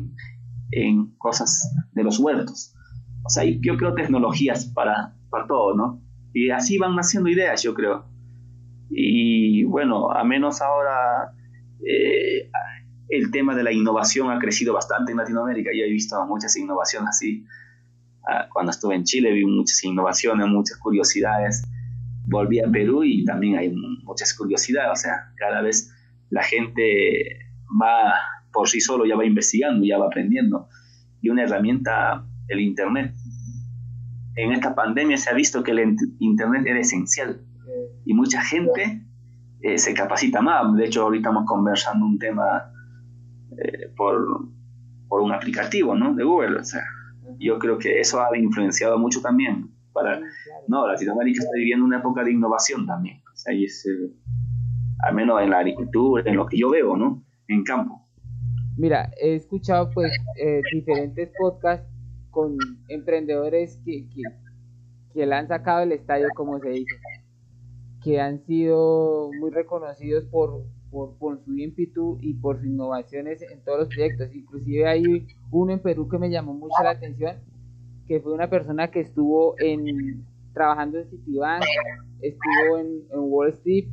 en 0.70 1.16
cosas 1.18 1.72
de 1.92 2.04
los 2.04 2.18
huertos. 2.18 2.74
O 3.24 3.28
sea, 3.28 3.44
yo 3.44 3.76
creo 3.76 3.94
tecnologías 3.94 4.66
para, 4.66 5.14
para 5.30 5.46
todo, 5.46 5.74
¿no? 5.74 6.00
Y 6.32 6.50
así 6.50 6.78
van 6.78 6.94
naciendo 6.94 7.28
ideas, 7.28 7.62
yo 7.62 7.74
creo. 7.74 8.04
Y 8.90 9.64
bueno, 9.64 10.12
a 10.12 10.22
menos 10.22 10.60
ahora 10.60 11.32
eh, 11.84 12.50
el 13.08 13.30
tema 13.30 13.54
de 13.54 13.62
la 13.62 13.72
innovación 13.72 14.30
ha 14.30 14.38
crecido 14.38 14.74
bastante 14.74 15.12
en 15.12 15.18
Latinoamérica. 15.18 15.70
Yo 15.74 15.84
he 15.84 15.90
visto 15.90 16.24
muchas 16.26 16.56
innovaciones 16.56 17.08
así. 17.10 17.44
Ah, 18.28 18.48
cuando 18.52 18.70
estuve 18.70 18.94
en 18.96 19.04
Chile 19.04 19.32
vi 19.32 19.44
muchas 19.44 19.82
innovaciones, 19.84 20.46
muchas 20.46 20.78
curiosidades. 20.78 21.64
Volví 22.28 22.60
a 22.60 22.68
Perú 22.70 23.04
y 23.04 23.24
también 23.24 23.56
hay 23.56 23.72
muchas 24.04 24.34
curiosidades. 24.34 24.90
O 24.92 24.96
sea, 24.96 25.32
cada 25.36 25.62
vez 25.62 25.92
la 26.30 26.42
gente 26.42 27.38
va 27.80 28.14
por 28.56 28.68
sí 28.68 28.80
solo 28.80 29.04
ya 29.04 29.16
va 29.16 29.26
investigando, 29.26 29.84
ya 29.84 29.98
va 29.98 30.06
aprendiendo. 30.06 30.68
Y 31.20 31.28
una 31.28 31.42
herramienta, 31.42 32.26
el 32.48 32.60
Internet. 32.60 33.12
En 34.34 34.52
esta 34.52 34.74
pandemia 34.74 35.18
se 35.18 35.30
ha 35.30 35.34
visto 35.34 35.62
que 35.62 35.72
el 35.72 35.96
Internet 36.20 36.64
era 36.66 36.80
esencial 36.80 37.42
y 38.04 38.14
mucha 38.14 38.40
gente 38.42 39.02
eh, 39.60 39.76
se 39.76 39.92
capacita 39.92 40.40
más. 40.40 40.74
De 40.74 40.86
hecho, 40.86 41.02
ahorita 41.02 41.28
estamos 41.28 41.44
conversando 41.46 42.06
un 42.06 42.18
tema 42.18 42.72
eh, 43.58 43.92
por, 43.94 44.48
por, 45.06 45.20
un 45.20 45.32
aplicativo 45.32 45.94
¿no? 45.94 46.14
de 46.14 46.24
Google. 46.24 46.60
O 46.60 46.64
sea, 46.64 46.82
yo 47.38 47.58
creo 47.58 47.76
que 47.76 48.00
eso 48.00 48.22
ha 48.22 48.36
influenciado 48.38 48.98
mucho 48.98 49.20
también. 49.20 49.70
Para, 49.92 50.20
no, 50.68 50.86
Latinoamérica 50.86 51.42
está 51.42 51.52
viviendo 51.54 51.84
una 51.84 51.98
época 51.98 52.24
de 52.24 52.32
innovación 52.32 52.86
también. 52.86 53.18
O 53.18 53.36
sea, 53.36 53.52
y 53.52 53.64
es, 53.64 53.84
eh, 53.86 54.12
al 55.00 55.14
menos 55.14 55.42
en 55.42 55.50
la 55.50 55.58
agricultura, 55.58 56.22
en 56.24 56.36
lo 56.36 56.46
que 56.46 56.58
yo 56.58 56.70
veo, 56.70 56.96
¿no? 56.96 57.22
En 57.48 57.62
campo. 57.62 58.05
Mira, 58.76 59.10
he 59.20 59.34
escuchado 59.34 59.90
pues 59.90 60.12
eh, 60.38 60.60
diferentes 60.72 61.30
podcasts 61.38 61.88
con 62.30 62.56
emprendedores 62.88 63.78
que, 63.84 64.06
que, 64.10 64.22
que 65.14 65.24
le 65.24 65.34
han 65.34 65.48
sacado 65.48 65.82
el 65.82 65.92
estadio, 65.92 66.28
como 66.34 66.58
se 66.58 66.68
dice, 66.68 66.94
que 68.02 68.20
han 68.20 68.44
sido 68.44 69.30
muy 69.40 69.50
reconocidos 69.50 70.26
por, 70.26 70.62
por, 70.90 71.16
por, 71.16 71.42
su 71.42 71.56
ímpetu 71.56 72.18
y 72.20 72.34
por 72.34 72.58
sus 72.58 72.66
innovaciones 72.66 73.40
en 73.50 73.64
todos 73.64 73.78
los 73.78 73.88
proyectos. 73.88 74.34
Inclusive 74.34 74.86
hay 74.86 75.26
uno 75.50 75.72
en 75.72 75.80
Perú 75.80 76.06
que 76.08 76.18
me 76.18 76.28
llamó 76.28 76.52
mucho 76.52 76.82
la 76.82 76.90
atención, 76.90 77.36
que 78.06 78.20
fue 78.20 78.34
una 78.34 78.50
persona 78.50 78.90
que 78.90 79.00
estuvo 79.00 79.54
en 79.58 80.24
trabajando 80.52 80.98
en 80.98 81.08
Citibank, 81.08 81.64
estuvo 82.20 82.78
en, 82.78 82.86
en 83.10 83.18
Wall 83.18 83.50
Street 83.50 83.88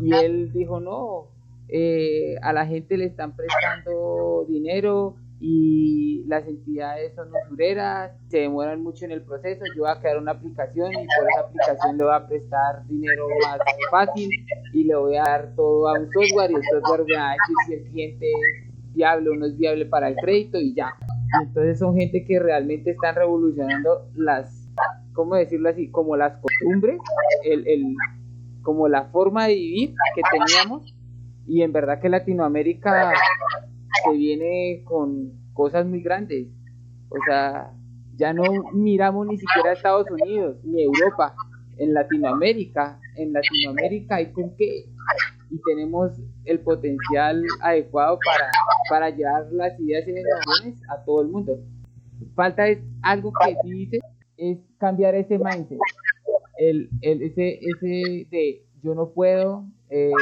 y 0.00 0.14
él 0.14 0.52
dijo, 0.52 0.80
no, 0.80 1.28
eh, 1.72 2.36
a 2.42 2.52
la 2.52 2.66
gente 2.66 2.96
le 2.96 3.06
están 3.06 3.36
prestando 3.36 4.44
dinero 4.48 5.16
y 5.40 6.24
las 6.26 6.46
entidades 6.46 7.14
son 7.14 7.28
usureras, 7.46 8.12
se 8.28 8.38
demoran 8.40 8.82
mucho 8.82 9.06
en 9.06 9.12
el 9.12 9.22
proceso, 9.22 9.64
yo 9.74 9.82
voy 9.82 9.90
a 9.90 9.98
crear 9.98 10.18
una 10.18 10.32
aplicación 10.32 10.92
y 10.92 11.06
por 11.16 11.28
esa 11.30 11.40
aplicación 11.40 11.96
le 11.96 12.04
voy 12.04 12.14
a 12.14 12.26
prestar 12.26 12.86
dinero 12.86 13.26
más 13.46 13.58
fácil 13.90 14.28
y 14.74 14.84
le 14.84 14.94
voy 14.96 15.16
a 15.16 15.22
dar 15.22 15.54
todo 15.56 15.88
a 15.88 15.98
un 15.98 16.10
software 16.12 16.50
y 16.50 16.54
el 16.54 16.62
software 16.62 17.04
me 17.06 17.16
va 17.16 17.30
a 17.30 17.32
decir 17.32 17.56
si 17.66 17.72
el 17.74 17.90
cliente 17.90 18.26
es 18.26 18.94
viable 18.94 19.30
o 19.30 19.34
no 19.34 19.46
es 19.46 19.56
viable 19.56 19.86
para 19.86 20.08
el 20.08 20.16
crédito 20.16 20.58
y 20.58 20.74
ya. 20.74 20.92
Entonces 21.42 21.78
son 21.78 21.96
gente 21.96 22.24
que 22.24 22.38
realmente 22.38 22.90
están 22.90 23.14
revolucionando 23.14 24.10
las, 24.14 24.68
¿cómo 25.14 25.36
decirlo 25.36 25.70
así? 25.70 25.90
Como 25.90 26.16
las 26.16 26.36
costumbres, 26.38 26.98
el, 27.44 27.66
el, 27.66 27.94
como 28.62 28.88
la 28.88 29.04
forma 29.04 29.46
de 29.46 29.54
vivir 29.54 29.94
que 30.14 30.22
teníamos 30.30 30.94
y 31.50 31.62
en 31.62 31.72
verdad 31.72 32.00
que 32.00 32.08
Latinoamérica 32.08 33.12
se 34.04 34.16
viene 34.16 34.84
con 34.84 35.32
cosas 35.52 35.84
muy 35.84 36.00
grandes. 36.00 36.46
O 37.08 37.16
sea, 37.26 37.72
ya 38.14 38.32
no 38.32 38.44
miramos 38.72 39.26
ni 39.26 39.36
siquiera 39.36 39.70
a 39.70 39.72
Estados 39.72 40.06
Unidos 40.12 40.58
ni 40.62 40.84
Europa. 40.84 41.34
En 41.76 41.92
Latinoamérica, 41.92 43.00
en 43.16 43.32
Latinoamérica 43.32 44.16
hay 44.16 44.30
con 44.30 44.54
qué 44.56 44.84
y 45.50 45.60
tenemos 45.62 46.12
el 46.44 46.60
potencial 46.60 47.42
adecuado 47.62 48.20
para, 48.24 48.48
para 48.88 49.10
llevar 49.10 49.50
las 49.50 49.80
ideas 49.80 50.06
y 50.06 50.12
innovaciones 50.12 50.80
a 50.88 51.02
todo 51.04 51.22
el 51.22 51.28
mundo. 51.30 51.58
Falta 52.36 52.68
es 52.68 52.78
algo 53.02 53.32
que 53.32 53.56
sí 53.64 53.70
dice, 53.72 53.98
es 54.36 54.58
cambiar 54.78 55.16
ese 55.16 55.36
mindset, 55.36 55.78
el, 56.58 56.90
el, 57.00 57.22
ese, 57.22 57.58
ese 57.60 58.28
de 58.30 58.62
yo 58.84 58.94
no 58.94 59.08
puedo, 59.10 59.64
eh, 59.88 60.12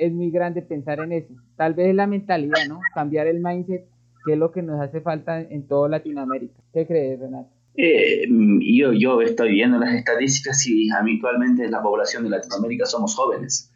es 0.00 0.12
muy 0.12 0.30
grande 0.30 0.62
pensar 0.62 1.00
en 1.00 1.12
eso. 1.12 1.34
Tal 1.56 1.74
vez 1.74 1.94
la 1.94 2.06
mentalidad, 2.06 2.66
¿no? 2.68 2.80
Cambiar 2.94 3.26
el 3.26 3.40
mindset, 3.40 3.84
que 4.24 4.32
es 4.32 4.38
lo 4.38 4.50
que 4.50 4.62
nos 4.62 4.80
hace 4.80 5.00
falta 5.00 5.40
en 5.40 5.66
toda 5.66 5.88
Latinoamérica. 5.88 6.60
¿Qué 6.72 6.86
crees, 6.86 7.20
Renato? 7.20 7.50
Eh, 7.76 8.26
yo, 8.60 8.92
yo 8.92 9.20
estoy 9.20 9.52
viendo 9.52 9.78
las 9.78 9.94
estadísticas 9.94 10.66
y 10.66 10.90
habitualmente 10.90 11.68
la 11.70 11.82
población 11.82 12.24
de 12.24 12.30
Latinoamérica 12.30 12.86
somos 12.86 13.14
jóvenes, 13.14 13.72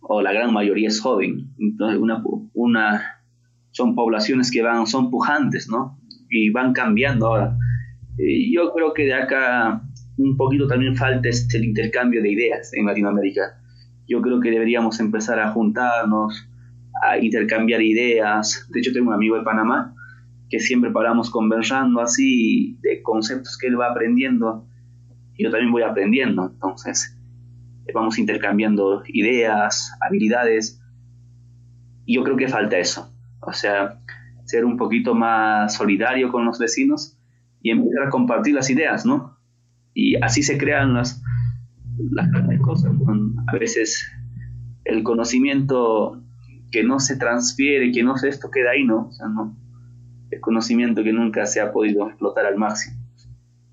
o 0.00 0.22
la 0.22 0.32
gran 0.32 0.52
mayoría 0.52 0.88
es 0.88 1.00
joven. 1.00 1.48
Entonces, 1.58 1.98
una, 1.98 2.22
una, 2.54 3.24
son 3.70 3.94
poblaciones 3.94 4.50
que 4.50 4.62
van, 4.62 4.86
son 4.86 5.10
pujantes, 5.10 5.68
¿no? 5.68 5.98
Y 6.30 6.50
van 6.50 6.72
cambiando 6.72 7.26
ahora. 7.26 7.56
yo 8.52 8.72
creo 8.72 8.92
que 8.94 9.04
de 9.04 9.14
acá 9.14 9.82
un 10.18 10.36
poquito 10.36 10.66
también 10.66 10.94
falta 10.96 11.28
este, 11.28 11.56
el 11.56 11.64
intercambio 11.64 12.22
de 12.22 12.30
ideas 12.30 12.72
en 12.74 12.86
Latinoamérica. 12.86 13.61
Yo 14.08 14.20
creo 14.20 14.40
que 14.40 14.50
deberíamos 14.50 15.00
empezar 15.00 15.38
a 15.38 15.52
juntarnos, 15.52 16.48
a 17.02 17.18
intercambiar 17.18 17.82
ideas. 17.82 18.68
De 18.70 18.80
hecho, 18.80 18.92
tengo 18.92 19.08
un 19.08 19.14
amigo 19.14 19.36
de 19.36 19.42
Panamá 19.42 19.94
que 20.50 20.60
siempre 20.60 20.90
paramos 20.90 21.30
conversando 21.30 22.00
así 22.00 22.76
de 22.82 23.02
conceptos 23.02 23.56
que 23.56 23.68
él 23.68 23.80
va 23.80 23.90
aprendiendo 23.90 24.66
y 25.36 25.44
yo 25.44 25.50
también 25.50 25.72
voy 25.72 25.82
aprendiendo. 25.82 26.50
Entonces, 26.52 27.16
vamos 27.94 28.18
intercambiando 28.18 29.02
ideas, 29.06 29.92
habilidades. 30.00 30.80
Y 32.04 32.16
yo 32.16 32.24
creo 32.24 32.36
que 32.36 32.48
falta 32.48 32.78
eso. 32.78 33.12
O 33.40 33.52
sea, 33.52 33.98
ser 34.44 34.64
un 34.64 34.76
poquito 34.76 35.14
más 35.14 35.74
solidario 35.74 36.30
con 36.30 36.44
los 36.44 36.58
vecinos 36.58 37.16
y 37.62 37.70
empezar 37.70 38.08
a 38.08 38.10
compartir 38.10 38.54
las 38.54 38.68
ideas, 38.70 39.06
¿no? 39.06 39.38
Y 39.94 40.16
así 40.16 40.42
se 40.42 40.58
crean 40.58 40.94
las, 40.94 41.21
las 42.10 42.30
grandes 42.30 42.60
cosas. 42.60 42.92
A 43.46 43.56
veces 43.56 44.06
el 44.84 45.02
conocimiento 45.02 46.22
que 46.70 46.82
no 46.84 46.98
se 46.98 47.16
transfiere, 47.16 47.92
que 47.92 48.02
no 48.02 48.16
se 48.16 48.28
esto 48.28 48.50
queda 48.50 48.70
ahí, 48.70 48.84
¿no? 48.84 49.08
O 49.08 49.12
sea, 49.12 49.28
no. 49.28 49.56
El 50.30 50.40
conocimiento 50.40 51.04
que 51.04 51.12
nunca 51.12 51.46
se 51.46 51.60
ha 51.60 51.72
podido 51.72 52.08
explotar 52.08 52.46
al 52.46 52.56
máximo. 52.56 52.96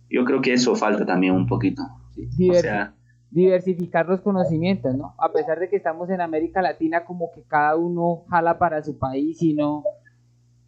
Yo 0.10 0.26
creo 0.26 0.42
que 0.42 0.54
eso 0.54 0.76
falta 0.76 1.06
también 1.06 1.34
un 1.34 1.48
poquito. 1.48 1.84
o 1.84 2.54
sea, 2.56 2.94
diversificar 3.32 4.08
los 4.08 4.22
conocimientos, 4.22 4.96
¿no? 4.96 5.14
A 5.18 5.32
pesar 5.32 5.60
de 5.60 5.70
que 5.70 5.78
estamos 5.78 6.10
en 6.10 6.20
América 6.20 6.62
Latina, 6.62 7.06
como 7.06 7.32
que 7.34 7.44
cada 7.44 7.76
uno 7.76 8.24
jala 8.30 8.58
para 8.58 8.84
su 8.84 8.98
país 8.98 9.42
y 9.42 9.54
no, 9.54 9.84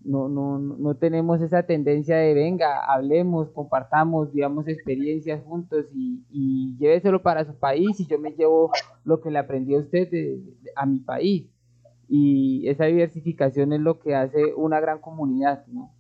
no, 0.04 0.30
no, 0.30 0.60
no 0.60 0.96
tenemos 0.96 1.42
esa 1.42 1.64
tendencia 1.64 2.18
de 2.18 2.34
venga, 2.34 2.86
hablemos, 2.92 3.50
compartamos, 3.52 4.34
digamos 4.34 4.68
experiencias 4.68 5.44
juntos 5.44 5.86
y, 5.94 6.24
y 6.30 6.78
lléveselo 6.78 7.22
para 7.22 7.46
su 7.46 7.58
país 7.58 8.00
y 8.00 8.08
yo 8.08 8.20
me 8.20 8.32
llevo 8.32 8.72
lo 9.04 9.22
que 9.22 9.32
le 9.32 9.40
aprendí 9.40 9.76
a 9.76 9.80
usted 9.80 10.10
a 10.76 10.86
mi 10.86 11.00
país. 11.00 11.48
Y 12.08 12.68
esa 12.68 12.86
diversificación 12.86 13.74
es 13.74 13.80
lo 13.80 14.00
que 14.00 14.16
hace 14.16 14.54
una 14.56 14.80
gran 14.80 15.00
comunidad, 15.00 15.66
¿no? 15.68 15.94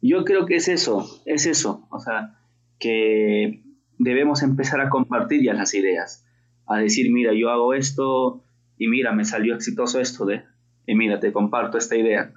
Yo 0.00 0.24
creo 0.24 0.46
que 0.46 0.56
es 0.56 0.68
eso, 0.68 1.04
es 1.24 1.46
eso, 1.46 1.86
o 1.90 1.98
sea, 1.98 2.38
que 2.78 3.64
debemos 3.98 4.42
empezar 4.42 4.80
a 4.80 4.88
compartir 4.88 5.42
ya 5.42 5.54
las 5.54 5.74
ideas, 5.74 6.24
a 6.66 6.78
decir, 6.78 7.12
mira, 7.12 7.32
yo 7.34 7.50
hago 7.50 7.74
esto 7.74 8.44
y 8.78 8.88
mira, 8.88 9.12
me 9.12 9.24
salió 9.24 9.54
exitoso 9.54 10.00
esto 10.00 10.24
de 10.26 10.44
y 10.86 10.94
mira, 10.94 11.20
te 11.20 11.32
comparto 11.32 11.78
esta 11.78 11.96
idea. 11.96 12.32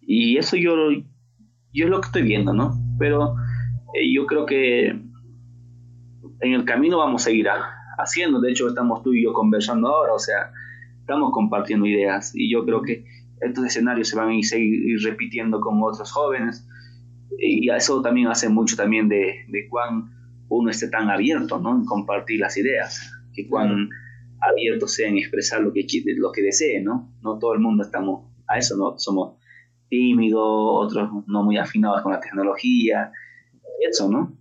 Y 0.00 0.38
eso 0.38 0.56
yo, 0.56 0.74
yo 1.72 1.84
es 1.84 1.90
lo 1.90 2.00
que 2.00 2.06
estoy 2.06 2.22
viendo, 2.22 2.54
¿no? 2.54 2.74
Pero 2.98 3.34
eh, 3.94 4.12
yo 4.12 4.26
creo 4.26 4.46
que 4.46 4.88
en 4.88 6.52
el 6.52 6.64
camino 6.64 6.98
vamos 6.98 7.22
a 7.22 7.24
seguir 7.26 7.48
haciendo. 7.98 8.40
De 8.40 8.50
hecho, 8.50 8.68
estamos 8.68 9.02
tú 9.02 9.12
y 9.12 9.24
yo 9.24 9.32
conversando 9.32 9.88
ahora, 9.88 10.14
o 10.14 10.18
sea, 10.18 10.52
estamos 11.00 11.30
compartiendo 11.32 11.86
ideas. 11.86 12.32
Y 12.34 12.50
yo 12.50 12.64
creo 12.64 12.82
que 12.82 13.04
estos 13.40 13.64
escenarios 13.66 14.08
se 14.08 14.16
van 14.16 14.28
a 14.28 14.34
ir, 14.34 14.44
seguir 14.44 14.98
repitiendo 15.02 15.60
con 15.60 15.82
otros 15.82 16.10
jóvenes. 16.12 16.66
Y 17.38 17.68
eso 17.70 18.00
también 18.00 18.28
hace 18.28 18.48
mucho 18.48 18.76
también 18.76 19.08
de, 19.08 19.44
de 19.48 19.68
cuán 19.68 20.10
uno 20.48 20.70
esté 20.70 20.88
tan 20.88 21.10
abierto, 21.10 21.58
¿no? 21.58 21.76
En 21.76 21.84
compartir 21.84 22.40
las 22.40 22.56
ideas. 22.56 23.12
Que 23.34 23.46
cuán 23.46 23.90
abiertos 24.40 24.98
en 25.00 25.18
expresar 25.18 25.60
lo 25.62 25.72
que, 25.72 25.86
lo 26.16 26.32
que 26.32 26.42
desee, 26.42 26.80
¿no? 26.80 27.12
No 27.22 27.38
todo 27.38 27.54
el 27.54 27.60
mundo 27.60 27.82
estamos 27.82 28.30
a 28.46 28.58
eso, 28.58 28.76
¿no? 28.76 28.98
Somos 28.98 29.38
tímidos, 29.88 30.42
otros 30.42 31.10
no 31.26 31.42
muy 31.42 31.58
afinados 31.58 32.02
con 32.02 32.12
la 32.12 32.20
tecnología, 32.20 33.12
eso, 33.80 34.08
¿no? 34.10 34.36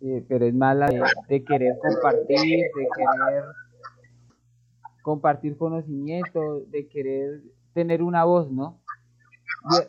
Sí, 0.00 0.24
pero 0.28 0.46
es 0.46 0.54
mala 0.54 0.88
de, 1.28 1.44
querer 1.44 1.76
compartir, 1.80 2.36
de 2.38 2.88
querer 2.96 3.44
compartir 5.02 5.56
conocimiento, 5.56 6.60
de 6.68 6.88
querer 6.88 7.42
tener 7.72 8.02
una 8.02 8.24
voz, 8.24 8.50
¿no? 8.50 8.80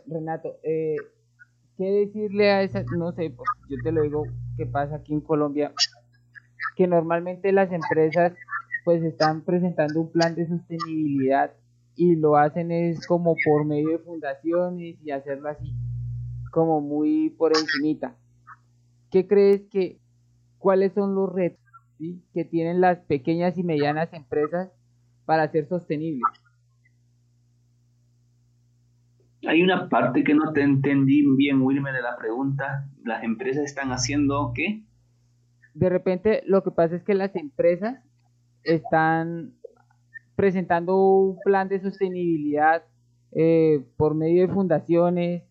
Renato, 0.06 0.58
eh, 0.64 0.96
¿qué 1.78 1.86
decirle 1.86 2.52
a 2.52 2.62
esa, 2.62 2.84
no 2.96 3.12
sé, 3.14 3.34
yo 3.70 3.78
te 3.84 3.92
lo 3.92 4.04
digo, 4.04 4.24
¿qué 4.58 4.66
pasa 4.66 4.98
aquí 4.98 5.14
en 5.14 5.22
Colombia? 5.22 5.74
Que 6.76 6.88
normalmente 6.88 7.52
las 7.52 7.72
empresas 7.72 8.34
pues 8.84 9.04
están 9.04 9.44
presentando 9.44 10.02
un 10.02 10.12
plan 10.12 10.36
de 10.36 10.48
sostenibilidad 10.48 11.52
y 11.96 12.16
lo 12.16 12.38
hacen 12.38 12.72
es 12.72 13.06
como 13.08 13.36
por 13.46 13.66
medio 13.66 13.90
de 13.92 14.00
fundaciones 14.00 14.98
y 15.04 15.12
hacerlo 15.12 15.50
así 15.50 15.74
como 16.52 16.82
muy 16.82 17.32
por 17.32 17.52
encimita. 17.58 18.16
¿Qué 19.12 19.28
crees 19.28 19.62
que 19.72 20.00
cuáles 20.58 20.94
son 20.94 21.16
los 21.16 21.32
retos 21.32 21.60
que 22.34 22.46
tienen 22.46 22.82
las 22.82 23.00
pequeñas 23.00 23.58
y 23.58 23.64
medianas 23.64 24.14
empresas 24.14 24.72
para 25.26 25.52
ser 25.52 25.68
sostenibles? 25.68 26.22
Hay 29.48 29.62
una 29.62 29.90
parte 29.90 30.24
que 30.24 30.34
no 30.34 30.54
te 30.54 30.62
entendí 30.62 31.26
bien, 31.36 31.62
Wilmer, 31.62 31.94
de 31.94 32.02
la 32.02 32.18
pregunta. 32.18 32.88
¿Las 33.04 33.24
empresas 33.24 33.66
están 33.66 33.92
haciendo 33.92 34.52
qué? 34.56 34.84
De 35.74 35.90
repente 35.90 36.44
lo 36.46 36.64
que 36.64 36.72
pasa 36.72 36.96
es 36.96 37.04
que 37.04 37.14
las 37.14 37.36
empresas 37.36 38.04
están 38.64 39.54
presentando 40.36 40.98
un 40.98 41.40
plan 41.44 41.70
de 41.70 41.80
sostenibilidad 41.80 42.84
eh, 43.32 43.84
por 43.98 44.16
medio 44.16 44.48
de 44.48 44.54
fundaciones, 44.54 45.44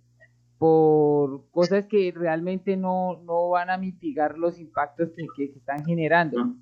por 0.59 1.51
cosas 1.51 1.87
que 1.87 2.13
realmente 2.15 2.77
no, 2.77 3.21
van 3.51 3.71
a 3.71 3.77
mitigar 3.77 4.39
los 4.39 4.59
impactos 4.59 5.11
que, 5.17 5.27
que, 5.37 5.53
se 5.53 5.59
están 5.59 5.85
generando. 5.85 6.55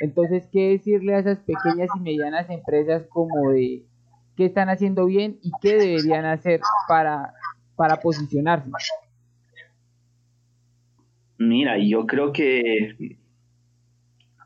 Entonces, 0.00 0.48
¿qué 0.52 0.70
decirle 0.70 1.14
a 1.14 1.18
esas 1.18 1.38
pequeñas 1.40 1.88
y 1.96 2.00
medianas 2.00 2.48
empresas 2.50 3.04
como 3.08 3.50
de 3.50 3.82
qué 4.36 4.44
están 4.44 4.68
haciendo 4.68 5.06
bien 5.06 5.38
y 5.42 5.50
qué 5.60 5.74
deberían 5.74 6.24
hacer 6.24 6.60
para, 6.86 7.34
para 7.74 7.96
posicionarse? 7.96 8.70
Mira, 11.38 11.78
yo 11.78 12.06
creo 12.06 12.32
que 12.32 13.17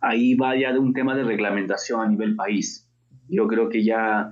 ahí 0.02 0.34
va 0.34 0.56
ya 0.56 0.72
de 0.72 0.78
un 0.78 0.92
tema 0.92 1.14
de 1.14 1.24
reglamentación 1.24 2.00
a 2.00 2.08
nivel 2.08 2.36
país. 2.36 2.90
Yo 3.28 3.46
creo 3.46 3.68
que 3.68 3.84
ya 3.84 4.30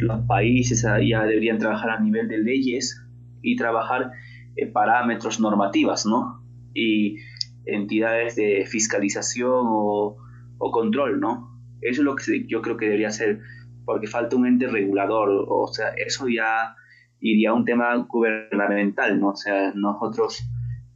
los 0.00 0.26
países 0.26 0.82
ya 0.82 1.24
deberían 1.24 1.58
trabajar 1.58 1.90
a 1.90 2.00
nivel 2.00 2.28
de 2.28 2.38
leyes 2.38 3.02
y 3.40 3.56
trabajar 3.56 4.10
eh, 4.56 4.66
parámetros 4.66 5.40
normativas, 5.40 6.04
¿no? 6.06 6.42
Y 6.74 7.16
entidades 7.64 8.36
de 8.36 8.66
fiscalización 8.66 9.64
o, 9.64 10.16
control, 10.58 11.20
¿no? 11.20 11.50
Eso 11.80 12.00
es 12.02 12.04
lo 12.04 12.16
que 12.16 12.46
yo 12.48 12.60
creo 12.60 12.76
que 12.76 12.86
debería 12.86 13.10
ser, 13.10 13.40
porque 13.84 14.08
falta 14.08 14.36
un 14.36 14.46
ente 14.46 14.66
regulador, 14.66 15.46
o 15.48 15.68
sea, 15.68 15.90
eso 15.90 16.28
ya 16.28 16.74
iría 17.20 17.50
a 17.50 17.54
un 17.54 17.64
tema 17.64 17.94
gubernamental, 18.08 19.20
¿no? 19.20 19.28
O 19.28 19.36
sea, 19.36 19.72
nosotros 19.74 20.50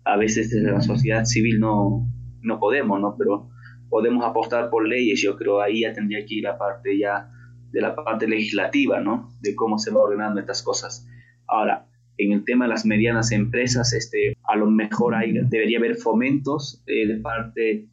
a 0.04 0.16
veces 0.16 0.50
desde 0.50 0.72
la 0.72 0.80
sociedad 0.80 1.24
civil 1.24 1.60
no, 1.60 2.08
no 2.42 2.58
podemos, 2.58 3.00
¿no? 3.00 3.14
Pero 3.16 3.50
podemos 3.90 4.24
apostar 4.24 4.70
por 4.70 4.88
leyes, 4.88 5.20
yo 5.20 5.36
creo 5.36 5.60
ahí 5.60 5.80
ya 5.80 5.92
tendría 5.92 6.24
que 6.24 6.36
ir 6.36 6.44
la 6.44 6.56
parte 6.56 6.96
ya 6.96 7.30
de 7.72 7.80
la 7.80 7.94
parte 7.94 8.26
legislativa, 8.26 9.00
¿no? 9.00 9.36
De 9.40 9.54
cómo 9.54 9.78
se 9.78 9.90
va 9.90 10.00
ordenando 10.00 10.40
estas 10.40 10.62
cosas. 10.62 11.06
Ahora, 11.46 11.86
en 12.16 12.32
el 12.32 12.44
tema 12.44 12.64
de 12.64 12.70
las 12.70 12.86
medianas 12.86 13.32
empresas, 13.32 13.92
este, 13.92 14.36
a 14.44 14.56
lo 14.56 14.70
mejor 14.70 15.14
hay, 15.14 15.32
debería 15.32 15.78
haber 15.78 15.96
fomentos 15.96 16.82
eh, 16.86 17.06
de 17.06 17.16
parte 17.16 17.88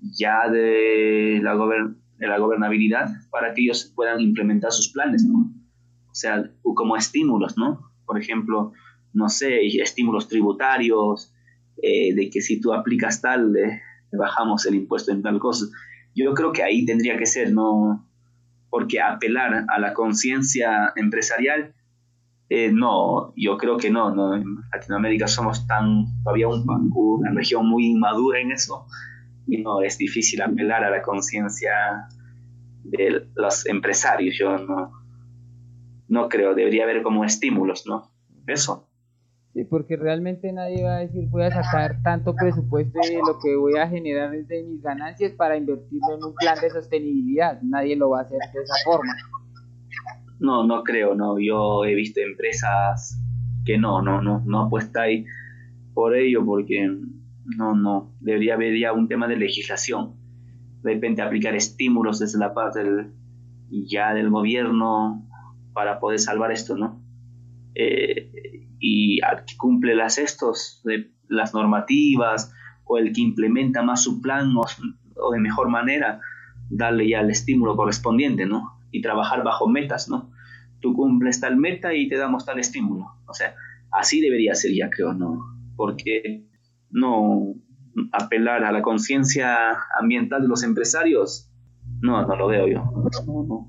ya 0.00 0.48
de 0.48 1.40
la, 1.42 1.54
de 2.18 2.26
la 2.26 2.38
gobernabilidad 2.38 3.10
para 3.30 3.54
que 3.54 3.62
ellos 3.62 3.92
puedan 3.94 4.20
implementar 4.20 4.72
sus 4.72 4.92
planes, 4.92 5.24
¿no? 5.24 5.52
O 6.10 6.14
sea, 6.14 6.50
como 6.62 6.96
estímulos, 6.96 7.56
¿no? 7.56 7.90
Por 8.04 8.20
ejemplo, 8.20 8.72
no 9.12 9.28
sé, 9.28 9.66
estímulos 9.80 10.28
tributarios, 10.28 11.32
eh, 11.82 12.14
de 12.14 12.30
que 12.30 12.40
si 12.40 12.60
tú 12.60 12.72
aplicas 12.72 13.20
tal, 13.20 13.56
eh, 13.56 13.80
bajamos 14.16 14.66
el 14.66 14.74
impuesto 14.74 15.12
en 15.12 15.22
tal 15.22 15.38
cosa. 15.38 15.66
Yo 16.14 16.34
creo 16.34 16.52
que 16.52 16.62
ahí 16.62 16.84
tendría 16.84 17.16
que 17.16 17.26
ser, 17.26 17.52
¿no? 17.52 18.06
Porque 18.70 19.00
apelar 19.00 19.64
a 19.68 19.78
la 19.78 19.92
conciencia 19.94 20.92
empresarial, 20.96 21.74
eh, 22.48 22.70
no, 22.72 23.32
yo 23.36 23.56
creo 23.56 23.76
que 23.78 23.90
no, 23.90 24.14
no. 24.14 24.34
En 24.34 24.44
Latinoamérica 24.72 25.26
somos 25.26 25.66
tan, 25.66 26.04
todavía 26.22 26.48
un, 26.48 26.64
una 26.94 27.30
región 27.32 27.68
muy 27.68 27.86
inmadura 27.86 28.40
en 28.40 28.52
eso, 28.52 28.86
y 29.46 29.62
no, 29.62 29.82
es 29.82 29.98
difícil 29.98 30.42
apelar 30.42 30.84
a 30.84 30.90
la 30.90 31.02
conciencia 31.02 31.72
de 32.84 33.28
los 33.34 33.66
empresarios, 33.66 34.36
yo 34.38 34.58
no, 34.58 34.92
no 36.08 36.28
creo, 36.28 36.54
debería 36.54 36.84
haber 36.84 37.02
como 37.02 37.24
estímulos, 37.24 37.86
¿no? 37.86 38.12
Eso. 38.46 38.88
Sí, 39.54 39.64
porque 39.64 39.96
realmente 39.96 40.50
nadie 40.50 40.82
va 40.82 40.96
a 40.96 41.00
decir 41.00 41.28
voy 41.28 41.42
a 41.42 41.50
sacar 41.50 42.00
tanto 42.02 42.34
presupuesto 42.34 42.98
de 43.00 43.18
lo 43.18 43.38
que 43.38 43.54
voy 43.54 43.76
a 43.76 43.86
generar 43.86 44.30
de 44.30 44.62
mis 44.62 44.80
ganancias 44.80 45.32
para 45.32 45.58
invertirlo 45.58 46.14
en 46.16 46.24
un 46.24 46.34
plan 46.34 46.56
de 46.60 46.70
sostenibilidad. 46.70 47.60
Nadie 47.60 47.94
lo 47.96 48.10
va 48.10 48.20
a 48.20 48.22
hacer 48.22 48.38
de 48.54 48.62
esa 48.62 48.74
forma. 48.84 49.12
No, 50.40 50.66
no 50.66 50.82
creo, 50.82 51.14
no. 51.14 51.38
Yo 51.38 51.84
he 51.84 51.94
visto 51.94 52.20
empresas 52.20 53.20
que 53.66 53.76
no, 53.76 54.00
no, 54.00 54.22
no, 54.22 54.42
no 54.46 54.62
apuesta 54.62 55.02
ahí 55.02 55.26
por 55.92 56.16
ello 56.16 56.44
porque 56.46 56.88
no, 57.44 57.74
no, 57.74 58.14
debería 58.20 58.54
haber 58.54 58.78
ya 58.78 58.94
un 58.94 59.06
tema 59.06 59.28
de 59.28 59.36
legislación. 59.36 60.14
De 60.82 60.94
repente 60.94 61.20
aplicar 61.20 61.54
estímulos 61.54 62.18
desde 62.18 62.38
la 62.38 62.54
parte 62.54 62.82
del, 62.82 63.12
ya 63.70 64.14
del 64.14 64.30
gobierno 64.30 65.28
para 65.74 66.00
poder 66.00 66.18
salvar 66.18 66.52
esto, 66.52 66.76
¿no? 66.76 67.02
Eh, 67.74 68.31
y 68.82 69.22
al 69.22 69.44
que 69.44 69.56
cumple 69.56 69.94
las 69.94 70.18
estos, 70.18 70.82
de, 70.84 71.12
las 71.28 71.54
normativas, 71.54 72.52
o 72.84 72.98
el 72.98 73.12
que 73.12 73.20
implementa 73.20 73.82
más 73.82 74.02
su 74.02 74.20
plan 74.20 74.54
o, 74.56 74.64
o, 75.16 75.32
de 75.32 75.38
mejor 75.38 75.68
manera, 75.68 76.20
darle 76.68 77.08
ya 77.08 77.20
el 77.20 77.30
estímulo 77.30 77.76
correspondiente, 77.76 78.44
¿no? 78.44 78.80
Y 78.90 79.00
trabajar 79.00 79.44
bajo 79.44 79.68
metas, 79.68 80.08
¿no? 80.08 80.32
Tú 80.80 80.94
cumples 80.94 81.40
tal 81.40 81.56
meta 81.56 81.94
y 81.94 82.08
te 82.08 82.16
damos 82.16 82.44
tal 82.44 82.58
estímulo. 82.58 83.06
O 83.26 83.32
sea, 83.32 83.54
así 83.92 84.20
debería 84.20 84.56
ser 84.56 84.72
ya, 84.74 84.90
creo, 84.90 85.14
¿no? 85.14 85.38
Porque 85.76 86.44
no 86.90 87.54
apelar 88.10 88.64
a 88.64 88.72
la 88.72 88.82
conciencia 88.82 89.78
ambiental 89.96 90.42
de 90.42 90.48
los 90.48 90.64
empresarios, 90.64 91.52
no, 92.00 92.26
no 92.26 92.36
lo 92.36 92.48
veo 92.48 92.66
yo. 92.66 93.68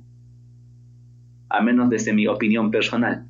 A 1.50 1.62
menos 1.62 1.92
desde 1.92 2.14
mi 2.14 2.26
opinión 2.26 2.72
personal. 2.72 3.23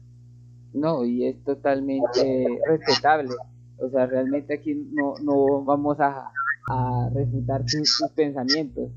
No, 0.74 1.06
y 1.06 1.26
es 1.26 1.44
totalmente 1.44 2.48
respetable. 2.68 3.30
O 3.78 3.90
sea, 3.90 4.06
realmente 4.06 4.56
aquí 4.56 4.74
no, 4.92 5.14
no 5.24 5.64
vamos 5.64 6.00
a, 6.00 6.32
a 6.68 7.10
refutar 7.14 7.64
tus, 7.66 8.04
pensamientos, 8.16 8.92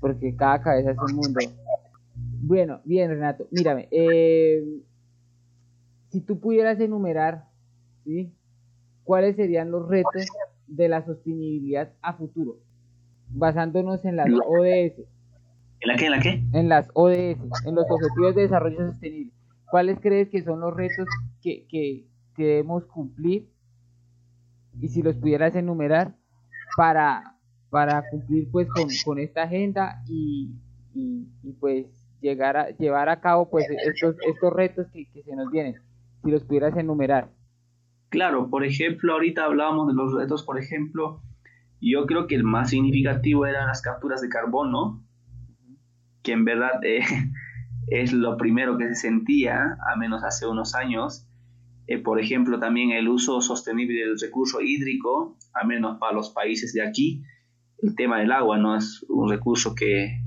porque 0.00 0.34
cada 0.34 0.60
cabeza 0.60 0.92
es 0.92 0.98
un 0.98 1.16
mundo. 1.16 1.40
Bueno, 2.42 2.80
bien, 2.84 3.10
Renato, 3.10 3.46
mírame. 3.50 3.88
Eh, 3.90 4.62
si 6.10 6.20
tú 6.20 6.40
pudieras 6.40 6.80
enumerar, 6.80 7.48
¿sí? 8.04 8.34
¿Cuáles 9.04 9.36
serían 9.36 9.70
los 9.70 9.88
retos 9.88 10.26
de 10.66 10.88
la 10.88 11.04
sostenibilidad 11.04 11.92
a 12.02 12.14
futuro? 12.14 12.58
Basándonos 13.28 14.04
en 14.04 14.16
las 14.16 14.28
ODS. 14.28 15.06
¿En 15.80 15.88
la 15.88 15.96
qué? 15.96 16.06
¿En 16.06 16.10
la 16.10 16.20
qué? 16.20 16.42
En 16.52 16.68
las 16.68 16.88
ODS, 16.94 17.38
en 17.66 17.74
los 17.74 17.90
Objetivos 17.90 18.34
de 18.34 18.42
Desarrollo 18.42 18.86
Sostenible. 18.90 19.32
¿Cuáles 19.72 20.00
crees 20.00 20.28
que 20.28 20.42
son 20.42 20.60
los 20.60 20.76
retos 20.76 21.08
que, 21.40 21.66
que, 21.66 22.04
debemos 22.36 22.84
cumplir? 22.84 23.48
Y 24.78 24.88
si 24.88 25.00
los 25.00 25.16
pudieras 25.16 25.56
enumerar 25.56 26.14
para, 26.76 27.38
para 27.70 28.04
cumplir 28.10 28.50
pues 28.52 28.68
con, 29.02 29.18
esta 29.18 29.44
agenda 29.44 30.02
y, 30.06 30.50
y, 30.92 31.52
pues 31.58 31.86
llegar 32.20 32.58
a 32.58 32.68
llevar 32.76 33.08
a 33.08 33.22
cabo 33.22 33.48
pues 33.48 33.64
estos, 33.70 34.14
estos 34.28 34.52
retos 34.52 34.88
que, 34.92 35.10
que 35.10 35.22
se 35.22 35.34
nos 35.34 35.50
vienen, 35.50 35.76
si 36.22 36.30
los 36.30 36.44
pudieras 36.44 36.76
enumerar. 36.76 37.30
Claro, 38.10 38.50
por 38.50 38.66
ejemplo, 38.66 39.14
ahorita 39.14 39.46
hablábamos 39.46 39.88
de 39.88 39.94
los 39.94 40.12
retos, 40.14 40.42
por 40.42 40.58
ejemplo, 40.58 41.22
yo 41.80 42.04
creo 42.04 42.26
que 42.26 42.34
el 42.34 42.44
más 42.44 42.68
significativo 42.68 43.46
eran 43.46 43.68
las 43.68 43.80
capturas 43.80 44.20
de 44.20 44.28
carbono, 44.28 45.02
que 46.22 46.32
en 46.32 46.44
verdad 46.44 46.72
eh, 46.84 47.00
es 47.88 48.12
lo 48.12 48.36
primero 48.36 48.78
que 48.78 48.88
se 48.88 48.94
sentía, 48.94 49.76
a 49.92 49.96
menos 49.96 50.22
hace 50.24 50.46
unos 50.46 50.74
años. 50.74 51.26
Eh, 51.86 51.98
por 51.98 52.20
ejemplo, 52.20 52.58
también 52.58 52.90
el 52.90 53.08
uso 53.08 53.40
sostenible 53.40 54.00
del 54.00 54.18
recurso 54.18 54.60
hídrico, 54.60 55.36
a 55.52 55.66
menos 55.66 55.98
para 55.98 56.14
los 56.14 56.30
países 56.30 56.72
de 56.72 56.82
aquí. 56.82 57.22
El 57.78 57.96
tema 57.96 58.20
del 58.20 58.32
agua 58.32 58.58
no 58.58 58.76
es 58.76 59.04
un 59.08 59.28
recurso 59.28 59.74
que, 59.74 60.20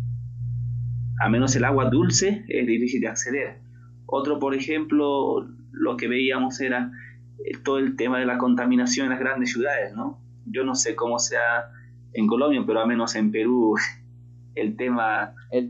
a 1.20 1.30
menos 1.30 1.56
el 1.56 1.64
agua 1.64 1.90
dulce, 1.90 2.44
es 2.48 2.68
difícil 2.68 3.02
de 3.02 3.08
acceder. 3.08 3.62
Otro, 4.06 4.40
por 4.40 4.54
ejemplo, 4.54 5.48
lo 5.72 5.98
que 5.98 6.08
veíamos 6.08 6.60
era 6.60 6.92
eh, 7.40 7.58
todo 7.64 7.80
el 7.80 7.96
tema 7.96 8.20
de 8.20 8.26
la 8.26 8.38
contaminación 8.38 9.06
en 9.06 9.12
las 9.12 9.20
grandes 9.20 9.52
ciudades, 9.52 9.96
¿no? 9.96 10.20
Yo 10.46 10.64
no 10.64 10.76
sé 10.76 10.96
cómo 10.96 11.18
sea 11.20 11.72
en 12.14 12.28
Colombia, 12.28 12.64
pero 12.68 12.82
al 12.82 12.88
menos 12.88 13.16
en 13.16 13.32
Perú 13.32 13.76
el 14.56 14.76
tema... 14.76 15.34
El 15.52 15.70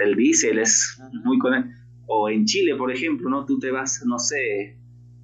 el, 0.00 0.16
diésel 0.16 0.58
es 0.58 1.00
muy... 1.24 1.38
Con, 1.38 1.74
o 2.12 2.28
en 2.28 2.44
Chile, 2.44 2.74
por 2.74 2.90
ejemplo, 2.90 3.30
¿no? 3.30 3.44
Tú 3.46 3.60
te 3.60 3.70
vas, 3.70 4.02
no 4.04 4.18
sé, 4.18 4.76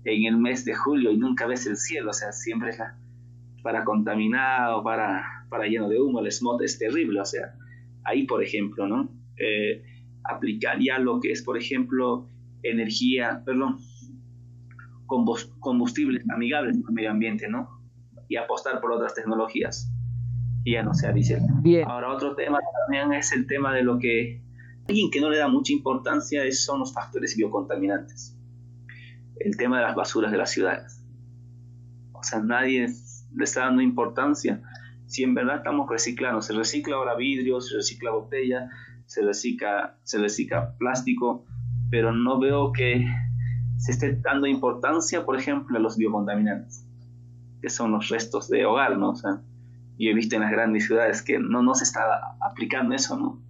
en 0.04 0.24
el 0.24 0.36
mes 0.38 0.64
de 0.64 0.74
julio 0.74 1.10
y 1.10 1.16
nunca 1.16 1.46
ves 1.46 1.66
el 1.66 1.76
cielo, 1.76 2.10
o 2.10 2.12
sea, 2.12 2.30
siempre 2.30 2.70
es 2.70 2.78
para 3.62 3.84
contaminado, 3.84 4.84
para, 4.84 5.44
para 5.48 5.66
lleno 5.66 5.88
de 5.88 6.00
humo, 6.00 6.20
el 6.20 6.30
smog 6.30 6.62
es 6.62 6.78
terrible, 6.78 7.20
o 7.20 7.24
sea, 7.24 7.54
ahí, 8.04 8.24
por 8.24 8.42
ejemplo, 8.42 8.86
¿no? 8.86 9.10
Eh, 9.36 9.82
aplicar 10.22 10.78
ya 10.80 11.00
lo 11.00 11.18
que 11.18 11.32
es, 11.32 11.42
por 11.42 11.58
ejemplo, 11.58 12.28
energía, 12.62 13.42
perdón, 13.44 13.78
combustibles 15.06 16.22
amigables 16.30 16.76
con 16.76 16.90
el 16.90 16.94
medio 16.94 17.10
ambiente, 17.10 17.48
¿no? 17.48 17.80
Y 18.28 18.36
apostar 18.36 18.80
por 18.80 18.92
otras 18.92 19.14
tecnologías. 19.14 19.92
Y 20.66 20.72
ya 20.72 20.82
no 20.82 20.94
sea 20.94 21.12
diésel. 21.12 21.42
Bien. 21.62 21.88
Ahora, 21.88 22.12
otro 22.12 22.34
tema 22.34 22.58
también 22.82 23.12
es 23.12 23.30
el 23.30 23.46
tema 23.46 23.72
de 23.72 23.84
lo 23.84 24.00
que 24.00 24.42
alguien 24.88 25.12
que 25.12 25.20
no 25.20 25.30
le 25.30 25.38
da 25.38 25.46
mucha 25.46 25.72
importancia 25.72 26.44
es, 26.44 26.64
son 26.64 26.80
los 26.80 26.92
factores 26.92 27.36
biocontaminantes. 27.36 28.36
El 29.36 29.56
tema 29.56 29.76
de 29.78 29.84
las 29.84 29.94
basuras 29.94 30.32
de 30.32 30.38
las 30.38 30.50
ciudades. 30.50 31.04
O 32.10 32.24
sea, 32.24 32.40
nadie 32.40 32.88
le 33.32 33.44
está 33.44 33.60
dando 33.60 33.80
importancia 33.80 34.60
si 35.06 35.22
en 35.22 35.36
verdad 35.36 35.58
estamos 35.58 35.88
reciclando. 35.88 36.42
Se 36.42 36.52
recicla 36.52 36.96
ahora 36.96 37.14
vidrio, 37.14 37.60
se 37.60 37.76
recicla 37.76 38.10
botella, 38.10 38.68
se 39.04 39.22
recicla, 39.22 39.96
se 40.02 40.18
recicla 40.18 40.76
plástico, 40.78 41.44
pero 41.90 42.12
no 42.12 42.40
veo 42.40 42.72
que 42.72 43.06
se 43.76 43.92
esté 43.92 44.16
dando 44.16 44.48
importancia, 44.48 45.24
por 45.24 45.36
ejemplo, 45.36 45.78
a 45.78 45.80
los 45.80 45.96
biocontaminantes, 45.96 46.84
que 47.62 47.70
son 47.70 47.92
los 47.92 48.08
restos 48.08 48.48
de 48.48 48.66
hogar, 48.66 48.98
¿no? 48.98 49.10
O 49.10 49.14
sea, 49.14 49.42
yo 49.98 50.10
he 50.10 50.14
visto 50.14 50.36
en 50.36 50.42
las 50.42 50.50
grandes 50.50 50.86
ciudades 50.86 51.22
que 51.22 51.38
no, 51.38 51.62
no 51.62 51.74
se 51.74 51.84
está 51.84 52.36
aplicando 52.40 52.94
eso, 52.94 53.18
¿no? 53.18 53.40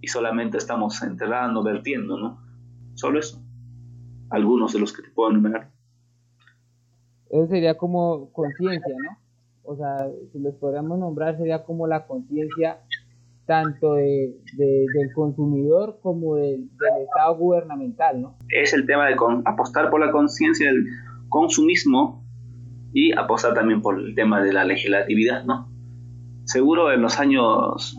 Y 0.00 0.08
solamente 0.08 0.58
estamos 0.58 1.02
enterrando, 1.02 1.62
vertiendo, 1.62 2.18
¿no? 2.18 2.40
Solo 2.94 3.18
eso. 3.18 3.42
Algunos 4.30 4.72
de 4.72 4.80
los 4.80 4.92
que 4.92 5.02
te 5.02 5.10
puedo 5.10 5.30
enumerar. 5.30 5.70
Eso 7.30 7.46
sería 7.46 7.76
como 7.76 8.32
conciencia, 8.32 8.94
¿no? 9.02 9.18
O 9.64 9.76
sea, 9.76 10.08
si 10.32 10.38
los 10.38 10.54
podríamos 10.56 10.98
nombrar, 10.98 11.36
sería 11.36 11.64
como 11.64 11.86
la 11.86 12.06
conciencia 12.06 12.80
tanto 13.46 13.94
de, 13.94 14.36
del 14.56 15.12
consumidor 15.14 15.98
como 16.02 16.36
del, 16.36 16.68
Estado 17.06 17.36
gubernamental, 17.36 18.20
¿no? 18.20 18.36
Es 18.48 18.72
el 18.72 18.86
tema 18.86 19.06
de 19.06 19.16
apostar 19.44 19.90
por 19.90 20.00
la 20.00 20.12
conciencia 20.12 20.66
del 20.66 20.86
consumismo 21.28 22.24
y 22.92 23.12
apostar 23.12 23.54
también 23.54 23.82
por 23.82 23.98
el 23.98 24.14
tema 24.14 24.42
de 24.42 24.52
la 24.52 24.64
legislatividad, 24.64 25.44
¿no? 25.44 25.71
Seguro 26.52 26.92
en 26.92 27.00
los 27.00 27.18
años, 27.18 27.96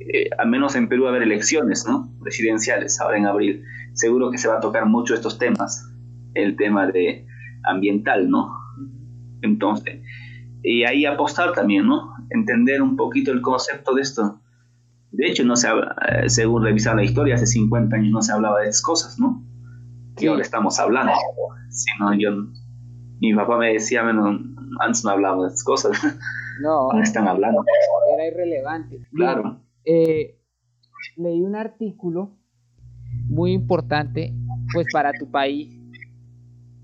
eh, 0.00 0.30
al 0.38 0.48
menos 0.48 0.74
en 0.74 0.88
Perú, 0.88 1.02
va 1.02 1.08
a 1.08 1.10
haber 1.10 1.24
elecciones, 1.24 1.84
¿no? 1.86 2.10
Presidenciales, 2.22 2.98
ahora 3.00 3.18
en 3.18 3.26
abril. 3.26 3.62
Seguro 3.92 4.30
que 4.30 4.38
se 4.38 4.48
va 4.48 4.56
a 4.56 4.60
tocar 4.60 4.86
mucho 4.86 5.14
estos 5.14 5.38
temas, 5.38 5.86
el 6.32 6.56
tema 6.56 6.86
de 6.86 7.26
ambiental, 7.64 8.30
¿no? 8.30 8.52
Entonces, 9.42 10.00
y 10.62 10.84
ahí 10.84 11.04
apostar 11.04 11.52
también, 11.52 11.86
¿no? 11.86 12.14
entender 12.30 12.80
un 12.80 12.96
poquito 12.96 13.32
el 13.32 13.42
concepto 13.42 13.94
de 13.94 14.00
esto. 14.00 14.40
De 15.12 15.26
hecho, 15.26 15.44
no 15.44 15.56
se 15.56 15.68
eh, 15.68 16.28
según 16.28 16.64
revisar 16.64 16.96
la 16.96 17.04
historia, 17.04 17.34
hace 17.34 17.46
50 17.46 17.96
años 17.96 18.12
no 18.12 18.22
se 18.22 18.32
hablaba 18.32 18.60
de 18.60 18.68
esas 18.68 18.82
cosas, 18.82 19.18
¿no? 19.18 19.44
Que 20.16 20.28
ahora 20.28 20.40
estamos 20.40 20.78
hablando. 20.78 21.12
Si 21.68 21.86
yo, 22.18 22.30
mi 23.20 23.34
papá 23.34 23.58
me 23.58 23.74
decía, 23.74 24.02
bueno, 24.02 24.40
antes 24.80 25.04
no 25.04 25.10
hablábamos 25.10 25.44
de 25.44 25.48
esas 25.48 25.64
cosas. 25.64 25.92
No. 26.62 26.90
ahora 26.90 27.02
están 27.02 27.28
hablando. 27.28 27.64
Era 28.14 28.26
irrelevante. 28.26 29.00
Claro. 29.12 29.60
Eh, 29.84 30.38
leí 31.16 31.42
un 31.42 31.56
artículo 31.56 32.36
muy 33.28 33.52
importante, 33.52 34.34
pues 34.72 34.86
para 34.92 35.12
tu 35.12 35.30
país, 35.30 35.78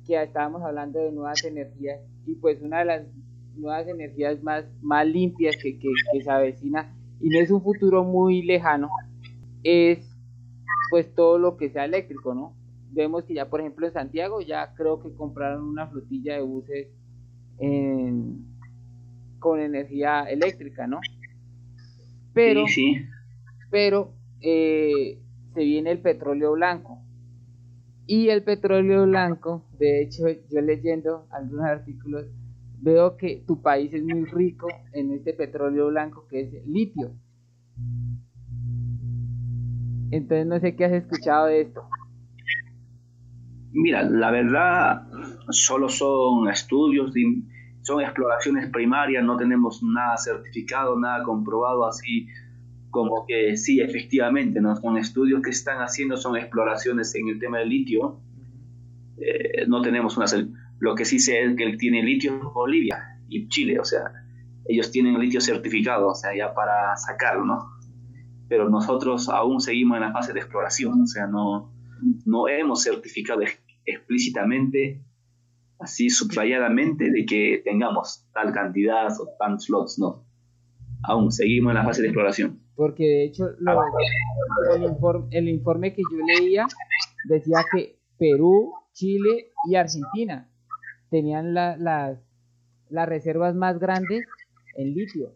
que 0.07 0.21
estábamos 0.23 0.63
hablando 0.63 0.99
de 0.99 1.13
nuevas 1.13 1.45
energías 1.45 2.01
y 2.27 2.35
pues 2.35 2.61
una 2.63 2.81
de 2.81 2.85
las 2.85 3.07
nuevas 3.55 3.87
energías 3.89 4.43
más, 4.43 4.65
más 4.81 5.07
limpias 5.07 5.57
que, 5.63 5.79
que, 5.79 5.89
se 6.23 6.31
avecina 6.31 6.95
y 7.21 7.29
no 7.29 7.41
es 7.41 7.51
un 7.51 7.63
futuro 7.63 8.05
muy 8.05 8.43
lejano, 8.43 8.89
es 9.63 9.99
pues 10.91 11.15
todo 11.15 11.39
lo 11.39 11.57
que 11.57 11.71
sea 11.71 11.85
eléctrico, 11.85 12.35
¿no? 12.35 12.55
Vemos 12.91 13.25
que 13.25 13.35
ya 13.35 13.49
por 13.49 13.61
ejemplo 13.61 13.87
en 13.87 13.93
Santiago 13.93 14.41
ya 14.41 14.75
creo 14.75 15.01
que 15.01 15.15
compraron 15.15 15.65
una 15.65 15.87
flotilla 15.87 16.35
de 16.35 16.43
buses 16.43 16.89
con 19.41 19.61
energía 19.61 20.23
eléctrica, 20.25 20.87
¿no? 20.87 21.01
Pero, 22.33 22.67
sí, 22.69 23.05
pero 23.71 24.15
eh, 24.41 25.19
se 25.55 25.65
viene 25.65 25.91
el 25.91 25.99
petróleo 26.01 26.53
blanco. 26.53 27.03
Y 28.07 28.29
el 28.29 28.43
petróleo 28.43 29.07
blanco, 29.07 29.67
de 29.79 30.03
hecho, 30.03 30.25
yo 30.29 30.61
leyendo 30.61 31.27
algunos 31.31 31.65
artículos, 31.65 32.27
veo 32.81 33.17
que 33.17 33.45
tu 33.47 33.61
país 33.63 33.93
es 33.93 34.03
muy 34.03 34.25
rico 34.25 34.69
en 34.93 35.13
este 35.13 35.33
petróleo 35.33 35.89
blanco 35.89 36.27
que 36.29 36.41
es 36.41 36.67
litio. 36.67 37.13
Entonces 40.11 40.47
no 40.47 40.59
sé 40.59 40.75
qué 40.75 40.87
has 40.87 40.93
escuchado 40.93 41.47
de 41.47 41.61
esto. 41.63 41.83
Mira, 43.73 44.03
la 44.03 44.33
verdad, 44.33 45.07
solo 45.51 45.89
son 45.89 46.49
estudios, 46.49 47.13
son 47.83 48.01
exploraciones 48.03 48.69
primarias, 48.71 49.25
no 49.25 49.37
tenemos 49.37 49.83
nada 49.83 50.17
certificado, 50.17 50.99
nada 50.99 51.25
comprobado 51.25 51.87
así 51.87 52.29
como 52.91 53.25
que 53.27 53.57
sí, 53.57 53.81
efectivamente, 53.81 54.61
¿no? 54.61 54.77
son 54.77 54.99
estudios 54.99 55.41
que 55.43 55.51
están 55.51 55.79
haciendo, 55.79 56.17
son 56.17 56.37
exploraciones 56.37 57.15
en 57.15 57.29
el 57.29 57.39
tema 57.39 57.59
del 57.59 57.69
litio. 57.69 58.21
Eh, 59.17 59.67
no 59.69 59.81
tenemos 59.81 60.17
una... 60.17 60.27
Lo 60.81 60.95
que 60.95 61.05
sí 61.05 61.19
sé 61.19 61.45
es 61.45 61.57
que 61.57 61.77
tiene 61.77 62.03
litio 62.03 62.53
Bolivia 62.53 63.21
y 63.29 63.49
Chile, 63.49 63.79
o 63.79 63.85
sea, 63.85 64.11
ellos 64.67 64.91
tienen 64.91 65.19
litio 65.19 65.41
certificado, 65.41 66.09
o 66.09 66.15
sea, 66.15 66.35
ya 66.37 66.53
para 66.53 66.97
sacarlo, 66.97 67.45
¿no? 67.45 67.71
Pero 68.49 68.69
nosotros 68.69 69.29
aún 69.29 69.61
seguimos 69.61 69.97
en 69.97 70.03
la 70.03 70.13
fase 70.13 70.33
de 70.33 70.41
exploración, 70.41 71.03
o 71.03 71.07
sea, 71.07 71.27
no, 71.27 71.73
no 72.25 72.49
hemos 72.49 72.83
certificado 72.83 73.43
explícitamente, 73.85 75.05
así 75.81 76.11
subrayadamente, 76.11 77.11
de 77.11 77.25
que 77.25 77.63
tengamos 77.65 78.27
tal 78.33 78.53
cantidad 78.53 79.09
o 79.19 79.29
tantos 79.39 79.65
slots, 79.65 79.99
no. 79.99 80.25
Aún 81.03 81.33
seguimos 81.33 81.71
en 81.71 81.77
la 81.77 81.85
fase 81.85 82.03
de 82.03 82.09
exploración. 82.09 82.61
Porque 82.77 83.05
de 83.05 83.25
hecho 83.25 83.47
el, 83.49 84.83
informe, 84.83 85.29
el 85.31 85.49
informe 85.49 85.95
que 85.95 86.03
yo 86.03 86.19
leía 86.39 86.67
decía 87.25 87.65
que 87.73 87.97
Perú, 88.19 88.73
Chile 88.93 89.53
y 89.69 89.77
Argentina 89.77 90.51
tenían 91.11 91.55
las, 91.55 91.79
las 91.81 93.09
reservas 93.09 93.55
más 93.55 93.79
grandes 93.79 94.27
en 94.77 94.95
litio 94.95 95.33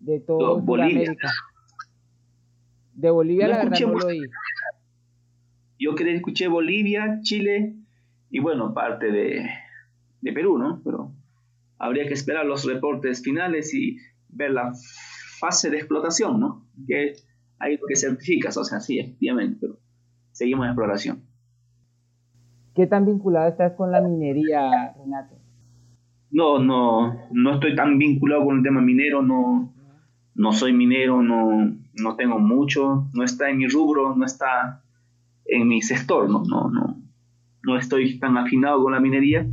de 0.00 0.20
toda 0.20 0.60
América. 0.60 1.30
De 2.94 3.10
Bolivia, 3.10 3.48
la 3.48 3.64
verdad, 3.64 3.80
no 3.80 3.94
lo 3.94 4.06
oí. 4.06 4.20
Yo 5.78 5.94
que 5.94 6.14
escuché 6.14 6.46
Bolivia, 6.48 7.20
Chile 7.22 7.81
y 8.32 8.40
bueno, 8.40 8.72
parte 8.72 9.12
de, 9.12 9.46
de 10.22 10.32
Perú, 10.32 10.58
¿no? 10.58 10.80
Pero 10.82 11.12
habría 11.78 12.08
que 12.08 12.14
esperar 12.14 12.46
los 12.46 12.64
reportes 12.64 13.22
finales 13.22 13.74
y 13.74 13.98
ver 14.30 14.52
la 14.52 14.72
fase 15.38 15.70
de 15.70 15.76
explotación, 15.76 16.40
¿no? 16.40 16.66
Que 16.88 17.12
hay 17.58 17.76
lo 17.76 17.86
que 17.86 17.94
certificas, 17.94 18.56
o 18.56 18.64
sea, 18.64 18.80
sí, 18.80 18.98
efectivamente, 18.98 19.58
pero 19.60 19.78
seguimos 20.32 20.64
en 20.64 20.70
exploración. 20.70 21.22
¿Qué 22.74 22.86
tan 22.86 23.04
vinculado 23.04 23.50
estás 23.50 23.74
con 23.74 23.92
la 23.92 24.00
minería, 24.00 24.94
Renato? 24.96 25.36
No, 26.30 26.58
no, 26.58 27.14
no 27.32 27.54
estoy 27.54 27.76
tan 27.76 27.98
vinculado 27.98 28.46
con 28.46 28.56
el 28.56 28.62
tema 28.62 28.80
minero, 28.80 29.20
no, 29.20 29.74
no 30.34 30.52
soy 30.52 30.72
minero, 30.72 31.22
no, 31.22 31.76
no 31.92 32.16
tengo 32.16 32.38
mucho, 32.38 33.08
no 33.12 33.24
está 33.24 33.50
en 33.50 33.58
mi 33.58 33.68
rubro, 33.68 34.16
no 34.16 34.24
está 34.24 34.82
en 35.44 35.68
mi 35.68 35.82
sector, 35.82 36.30
no, 36.30 36.42
no, 36.44 36.70
no, 36.70 37.01
no 37.64 37.78
estoy 37.78 38.18
tan 38.18 38.36
afinado 38.36 38.82
con 38.82 38.92
la 38.92 39.00
minería, 39.00 39.46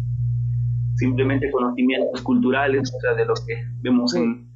simplemente 0.96 1.50
conocimientos 1.52 2.22
culturales, 2.22 2.94
o 2.96 3.00
sea, 3.00 3.14
de 3.14 3.26
lo 3.26 3.34
que 3.34 3.56
vemos 3.82 4.16
en... 4.16 4.48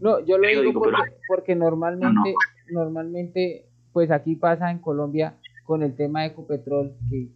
No, 0.00 0.24
yo 0.24 0.38
lo 0.38 0.48
digo 0.48 0.82
porque, 1.28 1.54
normalmente, 1.54 2.34
normalmente, 2.72 3.66
pues 3.92 4.10
aquí 4.10 4.34
pasa 4.34 4.70
en 4.70 4.78
Colombia 4.78 5.36
con 5.64 5.82
el 5.82 5.94
tema 5.94 6.22
de 6.22 6.28
Ecopetrol, 6.28 6.94
que 7.10 7.28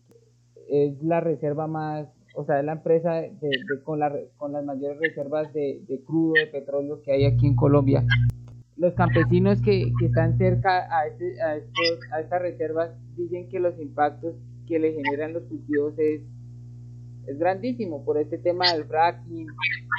es 0.70 1.02
la 1.02 1.20
reserva 1.20 1.66
más, 1.66 2.08
o 2.34 2.44
sea, 2.44 2.60
es 2.60 2.64
la 2.64 2.72
empresa 2.72 3.22
con, 3.84 3.98
la, 3.98 4.12
con 4.38 4.52
las 4.52 4.64
mayores 4.64 4.98
reservas 4.98 5.52
de, 5.52 6.02
crudo, 6.06 6.32
de 6.34 6.46
petróleo 6.46 7.02
que 7.02 7.12
hay 7.12 7.26
aquí 7.26 7.46
en 7.46 7.54
Colombia. 7.54 8.02
Los 8.76 8.94
campesinos 8.94 9.60
que, 9.60 9.92
están 10.02 10.38
cerca 10.38 10.88
a, 10.90 11.06
este, 11.06 11.40
a, 11.42 12.16
a 12.16 12.20
estas 12.20 12.40
reservas 12.40 12.90
dicen 13.14 13.48
que 13.50 13.60
los 13.60 13.78
impactos 13.78 14.34
que 14.66 14.78
le 14.78 14.92
generan 14.92 15.32
los 15.32 15.44
cultivos 15.44 15.98
es, 15.98 16.22
es 17.26 17.38
grandísimo 17.38 18.04
por 18.04 18.18
este 18.18 18.38
tema 18.38 18.72
del 18.72 18.84
fracking, 18.84 19.46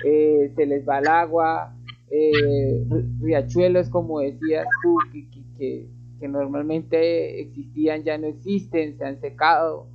eh, 0.06 0.52
se 0.56 0.66
les 0.66 0.88
va 0.88 1.00
el 1.00 1.08
agua, 1.08 1.76
eh, 2.12 2.86
riachuelos 3.22 3.90
como 3.90 4.20
decías 4.20 4.66
tú, 4.84 4.98
que, 5.12 5.28
que, 5.58 5.88
que 6.20 6.28
normalmente 6.28 7.42
existían 7.42 8.04
ya 8.04 8.18
no 8.18 8.28
existen, 8.28 8.98
se 8.98 9.06
han 9.06 9.20
secado 9.20 9.88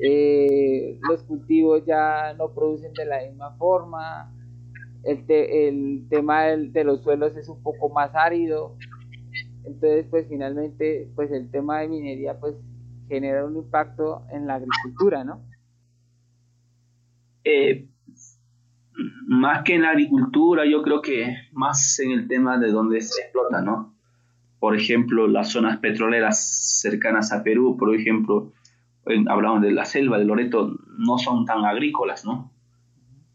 eh, 0.00 0.98
los 1.08 1.22
cultivos 1.22 1.84
ya 1.86 2.34
no 2.34 2.50
producen 2.52 2.92
de 2.92 3.04
la 3.04 3.22
misma 3.22 3.52
forma, 3.56 4.32
el, 5.04 5.24
el 5.28 6.06
tema 6.08 6.44
de 6.46 6.84
los 6.84 7.02
suelos 7.02 7.36
es 7.36 7.48
un 7.48 7.62
poco 7.62 7.88
más 7.88 8.14
árido, 8.14 8.74
entonces 9.64 10.06
pues 10.10 10.26
finalmente 10.28 11.08
pues 11.14 11.30
el 11.30 11.50
tema 11.50 11.80
de 11.80 11.88
minería 11.88 12.38
pues 12.38 12.56
genera 13.12 13.44
un 13.44 13.58
impacto 13.58 14.22
en 14.30 14.46
la 14.46 14.54
agricultura, 14.54 15.22
¿no? 15.22 15.42
Eh, 17.44 17.86
más 19.26 19.64
que 19.64 19.74
en 19.74 19.82
la 19.82 19.90
agricultura, 19.90 20.64
yo 20.64 20.80
creo 20.80 21.02
que 21.02 21.36
más 21.52 21.98
en 21.98 22.12
el 22.12 22.26
tema 22.26 22.56
de 22.56 22.70
donde 22.70 23.02
se 23.02 23.20
explota, 23.20 23.60
¿no? 23.60 23.94
Por 24.58 24.74
ejemplo, 24.74 25.28
las 25.28 25.50
zonas 25.50 25.76
petroleras 25.76 26.80
cercanas 26.80 27.34
a 27.34 27.42
Perú, 27.42 27.76
por 27.78 27.94
ejemplo, 27.94 28.52
hablamos 29.28 29.60
de 29.60 29.72
la 29.72 29.84
selva 29.84 30.16
de 30.16 30.24
Loreto, 30.24 30.74
no 30.96 31.18
son 31.18 31.44
tan 31.44 31.66
agrícolas, 31.66 32.24
¿no? 32.24 32.50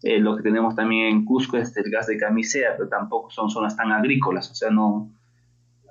Eh, 0.01 0.17
lo 0.17 0.37
que 0.37 0.41
tenemos 0.41 0.73
también 0.73 1.05
en 1.07 1.25
Cusco 1.25 1.57
es 1.57 1.77
el 1.77 1.91
gas 1.91 2.07
de 2.07 2.17
camisea, 2.17 2.71
pero 2.77 2.89
tampoco 2.89 3.29
son 3.29 3.51
zonas 3.51 3.77
tan 3.77 3.91
agrícolas, 3.91 4.49
o 4.49 4.55
sea, 4.55 4.71
no 4.71 5.11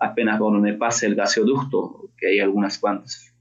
apenas 0.01 0.41
donde 0.41 0.73
pase 0.73 1.07
el 1.07 1.15
gaseoducto, 1.15 2.11
que 2.17 2.29
hay 2.29 2.41
algunas 2.41 2.79
cuantas, 2.79 3.36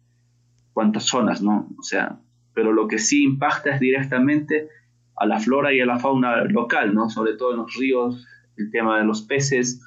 cuantas 0.75 1.05
zonas, 1.05 1.41
¿no? 1.41 1.69
O 1.79 1.83
sea, 1.83 2.19
pero 2.53 2.73
lo 2.73 2.89
que 2.89 2.99
sí 2.99 3.23
impacta 3.23 3.73
es 3.73 3.79
directamente 3.79 4.67
a 5.15 5.25
la 5.25 5.39
flora 5.39 5.73
y 5.73 5.79
a 5.79 5.85
la 5.85 5.99
fauna 5.99 6.43
local, 6.43 6.93
¿no? 6.93 7.09
Sobre 7.09 7.37
todo 7.37 7.51
en 7.51 7.57
los 7.59 7.73
ríos, 7.75 8.27
el 8.57 8.69
tema 8.71 8.99
de 8.99 9.05
los 9.05 9.21
peces 9.21 9.81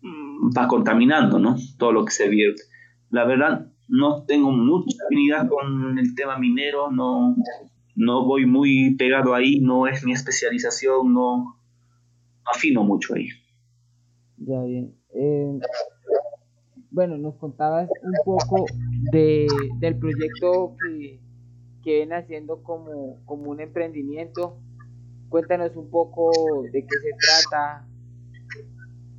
mm, 0.00 0.50
va 0.58 0.66
contaminando, 0.66 1.38
¿no? 1.38 1.54
Todo 1.78 1.92
lo 1.92 2.04
que 2.04 2.10
se 2.10 2.28
vierte. 2.28 2.64
La 3.10 3.24
verdad, 3.24 3.68
no 3.86 4.24
tengo 4.24 4.50
mucha 4.50 4.96
afinidad 5.06 5.48
con 5.48 5.96
el 5.96 6.16
tema 6.16 6.36
minero, 6.38 6.90
no, 6.90 7.36
no 7.94 8.24
voy 8.24 8.46
muy 8.46 8.96
pegado 8.96 9.32
ahí, 9.32 9.60
no 9.60 9.86
es 9.86 10.04
mi 10.04 10.12
especialización, 10.12 11.14
no, 11.14 11.56
afino 12.52 12.82
mucho 12.82 13.14
ahí. 13.14 13.28
Ya 14.38 14.60
bien. 14.64 14.92
Eh, 15.14 15.60
bueno, 16.92 17.16
nos 17.16 17.34
contabas 17.36 17.88
un 18.02 18.12
poco 18.24 18.66
de, 19.10 19.46
del 19.78 19.98
proyecto 19.98 20.76
que, 20.78 21.20
que 21.82 22.00
ven 22.00 22.12
haciendo 22.12 22.62
como, 22.62 23.24
como 23.24 23.50
un 23.50 23.60
emprendimiento. 23.60 24.58
Cuéntanos 25.30 25.74
un 25.76 25.90
poco 25.90 26.62
de 26.70 26.86
qué 26.86 26.96
se 26.98 27.10
trata, 27.18 27.88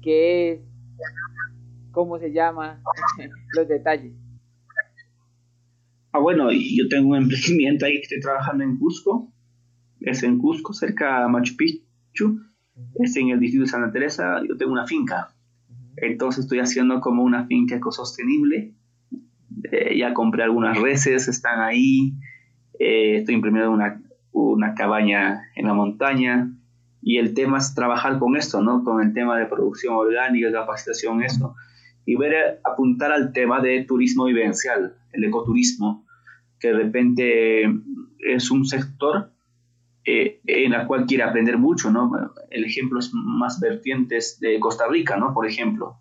qué 0.01 0.51
es, 0.51 0.59
cómo 1.91 2.19
se 2.19 2.31
llama, 2.31 2.81
los 3.55 3.67
detalles. 3.67 4.13
Ah, 6.11 6.19
bueno, 6.19 6.51
yo 6.51 6.87
tengo 6.89 7.09
un 7.09 7.23
emprendimiento 7.23 7.85
ahí 7.85 7.93
que 7.93 8.01
estoy 8.03 8.19
trabajando 8.19 8.63
en 8.63 8.77
Cusco. 8.77 9.33
Es 9.99 10.21
en 10.21 10.37
Cusco, 10.37 10.73
cerca 10.73 11.23
de 11.23 11.29
Machu 11.29 11.55
Picchu. 11.57 12.39
Es 12.99 13.15
en 13.17 13.29
el 13.29 13.39
distrito 13.39 13.63
de 13.63 13.71
Santa 13.71 13.91
Teresa. 13.91 14.43
Yo 14.47 14.55
tengo 14.55 14.73
una 14.73 14.85
finca. 14.85 15.32
Entonces 15.97 16.45
estoy 16.45 16.59
haciendo 16.59 17.01
como 17.01 17.23
una 17.23 17.45
finca 17.47 17.75
ecosostenible. 17.75 18.73
Eh, 19.71 19.97
ya 19.97 20.13
compré 20.13 20.43
algunas 20.43 20.79
reses, 20.79 21.27
están 21.27 21.61
ahí. 21.61 22.13
Eh, 22.79 23.17
estoy 23.17 23.35
imprimiendo 23.35 23.71
una, 23.71 24.01
una 24.31 24.73
cabaña 24.75 25.43
en 25.55 25.67
la 25.67 25.73
montaña. 25.73 26.51
Y 27.01 27.17
el 27.17 27.33
tema 27.33 27.57
es 27.57 27.75
trabajar 27.75 28.17
con 28.19 28.37
esto, 28.37 28.61
¿no? 28.61 28.83
Con 28.83 29.01
el 29.01 29.13
tema 29.13 29.37
de 29.37 29.45
producción 29.45 29.93
orgánica, 29.95 30.51
capacitación, 30.51 31.21
eso 31.21 31.55
y 32.05 32.15
ver 32.15 32.59
apuntar 32.63 33.11
al 33.11 33.31
tema 33.31 33.61
de 33.61 33.83
turismo 33.83 34.25
vivencial, 34.25 34.95
el 35.11 35.23
ecoturismo, 35.23 36.05
que 36.59 36.69
de 36.69 36.73
repente 36.73 37.63
es 38.19 38.51
un 38.51 38.65
sector 38.65 39.32
eh, 40.05 40.41
en 40.45 40.73
el 40.73 40.87
cual 40.87 41.05
quiere 41.05 41.23
aprender 41.23 41.57
mucho, 41.57 41.91
¿no? 41.91 42.11
El 42.49 42.65
ejemplo 42.65 42.99
es 42.99 43.11
más 43.13 43.59
vertientes 43.59 44.39
de 44.39 44.59
Costa 44.59 44.87
Rica, 44.87 45.17
¿no? 45.17 45.33
Por 45.33 45.47
ejemplo, 45.47 45.97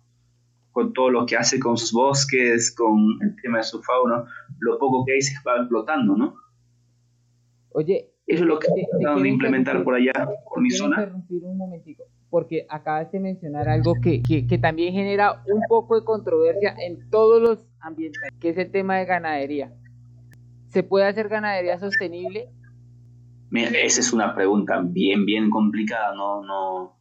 con 0.71 0.93
todo 0.93 1.09
lo 1.09 1.25
que 1.25 1.37
hace 1.37 1.59
con 1.59 1.77
sus 1.77 1.93
bosques, 1.93 2.73
con 2.75 3.19
el 3.21 3.35
tema 3.41 3.59
de 3.59 3.63
su 3.63 3.81
fauna, 3.81 4.25
lo 4.59 4.77
poco 4.77 5.05
que 5.05 5.13
hay 5.13 5.21
se 5.21 5.35
va 5.47 5.57
explotando, 5.57 6.15
¿no? 6.15 6.35
Oye, 7.71 8.09
eso 8.27 8.43
es 8.43 8.47
lo 8.47 8.59
que 8.59 8.67
estamos 8.91 9.23
de 9.23 9.29
implementar 9.29 9.83
por 9.83 9.95
allá, 9.95 10.13
por 10.49 10.61
mi 10.61 10.71
zona. 10.71 11.11
un 11.29 11.57
momentico 11.57 12.03
porque 12.33 12.65
acabas 12.67 13.11
de 13.11 13.19
mencionar 13.19 13.69
algo 13.69 13.93
que, 14.01 14.23
que, 14.23 14.57
también 14.57 14.91
genera 14.91 15.43
un 15.45 15.61
poco 15.69 15.99
de 15.99 16.03
controversia 16.03 16.75
en 16.83 17.07
todos 17.11 17.39
los 17.39 17.63
ambientes, 17.79 18.19
que 18.39 18.49
es 18.49 18.57
el 18.57 18.71
tema 18.71 18.97
de 18.97 19.05
ganadería. 19.05 19.71
¿Se 20.69 20.81
puede 20.81 21.05
hacer 21.05 21.29
ganadería 21.29 21.77
sostenible? 21.77 22.49
Mira, 23.53 23.69
esa 23.69 24.01
es 24.01 24.11
una 24.11 24.33
pregunta 24.33 24.81
bien, 24.83 25.27
bien 25.27 25.51
complicada. 25.51 26.15
No, 26.15 26.43
no, 26.43 26.97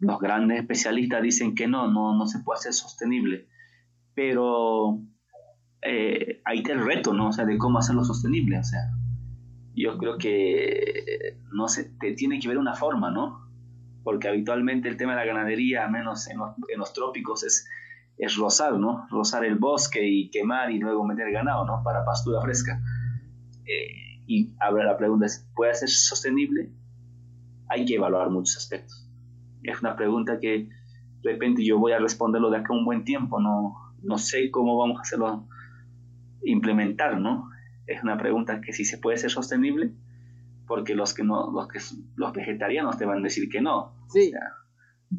los 0.00 0.18
grandes 0.18 0.58
especialistas 0.58 1.22
dicen 1.22 1.54
que 1.54 1.68
no, 1.68 1.88
no, 1.88 2.18
no 2.18 2.26
se 2.26 2.40
puede 2.40 2.58
hacer 2.58 2.72
sostenible. 2.72 3.46
Pero 4.12 4.98
eh, 5.80 6.42
ahí 6.44 6.58
está 6.58 6.72
el 6.72 6.84
reto, 6.84 7.14
¿no? 7.14 7.28
O 7.28 7.32
sea, 7.32 7.44
de 7.44 7.58
cómo 7.58 7.78
hacerlo 7.78 8.02
sostenible, 8.02 8.58
o 8.58 8.64
sea, 8.64 8.80
yo 9.76 9.96
creo 9.98 10.18
que, 10.18 11.38
no 11.52 11.68
sé, 11.68 11.92
te 12.00 12.12
tiene 12.14 12.40
que 12.40 12.48
ver 12.48 12.58
una 12.58 12.74
forma, 12.74 13.12
¿no? 13.12 13.48
Porque 14.02 14.26
habitualmente 14.26 14.88
el 14.88 14.96
tema 14.96 15.12
de 15.12 15.18
la 15.18 15.26
ganadería, 15.26 15.86
menos 15.86 16.28
en 16.28 16.38
los, 16.38 16.56
en 16.72 16.80
los 16.80 16.92
trópicos, 16.92 17.44
es, 17.44 17.68
es 18.18 18.34
rozar, 18.34 18.80
¿no? 18.80 19.06
Rozar 19.10 19.44
el 19.44 19.54
bosque 19.54 20.04
y 20.04 20.28
quemar 20.28 20.72
y 20.72 20.80
luego 20.80 21.06
meter 21.06 21.30
ganado, 21.30 21.64
¿no? 21.64 21.84
Para 21.84 22.04
pastura 22.04 22.40
fresca. 22.40 22.82
Eh, 23.64 24.11
y 24.32 24.54
ahora 24.60 24.86
la 24.86 24.96
pregunta 24.96 25.26
es, 25.26 25.46
¿puede 25.54 25.74
ser 25.74 25.90
sostenible? 25.90 26.70
Hay 27.68 27.84
que 27.84 27.96
evaluar 27.96 28.30
muchos 28.30 28.56
aspectos. 28.56 29.06
Es 29.62 29.78
una 29.80 29.94
pregunta 29.94 30.40
que 30.40 30.70
de 31.22 31.32
repente 31.32 31.62
yo 31.62 31.78
voy 31.78 31.92
a 31.92 31.98
responderlo 31.98 32.50
de 32.50 32.56
acá 32.56 32.72
un 32.72 32.86
buen 32.86 33.04
tiempo, 33.04 33.38
no, 33.40 33.74
no 34.02 34.16
sé 34.16 34.50
cómo 34.50 34.78
vamos 34.78 34.98
a 34.98 35.02
hacerlo 35.02 35.46
implementar, 36.44 37.20
¿no? 37.20 37.50
Es 37.86 38.02
una 38.02 38.16
pregunta 38.16 38.62
que 38.62 38.72
si 38.72 38.86
se 38.86 38.96
puede 38.96 39.18
ser 39.18 39.30
sostenible, 39.30 39.92
porque 40.66 40.94
los 40.94 41.12
que 41.12 41.24
no, 41.24 41.52
los 41.52 41.68
que 41.68 41.78
los 42.16 42.32
vegetarianos 42.32 42.96
te 42.96 43.04
van 43.04 43.18
a 43.18 43.22
decir 43.22 43.50
que 43.50 43.60
no. 43.60 43.94
Sí. 44.08 44.32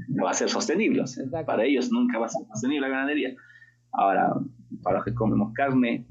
no 0.08 0.24
va 0.24 0.32
a 0.32 0.34
ser 0.34 0.50
sostenible. 0.50 1.04
para 1.46 1.66
ellos 1.66 1.92
nunca 1.92 2.18
va 2.18 2.26
a 2.26 2.30
ser 2.30 2.48
sostenible 2.48 2.88
la 2.88 2.96
ganadería. 2.96 3.36
Ahora, 3.92 4.34
para 4.82 4.98
los 4.98 5.06
que 5.06 5.14
comemos 5.14 5.54
carne, 5.54 6.08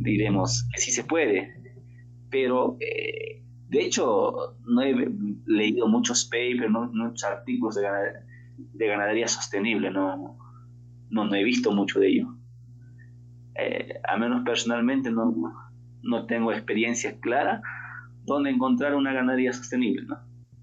diremos 0.00 0.68
que 0.74 0.80
sí 0.80 0.90
se 0.90 1.04
puede. 1.04 1.60
Pero, 2.30 2.76
eh, 2.80 3.42
de 3.68 3.80
hecho, 3.84 4.56
no 4.66 4.82
he 4.82 4.94
leído 5.46 5.88
muchos 5.88 6.24
papers, 6.24 6.70
muchos 6.70 7.24
artículos 7.24 7.74
de 7.74 7.82
ganadería, 7.82 8.26
de 8.56 8.86
ganadería 8.86 9.28
sostenible, 9.28 9.90
no, 9.90 10.38
no, 11.10 11.24
no 11.24 11.34
he 11.34 11.44
visto 11.44 11.72
mucho 11.72 12.00
de 12.00 12.08
ello. 12.08 12.36
Eh, 13.56 14.00
a 14.08 14.16
menos 14.16 14.42
personalmente 14.44 15.10
no, 15.10 15.34
no 16.02 16.26
tengo 16.26 16.52
experiencia 16.52 17.18
clara 17.20 17.62
donde 18.24 18.50
encontrar 18.50 18.94
una 18.94 19.12
ganadería 19.12 19.52
sostenible, 19.52 20.06
¿no? 20.06 20.18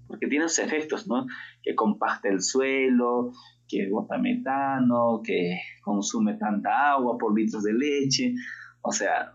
Porque 0.06 0.26
tiene 0.26 0.48
sus 0.48 0.60
efectos, 0.60 1.06
¿no? 1.06 1.26
Que 1.62 1.74
compacta 1.74 2.28
el 2.28 2.40
suelo, 2.40 3.32
que 3.68 3.88
bota 3.90 4.16
metano, 4.16 5.20
que 5.22 5.60
consume 5.82 6.34
tanta 6.38 6.92
agua 6.92 7.18
por 7.18 7.38
litros 7.38 7.62
de 7.62 7.74
leche. 7.74 8.34
O 8.80 8.90
sea, 8.90 9.32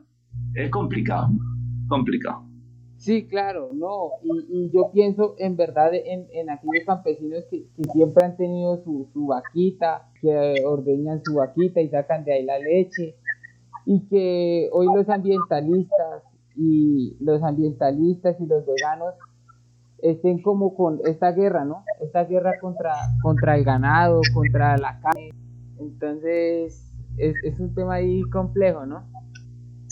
es 0.55 0.69
complicado, 0.71 1.29
complicado. 1.87 2.45
Sí, 2.97 3.27
claro, 3.27 3.71
no, 3.73 4.11
y, 4.23 4.71
yo 4.71 4.89
pienso 4.93 5.35
en 5.37 5.57
verdad 5.57 5.93
en, 5.93 6.25
en 6.31 6.49
aquellos 6.49 6.85
campesinos 6.85 7.43
que, 7.51 7.67
siempre 7.91 8.25
han 8.25 8.37
tenido 8.37 8.81
su, 8.81 9.09
su, 9.11 9.27
vaquita, 9.27 10.09
que 10.21 10.63
ordeñan 10.65 11.21
su 11.21 11.35
vaquita 11.35 11.81
y 11.81 11.89
sacan 11.89 12.23
de 12.23 12.31
ahí 12.31 12.45
la 12.45 12.59
leche, 12.59 13.17
y 13.85 14.07
que 14.07 14.69
hoy 14.71 14.87
los 14.95 15.09
ambientalistas 15.09 16.23
y 16.55 17.17
los 17.19 17.43
ambientalistas 17.43 18.39
y 18.39 18.45
los 18.45 18.65
veganos 18.65 19.15
estén 20.01 20.41
como 20.41 20.73
con 20.73 20.99
esta 21.05 21.33
guerra, 21.33 21.65
¿no? 21.65 21.83
Esta 22.01 22.23
guerra 22.23 22.53
contra, 22.61 22.93
contra 23.21 23.57
el 23.57 23.65
ganado, 23.65 24.21
contra 24.33 24.77
la 24.77 24.99
carne. 25.01 25.31
Entonces, 25.77 26.89
es, 27.17 27.35
es 27.43 27.59
un 27.59 27.75
tema 27.75 27.95
ahí 27.95 28.21
complejo, 28.31 28.85
¿no? 28.85 29.03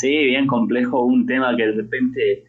Sí, 0.02 0.10
bien 0.26 0.48
complejo, 0.48 1.04
un 1.04 1.28
tema 1.28 1.56
que 1.56 1.68
de 1.68 1.74
repente 1.74 2.44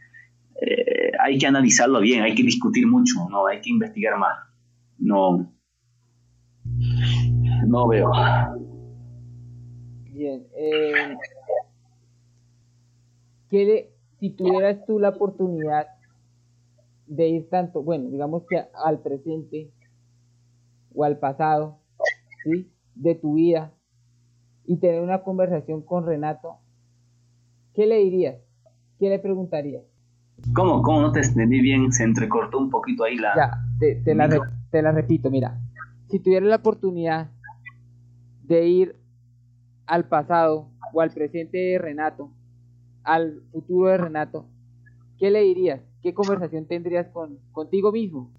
eh, 0.59 1.13
hay 1.21 1.37
que 1.37 1.47
analizarlo 1.47 2.01
bien, 2.01 2.23
hay 2.23 2.35
que 2.35 2.43
discutir 2.43 2.87
mucho, 2.87 3.29
no, 3.29 3.47
hay 3.47 3.61
que 3.61 3.69
investigar 3.69 4.19
más. 4.19 4.39
No, 4.99 5.53
no 7.67 7.89
veo. 7.89 8.11
Bien. 10.15 10.47
Eh, 10.57 11.15
si 14.19 14.31
tuvieras 14.31 14.87
tú 14.87 14.99
la 14.99 15.11
oportunidad 15.11 15.89
de 17.07 17.29
ir 17.29 17.51
tanto, 17.51 17.83
bueno, 17.83 18.09
digamos 18.09 18.45
que 18.49 18.65
al 18.83 19.03
presente 19.03 19.71
o 20.95 21.05
al 21.05 21.19
pasado, 21.19 21.81
¿sí? 22.45 22.73
De 22.95 23.15
tu 23.15 23.35
vida 23.35 23.75
y 24.65 24.79
tener 24.79 25.03
una 25.03 25.23
conversación 25.23 25.83
con 25.83 26.07
Renato, 26.07 26.62
¿qué 27.75 27.87
le 27.87 27.99
dirías? 27.99 28.37
¿Qué 28.99 29.09
le 29.09 29.19
preguntarías? 29.19 29.83
¿Cómo? 30.55 30.83
¿Cómo 30.83 31.01
no 31.01 31.13
te 31.13 31.21
entendí 31.21 31.61
bien? 31.61 31.93
Se 31.93 32.05
entrecortó 32.05 32.59
un 32.59 32.71
poquito 32.71 33.05
ahí 33.05 33.17
la... 33.17 33.35
Ya, 33.35 33.65
te, 34.05 34.15
la, 34.15 34.29
te 34.71 34.83
la 34.83 34.93
repito, 34.93 35.31
mira. 35.31 35.59
Si 36.09 36.19
tuvieras 36.19 36.49
la 36.49 36.57
oportunidad 36.57 37.31
de 38.43 38.67
ir 38.67 38.97
al 39.87 40.09
pasado 40.09 40.69
o 40.93 41.01
al 41.01 41.11
presente 41.11 41.59
de 41.59 41.79
Renato, 41.79 42.31
al 43.05 43.43
futuro 43.53 43.89
de 43.91 43.99
Renato, 43.99 44.47
¿qué 45.19 45.31
le 45.31 45.43
dirías? 45.43 45.81
¿Qué 46.03 46.13
conversación 46.13 46.67
tendrías 46.67 47.09
con, 47.09 47.39
contigo 47.53 47.93
mismo? 47.93 48.33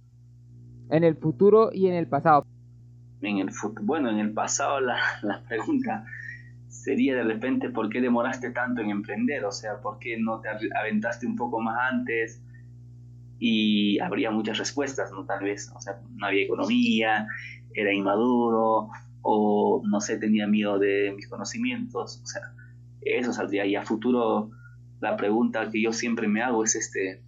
En 0.89 1.03
el 1.03 1.15
futuro 1.15 1.71
y 1.73 1.87
en 1.87 1.93
el 1.93 2.07
pasado. 2.07 2.45
En 3.21 3.37
el 3.37 3.49
bueno, 3.81 4.09
en 4.09 4.19
el 4.19 4.33
pasado 4.33 4.81
la, 4.81 4.97
la 5.23 5.41
pregunta 5.47 6.05
sería 6.73 7.15
de 7.15 7.23
repente 7.23 7.69
por 7.69 7.89
qué 7.89 8.01
demoraste 8.01 8.49
tanto 8.51 8.81
en 8.81 8.89
emprender, 8.89 9.45
o 9.45 9.51
sea, 9.51 9.79
por 9.79 9.99
qué 9.99 10.17
no 10.17 10.41
te 10.41 10.49
aventaste 10.49 11.27
un 11.27 11.35
poco 11.35 11.61
más 11.61 11.77
antes 11.91 12.41
y 13.37 13.99
habría 13.99 14.31
muchas 14.31 14.57
respuestas, 14.57 15.11
¿no? 15.11 15.25
Tal 15.25 15.43
vez, 15.43 15.71
o 15.75 15.79
sea, 15.79 15.99
no 16.15 16.25
había 16.25 16.43
economía, 16.43 17.27
era 17.73 17.93
inmaduro 17.93 18.89
o 19.21 19.81
no 19.85 20.01
sé, 20.01 20.17
tenía 20.17 20.47
miedo 20.47 20.79
de 20.79 21.13
mis 21.15 21.27
conocimientos, 21.27 22.19
o 22.23 22.25
sea, 22.25 22.41
eso 23.01 23.33
saldría. 23.33 23.65
Y 23.65 23.75
a 23.75 23.83
futuro 23.83 24.49
la 24.99 25.15
pregunta 25.15 25.69
que 25.69 25.81
yo 25.81 25.93
siempre 25.93 26.27
me 26.27 26.41
hago 26.41 26.63
es 26.63 26.75
este, 26.75 27.21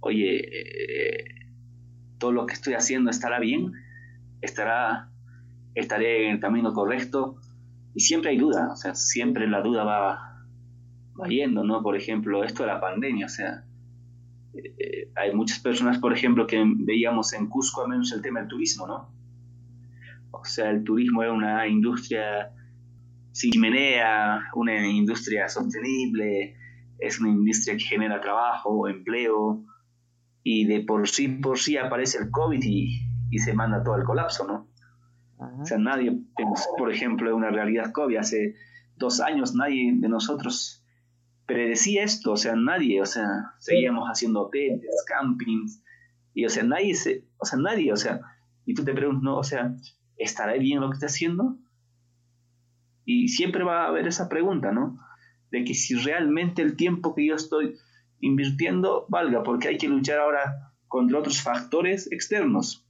oye, 0.00 0.36
eh, 0.36 1.24
todo 2.18 2.32
lo 2.32 2.46
que 2.46 2.54
estoy 2.54 2.74
haciendo 2.74 3.10
estará 3.10 3.40
bien, 3.40 3.72
estará 4.42 5.11
estaré 5.74 6.26
en 6.26 6.34
el 6.34 6.40
camino 6.40 6.72
correcto. 6.72 7.36
Y 7.94 8.00
siempre 8.00 8.30
hay 8.30 8.38
duda, 8.38 8.70
o 8.72 8.76
sea, 8.76 8.94
siempre 8.94 9.46
la 9.46 9.60
duda 9.60 9.84
va, 9.84 10.46
va 11.20 11.28
yendo, 11.28 11.62
¿no? 11.62 11.82
Por 11.82 11.96
ejemplo, 11.96 12.42
esto 12.42 12.62
de 12.62 12.68
la 12.68 12.80
pandemia, 12.80 13.26
o 13.26 13.28
sea, 13.28 13.64
eh, 14.54 15.10
hay 15.14 15.34
muchas 15.34 15.58
personas, 15.58 15.98
por 15.98 16.12
ejemplo, 16.12 16.46
que 16.46 16.62
veíamos 16.64 17.32
en 17.34 17.48
Cusco 17.48 17.82
al 17.82 17.90
menos 17.90 18.12
el 18.12 18.22
tema 18.22 18.40
del 18.40 18.48
turismo, 18.48 18.86
¿no? 18.86 19.10
O 20.30 20.44
sea, 20.44 20.70
el 20.70 20.82
turismo 20.84 21.22
era 21.22 21.32
una 21.32 21.66
industria 21.66 22.50
sin 23.32 23.50
chimenea, 23.50 24.42
una 24.54 24.86
industria 24.86 25.48
sostenible, 25.48 26.56
es 26.98 27.20
una 27.20 27.30
industria 27.30 27.76
que 27.76 27.84
genera 27.84 28.20
trabajo, 28.20 28.88
empleo, 28.88 29.64
y 30.42 30.66
de 30.66 30.80
por 30.80 31.08
sí 31.08 31.28
por 31.28 31.58
sí 31.58 31.76
aparece 31.76 32.18
el 32.18 32.30
COVID 32.30 32.60
y, 32.62 33.00
y 33.30 33.38
se 33.38 33.54
manda 33.54 33.82
todo 33.82 33.96
el 33.96 34.04
colapso, 34.04 34.46
¿no? 34.46 34.71
O 35.60 35.64
sea, 35.64 35.78
nadie, 35.78 36.18
por 36.78 36.92
ejemplo, 36.92 37.34
una 37.34 37.50
realidad 37.50 37.92
COVID. 37.92 38.16
Hace 38.16 38.54
dos 38.96 39.20
años 39.20 39.54
nadie 39.54 39.92
de 39.96 40.08
nosotros 40.08 40.82
predecía 41.46 42.04
esto, 42.04 42.32
o 42.32 42.36
sea, 42.36 42.54
nadie, 42.56 43.02
o 43.02 43.06
sea, 43.06 43.54
seguíamos 43.58 44.08
haciendo 44.08 44.42
hoteles, 44.42 45.04
campings, 45.06 45.82
y 46.34 46.44
o 46.46 46.48
sea, 46.48 46.62
nadie 46.62 46.94
se, 46.94 47.26
o 47.36 47.44
sea, 47.44 47.58
nadie, 47.58 47.92
o 47.92 47.96
sea, 47.96 48.20
y 48.64 48.74
tú 48.74 48.84
te 48.84 48.94
preguntas, 48.94 49.22
no, 49.22 49.36
o 49.36 49.44
sea, 49.44 49.74
¿estará 50.16 50.54
bien 50.54 50.80
lo 50.80 50.88
que 50.88 50.94
está 50.94 51.06
haciendo? 51.06 51.58
Y 53.04 53.28
siempre 53.28 53.64
va 53.64 53.84
a 53.84 53.88
haber 53.88 54.06
esa 54.06 54.28
pregunta, 54.28 54.72
¿no? 54.72 54.98
De 55.50 55.64
que 55.64 55.74
si 55.74 55.94
realmente 55.94 56.62
el 56.62 56.76
tiempo 56.76 57.14
que 57.14 57.26
yo 57.26 57.34
estoy 57.34 57.76
invirtiendo 58.20 59.06
valga, 59.08 59.42
porque 59.42 59.68
hay 59.68 59.76
que 59.76 59.88
luchar 59.88 60.20
ahora 60.20 60.72
contra 60.88 61.18
otros 61.18 61.42
factores 61.42 62.10
externos. 62.12 62.86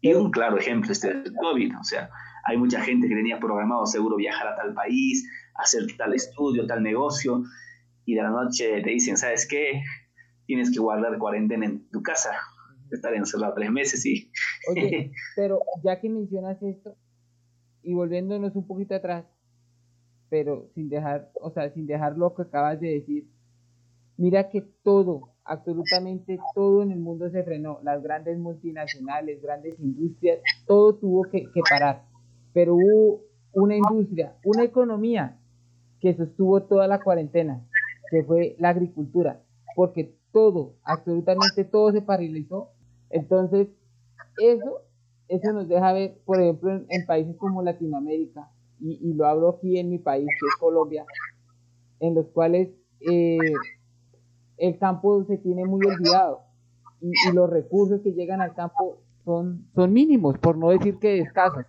Y 0.00 0.12
un 0.14 0.30
claro 0.30 0.58
ejemplo 0.58 0.92
este 0.92 1.12
del 1.12 1.34
COVID, 1.34 1.78
o 1.78 1.84
sea, 1.84 2.10
hay 2.44 2.56
mucha 2.56 2.80
gente 2.80 3.08
que 3.08 3.14
tenía 3.14 3.38
programado 3.38 3.84
seguro 3.86 4.16
viajar 4.16 4.48
a 4.48 4.56
tal 4.56 4.74
país, 4.74 5.28
hacer 5.56 5.82
tal 5.96 6.14
estudio, 6.14 6.66
tal 6.66 6.82
negocio, 6.82 7.42
y 8.04 8.14
de 8.14 8.22
la 8.22 8.30
noche 8.30 8.80
te 8.82 8.90
dicen, 8.90 9.16
¿sabes 9.16 9.46
qué? 9.46 9.82
Tienes 10.46 10.70
que 10.72 10.80
guardar 10.80 11.18
cuarentena 11.18 11.66
en 11.66 11.88
tu 11.90 12.02
casa, 12.02 12.30
estar 12.90 13.14
encerrado 13.14 13.54
tres 13.54 13.70
meses 13.70 14.04
y... 14.06 14.30
Oye, 14.70 15.12
pero 15.36 15.60
ya 15.84 16.00
que 16.00 16.08
mencionas 16.08 16.62
esto, 16.62 16.96
y 17.82 17.94
volviéndonos 17.94 18.56
un 18.56 18.66
poquito 18.66 18.94
atrás, 18.94 19.26
pero 20.28 20.70
sin 20.74 20.88
dejar, 20.88 21.30
o 21.40 21.50
sea, 21.50 21.70
sin 21.70 21.86
dejar 21.86 22.16
lo 22.16 22.34
que 22.34 22.42
acabas 22.42 22.80
de 22.80 22.88
decir, 22.88 23.28
mira 24.20 24.50
que 24.50 24.60
todo, 24.82 25.30
absolutamente 25.44 26.38
todo 26.54 26.82
en 26.82 26.92
el 26.92 27.00
mundo 27.00 27.30
se 27.30 27.42
frenó, 27.42 27.80
las 27.82 28.02
grandes 28.02 28.38
multinacionales, 28.38 29.40
grandes 29.40 29.80
industrias, 29.80 30.40
todo 30.66 30.94
tuvo 30.96 31.22
que, 31.22 31.48
parar, 31.68 32.04
pero 32.52 32.74
hubo 32.74 33.22
una 33.54 33.76
industria, 33.76 34.36
una 34.44 34.64
economía 34.64 35.40
que 36.00 36.14
sostuvo 36.14 36.62
toda 36.64 36.86
la 36.86 37.00
cuarentena, 37.00 37.66
que 38.10 38.22
fue 38.22 38.56
la 38.58 38.68
agricultura, 38.68 39.42
porque 39.74 40.14
todo, 40.32 40.74
absolutamente 40.84 41.64
todo 41.64 41.90
se 41.90 42.02
paralizó. 42.02 42.72
Entonces, 43.08 43.68
eso, 44.36 44.82
eso 45.28 45.52
nos 45.54 45.66
deja 45.66 45.94
ver, 45.94 46.18
por 46.26 46.42
ejemplo, 46.42 46.84
en, 46.88 47.06
países 47.06 47.36
como 47.38 47.62
Latinoamérica, 47.62 48.50
y, 48.80 49.14
lo 49.14 49.26
hablo 49.26 49.48
aquí 49.48 49.78
en 49.78 49.88
mi 49.88 49.98
país, 49.98 50.26
que 50.26 50.46
es 50.46 50.56
Colombia, 50.60 51.06
en 52.00 52.14
los 52.14 52.26
cuales 52.28 52.68
eh, 53.10 53.38
el 54.60 54.78
campo 54.78 55.24
se 55.24 55.38
tiene 55.38 55.64
muy 55.64 55.84
olvidado 55.86 56.42
y, 57.00 57.12
los 57.32 57.48
recursos 57.48 58.00
que 58.02 58.12
llegan 58.12 58.40
al 58.40 58.54
campo 58.54 58.98
son, 59.24 59.66
son 59.74 59.92
mínimos, 59.92 60.38
por 60.38 60.56
no 60.56 60.68
decir 60.68 60.98
que 60.98 61.18
escasos. 61.18 61.64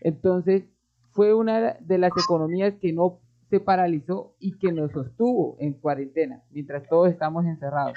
Entonces, 0.00 0.64
fue 1.12 1.34
una 1.34 1.74
de 1.80 1.98
las 1.98 2.12
economías 2.16 2.74
que 2.80 2.92
no 2.92 3.20
se 3.50 3.60
paralizó 3.60 4.34
y 4.38 4.56
que 4.58 4.72
nos 4.72 4.92
sostuvo 4.92 5.56
en 5.60 5.74
cuarentena, 5.74 6.42
mientras 6.50 6.88
todos 6.88 7.10
estamos 7.10 7.44
encerrados. 7.46 7.94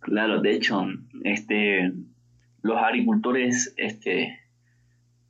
Claro, 0.00 0.40
de 0.40 0.52
hecho, 0.52 0.84
este, 1.24 1.92
los 2.62 2.76
agricultores 2.78 3.74
este, 3.76 4.38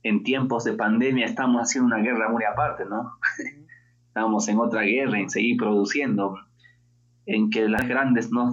en 0.03 0.23
tiempos 0.23 0.63
de 0.63 0.73
pandemia 0.73 1.25
estamos 1.25 1.61
haciendo 1.61 1.87
una 1.87 2.03
guerra 2.03 2.29
muy 2.29 2.43
aparte, 2.43 2.85
¿no? 2.85 3.13
estamos 4.07 4.47
en 4.47 4.59
otra 4.59 4.81
guerra, 4.81 5.19
en 5.19 5.29
seguir 5.29 5.57
produciendo, 5.57 6.35
en 7.29 7.49
que 7.51 7.69
las 7.69 7.87
grandes 7.87 8.31
no, 8.31 8.51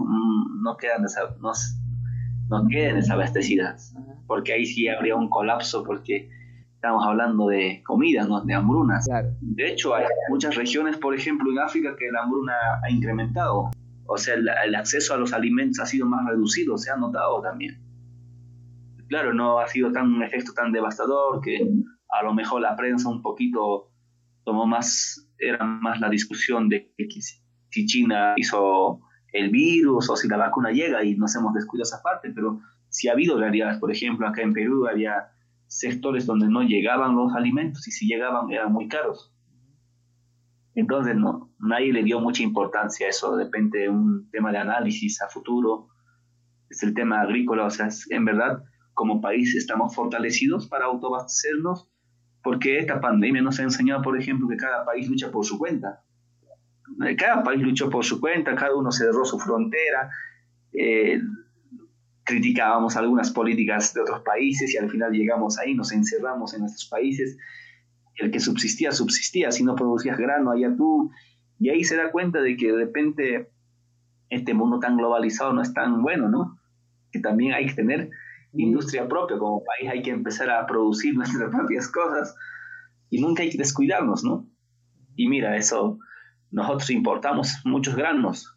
no 0.62 0.77
quedan 0.77 1.03
no, 1.41 1.53
no 2.49 2.68
queden 2.68 2.97
desabastecidas, 2.97 3.95
porque 4.27 4.53
ahí 4.53 4.66
sí 4.66 4.87
habría 4.89 5.16
un 5.16 5.31
colapso, 5.31 5.83
porque 5.83 6.29
estamos 6.74 7.05
hablando 7.07 7.49
de 7.49 7.83
comida, 7.85 8.27
¿no? 8.27 8.43
de 8.43 8.55
hambrunas. 8.55 9.07
De 9.41 9.68
hecho, 9.68 9.95
hay 9.95 10.05
muchas 10.29 10.55
regiones, 10.57 10.99
por 10.99 11.14
ejemplo, 11.14 11.51
en 11.51 11.59
África, 11.59 11.97
que 11.99 12.11
la 12.12 12.22
hambruna 12.22 12.53
ha 12.85 12.91
incrementado. 12.91 13.70
O 14.09 14.18
sea, 14.18 14.35
el, 14.35 14.74
acceso 14.74 15.14
a 15.14 15.16
los 15.16 15.33
alimentos 15.33 15.81
ha 15.81 15.87
sido 15.87 16.07
más 16.07 16.27
reducido, 16.29 16.77
se 16.77 16.91
ha 16.91 16.97
notado 16.97 17.41
también. 17.41 17.81
Claro, 19.09 19.33
no 19.33 19.59
ha 19.59 19.68
sido 19.68 19.91
tan 19.91 20.12
un 20.12 20.22
efecto 20.22 20.53
tan 20.53 20.70
devastador 20.70 21.41
que 21.41 21.66
a 22.11 22.22
lo 22.22 22.35
mejor 22.35 22.61
la 22.61 22.77
prensa 22.77 23.09
un 23.09 23.22
poquito 23.22 23.91
tomó 24.45 24.66
más, 24.66 25.29
era 25.39 25.64
más 25.64 25.99
la 25.99 26.11
discusión 26.11 26.68
de 26.68 26.93
que 26.97 27.09
si 27.77 27.85
China 27.85 28.33
hizo 28.37 29.01
el 29.33 29.51
virus 29.51 30.09
o 30.09 30.16
si 30.16 30.29
la 30.29 30.39
vacuna 30.39 30.70
llega 30.70 31.05
y 31.05 31.14
nos 31.14 31.37
hemos 31.37 31.53
descuidado 31.53 31.83
esa 31.83 32.03
parte, 32.03 32.33
pero 32.35 32.61
si 32.89 33.09
ha 33.09 33.12
habido 33.12 33.39
realidades, 33.39 33.79
por 33.79 33.93
ejemplo, 33.93 34.27
acá 34.27 34.41
en 34.41 34.55
Perú 34.55 34.87
había 34.89 35.29
sectores 35.66 36.24
donde 36.24 36.49
no 36.49 36.62
llegaban 36.62 37.14
los 37.14 37.35
alimentos 37.35 37.87
y 37.87 37.91
si 37.91 38.07
llegaban 38.07 38.51
eran 38.51 38.72
muy 38.72 38.89
caros. 38.89 39.35
Entonces 40.74 41.16
no, 41.16 41.53
nadie 41.59 41.93
le 41.93 42.03
dio 42.03 42.18
mucha 42.18 42.43
importancia 42.43 43.07
a 43.07 43.11
eso, 43.11 43.37
depende 43.37 43.81
de 43.81 43.89
un 43.91 44.31
tema 44.31 44.53
de 44.53 44.59
análisis 44.59 45.20
a 45.20 45.29
futuro, 45.29 45.89
es 46.70 46.83
el 46.83 46.95
tema 46.95 47.20
agrícola, 47.20 47.66
o 47.66 47.70
sea, 47.70 47.89
en 48.09 48.24
verdad 48.24 48.64
como 48.95 49.20
país 49.20 49.55
estamos 49.55 49.95
fortalecidos 49.95 50.66
para 50.66 50.87
autoabastecernos 50.87 51.91
porque 52.43 52.79
esta 52.79 53.03
pandemia 53.03 53.43
nos 53.43 53.61
ha 53.61 53.64
enseñado, 53.64 54.01
por 54.01 54.18
ejemplo, 54.18 54.49
que 54.49 54.57
cada 54.57 54.87
país 54.87 55.11
lucha 55.11 55.31
por 55.31 55.45
su 55.45 55.59
cuenta. 55.59 56.05
Cada 57.18 57.43
país 57.43 57.61
luchó 57.62 57.91
por 57.91 58.05
su 58.05 58.20
cuenta, 58.20 58.55
cada 58.55 58.74
uno 58.74 58.93
cerró 58.93 59.24
su 59.24 59.39
frontera, 59.39 60.11
eh, 60.72 61.20
criticábamos 62.24 62.97
algunas 62.97 63.30
políticas 63.30 63.95
de 63.95 64.01
otros 64.01 64.22
países 64.22 64.72
y 64.74 64.78
al 64.78 64.91
final 64.91 65.12
llegamos 65.12 65.59
ahí, 65.59 65.74
nos 65.74 65.93
encerramos 65.93 66.55
en 66.55 66.61
nuestros 66.61 66.89
países. 66.89 67.37
El 68.16 68.30
que 68.30 68.41
subsistía, 68.41 68.93
subsistía. 68.93 69.53
Si 69.53 69.62
no 69.62 69.76
producías 69.76 70.16
grano, 70.16 70.51
allá 70.51 70.74
tú. 70.76 71.11
Y 71.59 71.68
ahí 71.68 71.84
se 71.84 71.97
da 71.97 72.11
cuenta 72.11 72.41
de 72.41 72.57
que 72.57 72.72
de 72.72 72.78
repente 72.78 73.51
este 74.30 74.55
mundo 74.55 74.80
tan 74.80 74.97
globalizado 74.97 75.53
no 75.53 75.62
es 75.62 75.72
tan 75.72 76.03
bueno, 76.03 76.28
¿no? 76.28 76.59
Que 77.12 77.20
también 77.20 77.53
hay 77.53 77.66
que 77.66 77.74
tener 77.74 78.11
industria 78.53 79.09
propia 79.09 79.39
como 79.39 79.62
país, 79.64 79.91
hay 79.91 80.03
que 80.03 80.11
empezar 80.11 80.51
a 80.51 80.66
producir 80.66 81.14
nuestras 81.16 81.51
propias 81.51 81.89
cosas 81.89 82.34
y 83.11 83.20
nunca 83.20 83.43
hay 83.43 83.51
que 83.51 83.59
descuidarnos, 83.59 84.24
¿no? 84.24 84.49
Y 85.14 85.28
mira, 85.28 85.57
eso, 85.57 85.99
nosotros 86.51 86.90
importamos 86.90 87.61
muchos 87.64 87.97
granos 87.97 88.57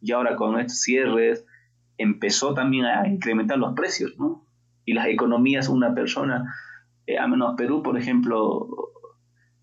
y 0.00 0.12
ahora 0.12 0.36
con 0.36 0.60
estos 0.60 0.80
cierres, 0.80 1.46
empezó 1.96 2.52
también 2.52 2.84
a 2.84 3.08
incrementar 3.08 3.58
los 3.58 3.74
precios, 3.74 4.14
¿no? 4.18 4.46
Y 4.84 4.92
las 4.92 5.06
economías, 5.06 5.68
una 5.68 5.94
persona, 5.94 6.54
eh, 7.06 7.18
a 7.18 7.26
menos 7.26 7.54
Perú, 7.56 7.82
por 7.82 7.98
ejemplo, 7.98 8.68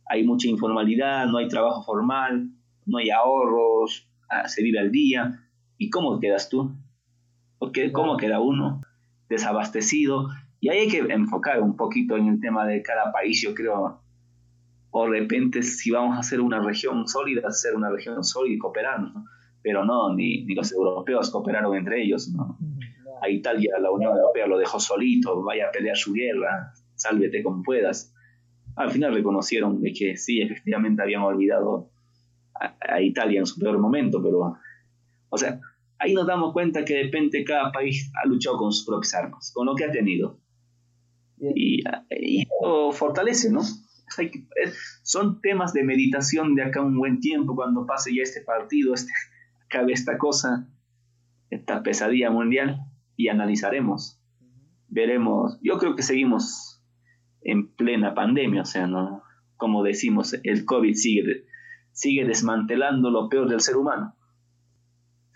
hay 0.10 0.24
mucha 0.24 0.48
informalidad, 0.48 1.28
no 1.28 1.38
hay 1.38 1.48
trabajo 1.48 1.84
formal, 1.84 2.50
no 2.86 2.98
hay 2.98 3.12
ahorros, 3.12 4.10
ah, 4.30 4.48
se 4.48 4.64
vive 4.64 4.80
al 4.80 4.92
día. 4.92 5.48
¿Y 5.78 5.90
cómo 5.90 6.20
quedas 6.20 6.50
tú? 6.50 6.76
Porque 7.60 7.92
¿Cómo 7.92 8.18
queda 8.18 8.40
uno? 8.40 8.82
Desabastecido. 9.30 10.28
Y 10.60 10.70
ahí 10.70 10.80
hay 10.80 10.88
que 10.88 11.00
enfocar 11.00 11.62
un 11.62 11.76
poquito 11.76 12.18
en 12.18 12.28
el 12.28 12.40
tema 12.40 12.66
de 12.66 12.82
cada 12.82 13.12
país, 13.12 13.42
yo 13.42 13.54
creo. 13.54 14.01
O 14.92 15.10
de 15.10 15.22
repente, 15.22 15.64
si 15.64 15.90
vamos 15.90 16.18
a 16.18 16.20
hacer 16.20 16.42
una 16.42 16.60
región 16.60 17.08
sólida, 17.08 17.48
hacer 17.48 17.76
una 17.76 17.90
región 17.90 18.24
sólida 18.24 18.56
y 18.56 18.58
cooperarnos, 18.58 19.14
¿no? 19.14 19.26
pero 19.64 19.86
no, 19.86 20.14
ni, 20.14 20.44
ni 20.46 20.56
los 20.56 20.72
europeos 20.72 21.30
cooperaron 21.30 21.76
entre 21.76 22.04
ellos. 22.04 22.30
¿no? 22.30 22.58
A 23.22 23.30
Italia 23.30 23.74
la 23.80 23.92
Unión 23.92 24.16
Europea 24.16 24.48
lo 24.48 24.58
dejó 24.58 24.80
solito, 24.80 25.44
vaya 25.44 25.68
a 25.68 25.72
pelear 25.72 25.96
su 25.96 26.14
guerra, 26.14 26.74
sálvete 26.96 27.44
como 27.44 27.64
puedas. 27.64 28.14
Al 28.76 28.92
final 28.92 29.14
reconocieron 29.14 29.82
de 29.82 29.94
que 29.94 30.18
sí, 30.18 30.42
efectivamente 30.42 31.02
habían 31.02 31.22
olvidado 31.22 31.92
a, 32.54 33.02
Italia 33.02 33.40
en 33.40 33.46
su 33.46 33.60
peor 33.60 33.78
momento, 33.80 34.22
pero, 34.22 34.58
o 35.30 35.38
sea, 35.38 35.60
ahí 35.98 36.14
nos 36.14 36.28
damos 36.28 36.54
cuenta 36.54 36.86
que 36.86 36.96
de 36.96 37.04
repente 37.04 37.44
cada 37.44 37.72
país 37.72 38.12
ha 38.22 38.28
luchado 38.28 38.58
con 38.58 38.72
sus 38.72 38.86
propias 38.86 39.14
armas, 39.16 39.52
con 39.54 39.66
lo 39.66 39.76
que 39.76 39.86
ha 39.86 39.92
tenido. 39.92 40.40
Y, 41.40 41.82
y, 42.10 42.42
eso 42.42 42.92
fortalece, 42.92 43.52
¿no? 43.52 43.62
Son 45.04 45.42
temas 45.42 45.74
de 45.74 45.84
meditación 45.84 46.56
de 46.56 46.64
acá 46.64 46.82
un 46.82 46.98
buen 46.98 47.20
tiempo, 47.20 47.56
cuando 47.56 47.86
pase 47.86 48.16
ya 48.16 48.24
este 48.24 48.42
partido, 48.42 48.94
este, 48.94 49.12
cabe 49.70 49.94
esta 49.94 50.18
cosa, 50.18 50.68
esta 51.50 51.84
pesadilla 51.84 52.30
mundial, 52.30 52.80
y 53.16 53.28
analizaremos. 53.28 54.20
Veremos. 54.88 55.60
Yo 55.62 55.78
creo 55.78 55.96
que 55.96 56.04
seguimos 56.04 56.84
en 57.42 57.74
plena 57.76 58.14
pandemia, 58.14 58.64
o 58.64 58.66
sea, 58.66 58.88
¿no? 58.88 59.24
como 59.62 59.84
decimos, 59.84 60.36
el 60.42 60.66
COVID 60.66 60.96
sigue, 60.96 61.46
sigue 61.92 62.26
desmantelando 62.26 63.12
lo 63.12 63.30
peor 63.30 63.48
del 63.48 63.62
ser 63.62 63.78
humano. 63.78 64.16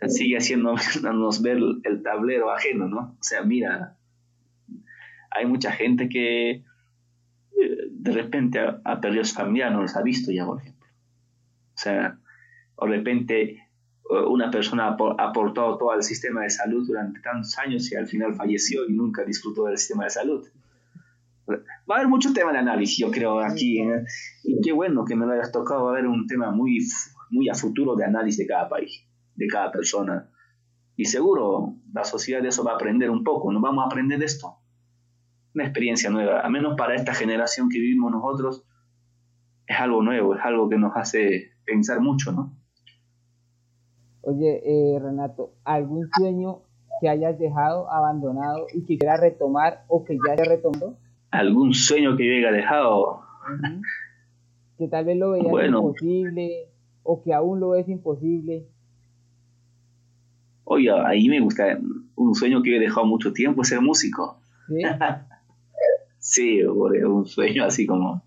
Sigue 0.07 0.37
haciéndonos 0.37 1.43
ver 1.43 1.59
el 1.83 2.01
tablero 2.01 2.49
ajeno, 2.49 2.87
¿no? 2.87 2.99
O 3.19 3.21
sea, 3.21 3.43
mira, 3.43 3.99
hay 5.29 5.45
mucha 5.45 5.71
gente 5.71 6.09
que 6.09 6.49
eh, 6.49 6.63
de 8.05 8.11
repente 8.11 8.59
ha, 8.59 9.01
perdido 9.01 9.23
su 9.23 9.33
familia, 9.33 9.71
no 9.71 9.81
los 9.81 9.95
ha 9.95 10.03
visto 10.03 10.31
ya, 10.31 10.45
por 10.45 10.61
ejemplo. 10.61 10.87
O 11.73 11.77
sea, 11.77 12.19
o 12.75 12.85
de 12.85 12.97
repente 12.97 13.67
una 14.27 14.51
persona 14.51 14.89
ha 14.89 15.23
aportado 15.23 15.79
todo 15.79 15.89
al 15.89 16.03
sistema 16.03 16.43
de 16.43 16.51
salud 16.51 16.85
durante 16.85 17.19
tantos 17.21 17.57
años 17.57 17.91
y 17.91 17.95
al 17.95 18.05
final 18.05 18.35
falleció 18.35 18.87
y 18.87 18.93
nunca 18.93 19.23
disfrutó 19.23 19.65
del 19.65 19.79
sistema 19.79 20.03
de 20.03 20.11
salud. 20.11 20.47
Va 21.49 21.95
a 21.95 21.97
haber 21.97 22.07
mucho 22.07 22.31
tema 22.31 22.51
de 22.51 22.59
análisis, 22.59 22.99
yo 22.99 23.09
creo, 23.09 23.39
aquí. 23.39 23.79
¿eh? 23.79 24.05
Y 24.43 24.61
qué 24.61 24.71
bueno 24.71 25.03
que 25.03 25.15
me 25.15 25.25
lo 25.25 25.31
hayas 25.31 25.51
tocado. 25.51 25.85
Va 25.85 25.89
a 25.89 25.93
haber 25.93 26.07
un 26.07 26.27
tema 26.27 26.51
muy, 26.51 26.77
muy 27.31 27.49
a 27.49 27.55
futuro 27.55 27.95
de 27.95 28.05
análisis 28.05 28.37
de 28.37 28.47
cada 28.47 28.69
país, 28.69 29.03
de 29.33 29.47
cada 29.47 29.71
persona. 29.71 30.29
Y 30.95 31.05
seguro 31.05 31.73
la 31.91 32.03
sociedad 32.03 32.43
de 32.43 32.49
eso 32.49 32.63
va 32.63 32.73
a 32.73 32.75
aprender 32.75 33.09
un 33.09 33.23
poco. 33.23 33.51
Nos 33.51 33.63
vamos 33.63 33.83
a 33.83 33.87
aprender 33.87 34.19
de 34.19 34.25
esto. 34.25 34.59
Una 35.55 35.63
experiencia 35.63 36.09
nueva. 36.09 36.41
A 36.41 36.49
menos 36.49 36.75
para 36.77 36.95
esta 36.95 37.13
generación 37.13 37.69
que 37.69 37.79
vivimos 37.79 38.11
nosotros, 38.11 38.63
es 39.67 39.79
algo 39.79 40.03
nuevo, 40.03 40.35
es 40.35 40.41
algo 40.43 40.69
que 40.69 40.77
nos 40.77 40.95
hace 40.95 41.51
pensar 41.65 41.99
mucho, 42.01 42.31
¿no? 42.31 42.53
Oye, 44.21 44.61
eh, 44.65 44.99
Renato, 44.99 45.53
¿algún 45.63 46.09
sueño 46.17 46.61
que 46.99 47.09
hayas 47.09 47.37
dejado 47.39 47.91
abandonado 47.91 48.67
y 48.73 48.85
que 48.85 48.97
quieras 48.97 49.19
retomar 49.19 49.85
o 49.87 50.03
que 50.03 50.15
ya 50.15 50.33
haya 50.33 50.43
retomado? 50.43 50.97
¿Algún 51.31 51.73
sueño 51.73 52.15
que 52.15 52.25
yo 52.25 52.33
haya 52.47 52.55
dejado? 52.55 53.21
Que 54.77 54.87
tal 54.87 55.05
vez 55.05 55.17
lo 55.17 55.31
veías 55.31 55.67
imposible 55.67 56.69
o 57.03 57.23
que 57.23 57.33
aún 57.33 57.59
lo 57.59 57.69
ves 57.69 57.87
imposible. 57.87 58.67
Oye, 60.63 60.89
ahí 60.91 61.29
me 61.29 61.39
gusta 61.39 61.79
un 62.15 62.33
sueño 62.33 62.63
que 62.63 62.75
he 62.75 62.79
dejado 62.79 63.05
mucho 63.05 63.31
tiempo, 63.31 63.63
ser 63.63 63.81
músico. 63.81 64.39
Sí, 64.67 64.81
sí 66.25 66.63
un 66.63 67.25
sueño 67.27 67.65
así 67.65 67.85
como 67.85 68.23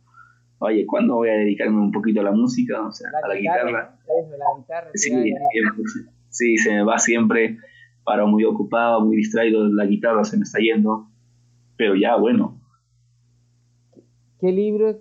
oye, 0.61 0.87
¿cuándo 0.87 1.17
voy 1.17 1.29
a 1.31 1.33
dedicarme 1.33 1.81
un 1.81 1.93
poquito 1.93 2.21
a 2.21 2.25
la 2.25 2.33
música? 2.33 2.87
O 2.87 2.93
sea, 2.93 3.11
a 3.23 3.29
la 3.29 3.35
guitarra. 3.35 3.99
sí, 6.31 6.59
se 6.59 6.71
me 6.71 6.85
va 6.85 6.99
siempre 6.99 7.59
para 8.05 8.25
muy 8.25 8.45
ocupado, 8.45 9.05
muy 9.05 9.17
distraído, 9.17 9.69
la 9.69 9.85
guitarra 9.85 10.25
se 10.25 10.37
me 10.37 10.45
está 10.45 10.59
yendo, 10.61 11.09
pero 11.77 11.95
ya, 11.95 12.17
bueno. 12.17 12.59
¿Qué 14.41 14.53
libros 14.53 14.97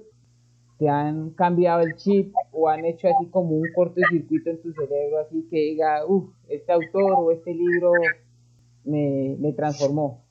te 0.79 0.89
han 0.89 1.31
cambiado 1.31 1.81
el 1.81 1.95
chip 1.95 2.33
o 2.51 2.67
han 2.67 2.85
hecho 2.85 3.07
así 3.07 3.29
como 3.29 3.51
un 3.51 3.67
cortocircuito 3.75 4.49
en 4.49 4.61
tu 4.61 4.73
cerebro, 4.73 5.19
así 5.19 5.47
que 5.49 5.57
diga, 5.57 6.05
uff, 6.05 6.29
este 6.49 6.71
autor 6.71 7.13
o 7.17 7.31
este 7.31 7.53
libro 7.53 7.91
me, 8.83 9.35
me 9.39 9.53
transformó? 9.53 10.23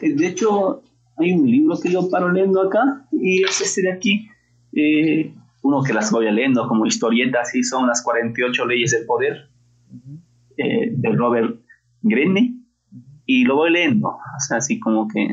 De 0.00 0.26
hecho, 0.26 0.82
hay 1.18 1.32
un 1.32 1.50
libro 1.50 1.78
que 1.80 1.90
yo 1.90 2.08
paro 2.10 2.30
leyendo 2.30 2.62
acá 2.62 3.06
y 3.12 3.42
es 3.42 3.60
este 3.60 3.82
de 3.82 3.92
aquí, 3.92 4.28
Y 4.72 5.32
uno 5.62 5.82
que 5.82 5.92
las 5.92 6.10
voy 6.10 6.30
leyendo 6.30 6.68
como 6.68 6.86
historietas, 6.86 7.54
y 7.54 7.62
son 7.62 7.86
las 7.86 8.02
48 8.02 8.66
leyes 8.66 8.92
del 8.92 9.06
poder 9.06 9.48
eh, 10.56 10.90
de 10.92 11.12
Robert 11.12 11.60
Greene, 12.02 12.60
y 13.24 13.44
lo 13.44 13.56
voy 13.56 13.72
leyendo, 13.72 14.08
o 14.08 14.40
sea, 14.46 14.58
así 14.58 14.78
como 14.78 15.08
que 15.08 15.26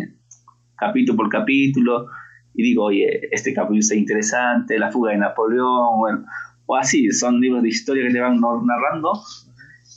capítulo 0.76 1.18
por 1.18 1.30
capítulo, 1.30 2.08
y 2.56 2.64
digo, 2.64 2.86
oye, 2.86 3.28
este 3.32 3.54
capítulo 3.54 3.80
está 3.80 3.96
interesante, 3.96 4.80
la 4.80 4.92
fuga 4.92 5.12
de 5.12 5.18
Napoleón, 5.18 6.26
o 6.66 6.76
así, 6.76 7.12
son 7.12 7.40
libros 7.40 7.62
de 7.62 7.70
historia 7.70 8.08
que 8.08 8.14
te 8.14 8.20
van 8.20 8.40
narrando 8.40 9.12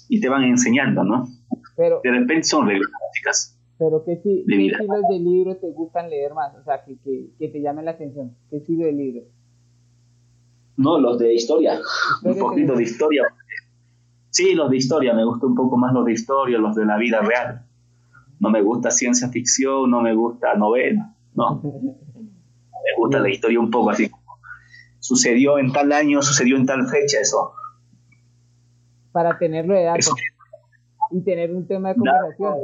y 0.09 0.20
te 0.20 0.28
van 0.28 0.45
enseñando, 0.45 1.05
¿no? 1.05 1.28
Pero, 1.76 2.01
de 2.03 2.11
repente 2.11 2.45
son 2.45 2.66
reglas. 2.66 3.55
Pero 3.78 4.04
¿qué, 4.04 4.16
si, 4.22 4.44
¿qué 4.48 4.66
estilos 4.66 5.02
de 5.10 5.18
libros 5.18 5.60
te 5.60 5.70
gustan 5.70 6.08
leer 6.08 6.32
más? 6.32 6.54
O 6.56 6.64
sea, 6.64 6.82
que, 6.84 6.98
que, 6.98 7.28
que 7.38 7.48
te 7.48 7.60
llamen 7.60 7.84
la 7.84 7.90
atención. 7.92 8.34
¿Qué 8.48 8.58
estilo 8.58 8.86
de 8.86 8.92
libro? 8.92 9.22
No, 10.76 10.98
los 10.98 11.18
de 11.18 11.34
historia. 11.34 11.78
Un 12.22 12.38
poquito 12.38 12.74
de 12.74 12.82
historia. 12.82 13.22
Sí, 14.30 14.54
los 14.54 14.70
de 14.70 14.76
historia. 14.76 15.14
Me 15.14 15.24
gusta 15.24 15.46
un 15.46 15.54
poco 15.54 15.76
más 15.76 15.92
los 15.92 16.04
de 16.04 16.12
historia, 16.12 16.58
los 16.58 16.74
de 16.74 16.84
la 16.86 16.96
vida 16.98 17.20
real. 17.20 17.66
No 18.40 18.50
me 18.50 18.62
gusta 18.62 18.90
ciencia 18.90 19.28
ficción, 19.28 19.90
no 19.90 20.02
me 20.02 20.14
gusta 20.14 20.54
novela. 20.54 21.14
No. 21.34 21.60
Me 22.86 23.02
gusta 23.02 23.18
la 23.18 23.28
historia 23.28 23.58
un 23.58 23.68
poco 23.68 23.90
así. 23.90 24.08
Sucedió 25.00 25.58
en 25.58 25.72
tal 25.72 25.90
año, 25.90 26.22
sucedió 26.22 26.56
en 26.56 26.66
tal 26.66 26.86
fecha, 26.86 27.18
eso. 27.20 27.52
Para 29.10 29.36
tenerlo 29.38 29.74
de 29.74 29.82
datos. 29.82 30.14
Y 31.10 31.20
tener 31.22 31.52
un 31.52 31.66
tema 31.66 31.88
de 31.88 31.96
conversación. 31.96 32.56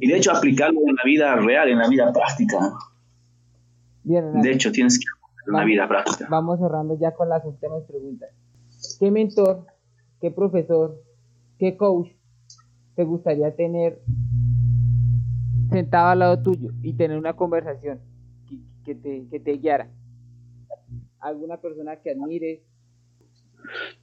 Y 0.00 0.08
de 0.08 0.16
hecho 0.16 0.32
aplicarlo 0.32 0.80
en 0.86 0.96
la 0.96 1.02
vida 1.04 1.36
real, 1.36 1.68
en 1.68 1.78
la 1.78 1.88
vida 1.88 2.12
práctica. 2.12 2.72
de 4.04 4.52
hecho, 4.52 4.72
tienes 4.72 4.98
que 4.98 5.06
en 5.46 5.52
la 5.54 5.64
vida 5.64 5.88
práctica. 5.88 6.26
Vamos 6.28 6.58
cerrando 6.58 6.98
ya 6.98 7.12
con 7.12 7.28
las 7.28 7.44
últimas 7.44 7.82
preguntas. 7.84 8.30
¿Qué 8.98 9.10
mentor, 9.10 9.66
qué 10.20 10.30
profesor, 10.30 11.00
qué 11.58 11.76
coach 11.76 12.08
te 12.94 13.04
gustaría 13.04 13.54
tener 13.54 14.02
sentado 15.70 16.08
al 16.08 16.18
lado 16.18 16.42
tuyo 16.42 16.70
y 16.82 16.94
tener 16.94 17.18
una 17.18 17.34
conversación 17.34 18.00
que, 18.84 18.94
te, 18.94 19.26
que 19.30 19.40
te 19.40 19.52
guiara? 19.52 19.88
¿Alguna 21.20 21.58
persona 21.58 21.96
que 21.96 22.10
admires? 22.10 22.60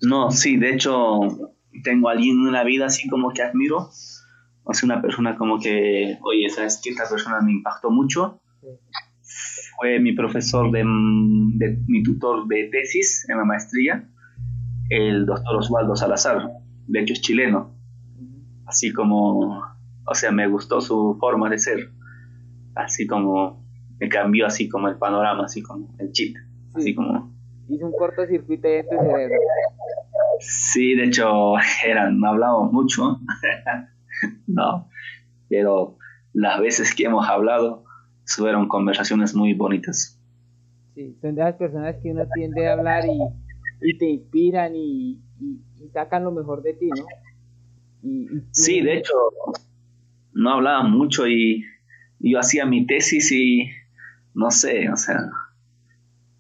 No, 0.02 0.32
sí, 0.32 0.58
de 0.58 0.74
hecho 0.74 1.20
tengo 1.84 2.10
a 2.10 2.14
alguien 2.14 2.48
en 2.48 2.52
la 2.52 2.64
vida 2.64 2.86
así 2.86 3.08
como 3.10 3.32
que 3.32 3.42
admiro 3.42 3.90
o 4.66 4.74
sea, 4.74 4.88
una 4.88 5.02
persona 5.02 5.36
como 5.38 5.60
que, 5.60 6.18
oye, 6.22 6.50
¿sabes 6.50 6.80
qué? 6.82 6.92
Esta 6.92 7.10
persona 7.10 7.42
me 7.42 7.52
impactó 7.52 7.90
mucho. 7.90 8.40
Fue 9.78 10.00
mi 10.00 10.14
profesor, 10.14 10.72
de, 10.72 10.84
mi 10.84 12.04
tutor 12.04 12.48
de 12.48 12.70
tesis 12.72 13.28
en 13.30 13.38
la 13.38 13.44
maestría, 13.44 14.08
el 14.90 15.26
doctor 15.26 15.58
Osvaldo 15.58 15.96
Salazar. 15.96 16.50
De 16.88 17.02
hecho, 17.02 17.14
es 17.14 17.22
chileno. 17.22 17.76
Así 18.66 18.94
como, 18.94 19.62
o 20.06 20.14
sea, 20.14 20.32
me 20.32 20.48
gustó 20.48 20.80
su 20.80 21.18
forma 21.20 21.50
de 21.50 21.58
ser. 21.58 21.90
Así 22.76 23.06
como, 23.06 23.66
me 24.00 24.08
cambió 24.08 24.46
así 24.46 24.70
como 24.70 24.88
el 24.88 24.98
panorama, 24.98 25.46
así 25.46 25.62
como 25.62 25.94
el 26.00 26.12
chip. 26.12 26.38
Así 26.74 26.96
como... 26.96 27.34
Hizo 27.68 27.86
un 27.86 27.94
cortocircuito 27.94 28.68
de 28.68 28.84
tu 28.84 28.96
cerebro. 28.98 29.36
Sí, 30.40 30.96
de 30.96 31.06
hecho, 31.06 31.54
eran, 31.86 32.20
no 32.20 32.30
hablábamos 32.30 32.72
mucho. 32.72 33.20
no, 34.48 34.90
pero 35.50 35.98
las 36.34 36.60
veces 36.60 36.94
que 36.96 37.06
hemos 37.06 37.28
hablado 37.28 37.84
fueron 38.26 38.68
conversaciones 38.68 39.36
muy 39.36 39.54
bonitas. 39.54 40.20
Sí, 40.96 41.18
son 41.22 41.36
de 41.36 41.44
las 41.44 41.56
personas 41.56 41.96
que 42.02 42.12
uno 42.12 42.24
tiende 42.34 42.68
a 42.68 42.74
hablar 42.74 43.04
y, 43.06 43.90
y 43.90 43.98
te 43.98 44.10
inspiran 44.10 44.76
y, 44.76 45.22
y, 45.40 45.90
sacan 45.92 46.24
lo 46.24 46.32
mejor 46.32 46.62
de 46.64 46.74
ti, 46.74 46.90
¿no? 46.90 47.06
sí, 48.52 48.82
de 48.82 48.98
hecho, 48.98 49.14
no 50.34 50.54
hablaba 50.54 50.84
mucho 50.84 51.28
y 51.28 51.64
yo 52.20 52.40
hacía 52.40 52.66
mi 52.66 52.86
tesis 52.86 53.32
y 53.32 53.70
no 54.34 54.50
sé, 54.50 54.90
o 54.90 54.96
sea, 54.96 55.30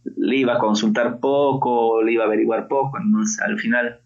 le 0.03 0.37
iba 0.37 0.55
a 0.55 0.59
consultar 0.59 1.19
poco, 1.19 2.01
le 2.01 2.13
iba 2.13 2.23
a 2.23 2.27
averiguar 2.27 2.67
poco, 2.67 2.97
entonces 2.99 3.39
al 3.41 3.59
final 3.59 4.01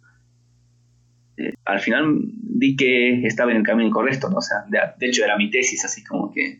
eh, 1.37 1.53
al 1.65 1.79
final 1.79 2.19
di 2.57 2.75
que 2.75 3.25
estaba 3.25 3.51
en 3.51 3.57
el 3.57 3.63
camino 3.63 3.91
correcto, 3.91 4.29
¿no? 4.29 4.37
O 4.37 4.41
sea, 4.41 4.65
de, 4.67 5.07
hecho 5.07 5.23
era 5.23 5.37
mi 5.37 5.49
tesis, 5.51 5.85
así 5.85 6.03
como 6.03 6.31
que 6.31 6.59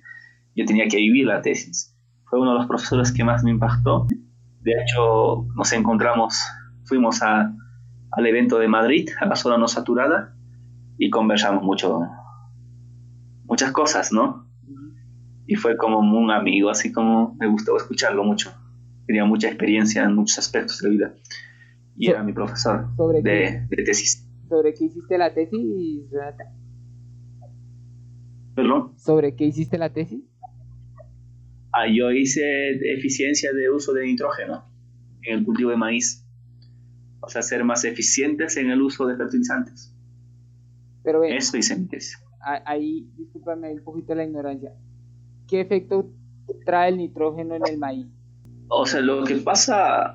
yo 0.55 0.65
tenía 0.65 0.87
que 0.87 0.97
vivir 0.97 1.25
la 1.25 1.41
tesis. 1.41 1.95
Fue 2.25 2.39
uno 2.39 2.51
de 2.51 2.57
los 2.59 2.67
profesores 2.67 3.11
que 3.11 3.23
más 3.23 3.43
me 3.43 3.51
impactó. 3.51 4.05
De 4.61 4.73
hecho, 4.73 5.47
nos 5.55 5.71
encontramos, 5.73 6.39
fuimos 6.85 7.23
a, 7.23 7.51
al 8.11 8.25
evento 8.27 8.59
de 8.59 8.67
Madrid, 8.67 9.09
a 9.19 9.25
la 9.25 9.35
zona 9.35 9.57
no 9.57 9.67
saturada, 9.67 10.35
y 10.99 11.09
conversamos 11.09 11.63
mucho, 11.63 12.01
muchas 13.45 13.71
cosas, 13.71 14.11
¿no? 14.11 14.47
Y 15.47 15.55
fue 15.55 15.77
como 15.77 15.99
un 15.99 16.29
amigo, 16.29 16.69
así 16.69 16.91
como 16.91 17.35
me 17.39 17.47
gustó 17.47 17.75
escucharlo 17.75 18.23
mucho. 18.23 18.51
Tenía 19.07 19.25
mucha 19.25 19.47
experiencia 19.47 20.03
en 20.03 20.13
muchos 20.13 20.37
aspectos 20.37 20.79
de 20.79 20.89
la 20.89 20.91
vida. 20.91 21.13
Y 21.95 22.09
era 22.09 22.21
mi 22.21 22.33
profesor 22.33 22.95
de, 23.23 23.65
de 23.67 23.83
tesis. 23.83 24.26
¿Sobre 24.49 24.73
qué 24.73 24.85
hiciste 24.85 25.17
la 25.17 25.33
tesis, 25.33 26.09
Renata? 26.11 26.53
¿Perdón? 28.55 28.97
¿Sobre 28.97 29.35
qué 29.35 29.45
hiciste 29.45 29.77
la 29.77 29.91
tesis? 29.91 30.23
Ah, 31.73 31.85
yo 31.87 32.11
hice 32.11 32.41
eficiencia 32.97 33.51
de 33.53 33.69
uso 33.69 33.93
de 33.93 34.05
nitrógeno 34.05 34.65
en 35.21 35.39
el 35.39 35.45
cultivo 35.45 35.69
de 35.69 35.77
maíz. 35.77 36.25
O 37.19 37.29
sea, 37.29 37.41
ser 37.41 37.63
más 37.63 37.83
eficientes 37.83 38.57
en 38.57 38.69
el 38.69 38.81
uso 38.81 39.05
de 39.05 39.15
fertilizantes. 39.15 39.93
Pero 41.03 41.21
bien, 41.21 41.35
Eso 41.35 41.57
hice 41.57 41.77
mi 41.77 41.87
tesis. 41.87 42.17
Ahí, 42.65 43.09
discúlpame 43.17 43.73
un 43.73 43.83
poquito 43.83 44.15
la 44.15 44.23
ignorancia. 44.23 44.73
¿Qué 45.47 45.61
efecto 45.61 46.09
trae 46.65 46.89
el 46.89 46.97
nitrógeno 46.97 47.55
en 47.55 47.67
el 47.67 47.77
maíz? 47.77 48.07
O 48.69 48.85
sea, 48.85 49.01
lo 49.01 49.23
que 49.23 49.35
pasa 49.35 50.13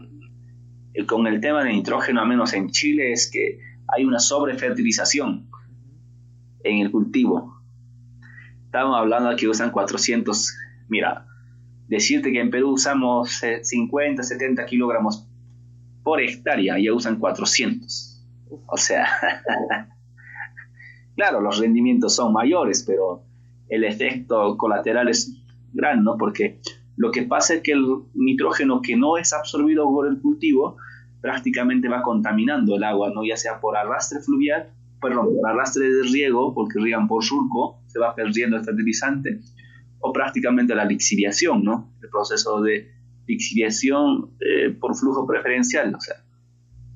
con 1.06 1.26
el 1.26 1.40
tema 1.40 1.64
de 1.64 1.72
nitrógeno, 1.72 2.22
al 2.22 2.28
menos 2.28 2.52
en 2.54 2.70
Chile, 2.70 3.12
es 3.12 3.30
que 3.30 3.58
hay 3.88 4.04
una 4.04 4.18
sobrefertilización 4.18 5.48
en 6.64 6.78
el 6.78 6.90
cultivo. 6.90 7.60
Estamos 8.66 8.96
hablando 8.96 9.30
de 9.30 9.36
que 9.36 9.48
usan 9.48 9.70
400, 9.70 10.54
mira, 10.88 11.26
decirte 11.88 12.32
que 12.32 12.40
en 12.40 12.50
Perú 12.50 12.70
usamos 12.70 13.42
50, 13.62 14.22
70 14.22 14.64
kilogramos 14.66 15.26
por 16.02 16.20
hectárea, 16.20 16.78
ya 16.78 16.92
usan 16.92 17.18
400. 17.18 18.24
O 18.66 18.76
sea, 18.76 19.06
claro, 21.16 21.40
los 21.40 21.58
rendimientos 21.58 22.14
son 22.14 22.32
mayores, 22.32 22.84
pero 22.86 23.24
el 23.68 23.84
efecto 23.84 24.56
colateral 24.56 25.08
es 25.08 25.42
grande, 25.72 26.04
¿no? 26.04 26.16
Porque 26.16 26.60
lo 26.96 27.10
que 27.10 27.22
pasa 27.22 27.54
es 27.54 27.62
que 27.62 27.72
el 27.72 27.84
nitrógeno 28.14 28.80
que 28.82 28.96
no 28.96 29.16
es 29.16 29.32
absorbido 29.32 29.84
por 29.90 30.06
el 30.06 30.20
cultivo 30.20 30.76
prácticamente 31.22 31.88
va 31.88 32.02
contaminando 32.02 32.76
el 32.76 32.84
agua, 32.84 33.10
¿no? 33.14 33.24
ya 33.24 33.36
sea 33.36 33.60
por 33.60 33.76
arrastre 33.76 34.20
fluvial, 34.20 34.68
perdón, 35.00 35.28
por 35.36 35.48
arrastre 35.48 35.88
de 35.88 36.02
riego, 36.02 36.52
porque 36.52 36.80
riegan 36.80 37.06
por 37.06 37.24
surco, 37.24 37.80
se 37.86 37.98
va 37.98 38.14
perdiendo 38.14 38.56
el 38.56 38.64
fertilizante, 38.64 39.40
o 40.00 40.12
prácticamente 40.12 40.74
la 40.74 40.84
lixiviación, 40.84 41.62
¿no? 41.62 41.94
el 42.02 42.10
proceso 42.10 42.60
de 42.60 42.90
lixiviación 43.26 44.32
eh, 44.40 44.70
por 44.70 44.96
flujo 44.96 45.26
preferencial, 45.26 45.94
o 45.94 46.00
sea, 46.00 46.16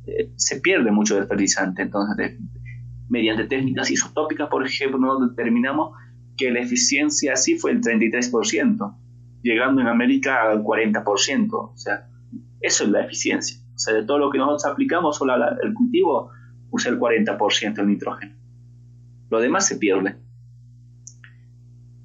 eh, 0.06 0.32
se 0.36 0.60
pierde 0.60 0.90
mucho 0.90 1.14
del 1.14 1.26
fertilizante, 1.26 1.82
entonces 1.82 2.36
mediante 3.08 3.44
técnicas 3.44 3.90
isotópicas, 3.92 4.48
por 4.48 4.66
ejemplo, 4.66 5.20
determinamos 5.20 5.96
que 6.36 6.50
la 6.50 6.60
eficiencia 6.60 7.34
así 7.34 7.56
fue 7.56 7.70
el 7.70 7.80
33%, 7.80 8.96
llegando 9.42 9.80
en 9.80 9.86
América 9.86 10.50
al 10.50 10.64
40%, 10.64 11.52
o 11.52 11.76
sea, 11.76 12.08
eso 12.60 12.84
es 12.84 12.90
la 12.90 13.04
eficiencia. 13.04 13.65
O 13.76 13.78
sea, 13.78 13.92
de 13.92 14.04
todo 14.04 14.16
lo 14.18 14.30
que 14.30 14.38
nosotros 14.38 14.64
aplicamos, 14.64 15.18
solo 15.18 15.34
el 15.62 15.74
cultivo 15.74 16.30
usa 16.70 16.90
el 16.90 16.98
40% 16.98 17.74
del 17.74 17.88
nitrógeno. 17.88 18.34
Lo 19.28 19.38
demás 19.38 19.66
se 19.68 19.76
pierde. 19.76 20.16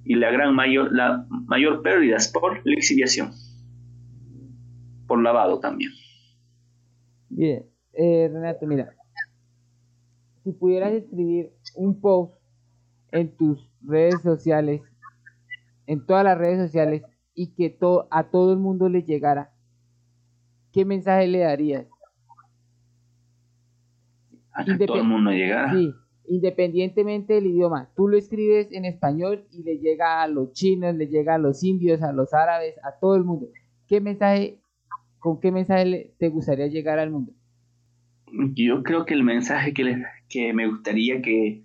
Y 0.03 0.15
la 0.15 0.31
gran 0.31 0.53
mayor, 0.53 0.91
la 0.91 1.25
mayor 1.45 1.81
pérdida 1.81 2.17
es 2.17 2.27
por 2.27 2.59
lixiviación. 2.65 3.31
Por 5.07 5.23
lavado 5.23 5.59
también. 5.59 5.91
Bien, 7.29 7.65
eh, 7.93 8.29
Renato, 8.29 8.67
mira. 8.67 8.93
Si 10.43 10.51
pudieras 10.51 10.91
escribir 10.91 11.53
un 11.75 12.01
post 12.01 12.33
en 13.13 13.33
tus 13.37 13.71
redes 13.81 14.21
sociales, 14.21 14.81
en 15.85 16.05
todas 16.05 16.25
las 16.25 16.37
redes 16.37 16.59
sociales, 16.67 17.03
y 17.33 17.53
que 17.53 17.77
a 18.09 18.23
todo 18.29 18.51
el 18.51 18.59
mundo 18.59 18.89
le 18.89 19.03
llegara, 19.03 19.53
¿qué 20.71 20.85
mensaje 20.85 21.27
le 21.27 21.39
darías? 21.39 21.87
A 24.53 24.65
que 24.65 24.85
todo 24.85 24.97
el 24.97 25.07
mundo 25.07 25.31
llegara. 25.31 25.73
Sí, 25.73 25.93
independientemente 26.27 27.33
del 27.33 27.47
idioma. 27.47 27.89
Tú 27.95 28.07
lo 28.07 28.17
escribes 28.17 28.71
en 28.71 28.85
español 28.85 29.45
y 29.51 29.63
le 29.63 29.77
llega 29.77 30.21
a 30.21 30.27
los 30.27 30.51
chinos, 30.53 30.95
le 30.95 31.07
llega 31.07 31.35
a 31.35 31.37
los 31.37 31.63
indios, 31.63 32.01
a 32.01 32.11
los 32.11 32.33
árabes, 32.33 32.75
a 32.83 32.99
todo 32.99 33.15
el 33.15 33.23
mundo. 33.23 33.47
¿Qué 33.87 34.01
mensaje 34.01 34.61
¿con 35.21 35.39
qué 35.39 35.51
mensaje 35.51 36.13
te 36.17 36.29
gustaría 36.29 36.67
llegar 36.67 36.97
al 36.97 37.11
mundo? 37.11 37.31
Yo 38.55 38.81
creo 38.81 39.05
que 39.05 39.13
el 39.13 39.23
mensaje 39.23 39.71
que, 39.71 40.03
que 40.27 40.51
me 40.51 40.67
gustaría 40.67 41.21
que 41.21 41.63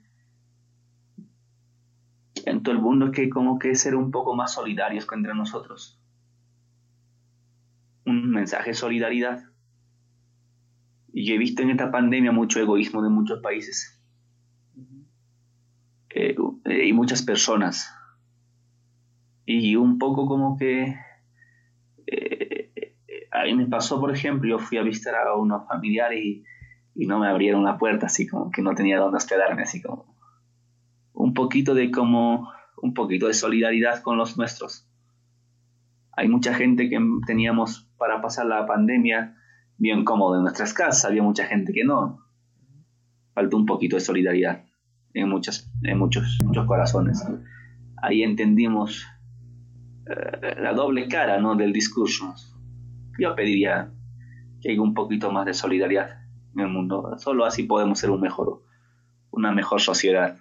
en 2.44 2.62
todo 2.62 2.74
el 2.74 2.82
mundo 2.82 3.06
es 3.06 3.12
que 3.12 3.30
como 3.30 3.58
que 3.58 3.74
ser 3.74 3.94
un 3.94 4.10
poco 4.10 4.36
más 4.36 4.52
solidarios 4.52 5.06
entre 5.10 5.34
nosotros. 5.34 5.98
Un 8.06 8.30
mensaje 8.30 8.70
de 8.70 8.74
solidaridad. 8.74 9.44
Y 11.12 11.32
he 11.32 11.38
visto 11.38 11.62
en 11.62 11.70
esta 11.70 11.90
pandemia 11.90 12.32
mucho 12.32 12.60
egoísmo 12.60 13.02
de 13.02 13.10
muchos 13.10 13.40
países. 13.40 14.00
Eh, 16.10 16.34
y 16.64 16.92
muchas 16.94 17.22
personas. 17.22 17.92
Y 19.44 19.76
un 19.76 19.98
poco 19.98 20.26
como 20.26 20.56
que... 20.56 20.96
Eh, 22.06 22.72
a 23.30 23.44
mí 23.44 23.54
me 23.54 23.66
pasó, 23.66 24.00
por 24.00 24.10
ejemplo, 24.10 24.48
yo 24.48 24.58
fui 24.58 24.78
a 24.78 24.82
visitar 24.82 25.14
a 25.14 25.36
unos 25.36 25.66
familiares 25.68 26.24
y 26.24 26.44
y 26.96 27.06
no 27.06 27.18
me 27.18 27.28
abrieron 27.28 27.62
la 27.62 27.76
puerta, 27.76 28.06
así 28.06 28.26
como 28.26 28.50
que 28.50 28.62
no 28.62 28.74
tenía 28.74 28.98
dónde 28.98 29.18
hospedarme, 29.18 29.62
así 29.62 29.82
como 29.82 30.16
un 31.12 31.34
poquito 31.34 31.74
de 31.74 31.90
como 31.90 32.50
un 32.78 32.94
poquito 32.94 33.26
de 33.28 33.34
solidaridad 33.34 34.02
con 34.02 34.16
los 34.16 34.36
nuestros. 34.38 34.85
Hay 36.16 36.28
mucha 36.28 36.54
gente 36.54 36.88
que 36.88 36.98
teníamos 37.26 37.90
para 37.98 38.20
pasar 38.20 38.46
la 38.46 38.66
pandemia 38.66 39.36
bien 39.78 40.04
cómodo 40.04 40.36
en 40.36 40.42
nuestras 40.42 40.72
casas, 40.72 41.04
había 41.04 41.22
mucha 41.22 41.44
gente 41.44 41.72
que 41.72 41.84
no. 41.84 42.24
Faltó 43.34 43.58
un 43.58 43.66
poquito 43.66 43.96
de 43.96 44.00
solidaridad 44.00 44.64
en, 45.12 45.28
muchas, 45.28 45.70
en 45.82 45.98
muchos, 45.98 46.38
muchos 46.42 46.66
corazones. 46.66 47.22
Ahí 48.02 48.22
entendimos 48.22 49.06
eh, 50.06 50.56
la 50.60 50.72
doble 50.72 51.08
cara 51.08 51.38
¿no? 51.38 51.54
del 51.54 51.72
discurso. 51.72 52.34
Yo 53.18 53.34
pediría 53.34 53.92
que 54.60 54.70
haya 54.70 54.80
un 54.80 54.94
poquito 54.94 55.30
más 55.30 55.44
de 55.46 55.54
solidaridad 55.54 56.22
en 56.54 56.60
el 56.60 56.68
mundo. 56.68 57.18
Solo 57.18 57.44
así 57.44 57.64
podemos 57.64 57.98
ser 57.98 58.10
un 58.10 58.20
mejor, 58.20 58.62
una 59.30 59.52
mejor 59.52 59.80
sociedad. 59.80 60.38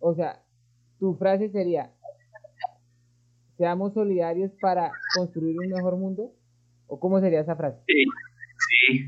O 0.00 0.14
sea, 0.14 0.42
tu 0.98 1.14
frase 1.14 1.48
sería, 1.48 1.92
seamos 3.58 3.92
solidarios 3.92 4.52
para 4.60 4.92
construir 5.14 5.58
un 5.58 5.68
mejor 5.68 5.96
mundo. 5.96 6.32
¿O 6.86 6.98
cómo 6.98 7.20
sería 7.20 7.40
esa 7.40 7.54
frase? 7.54 7.78
Sí, 7.86 8.04
sí. 8.70 9.06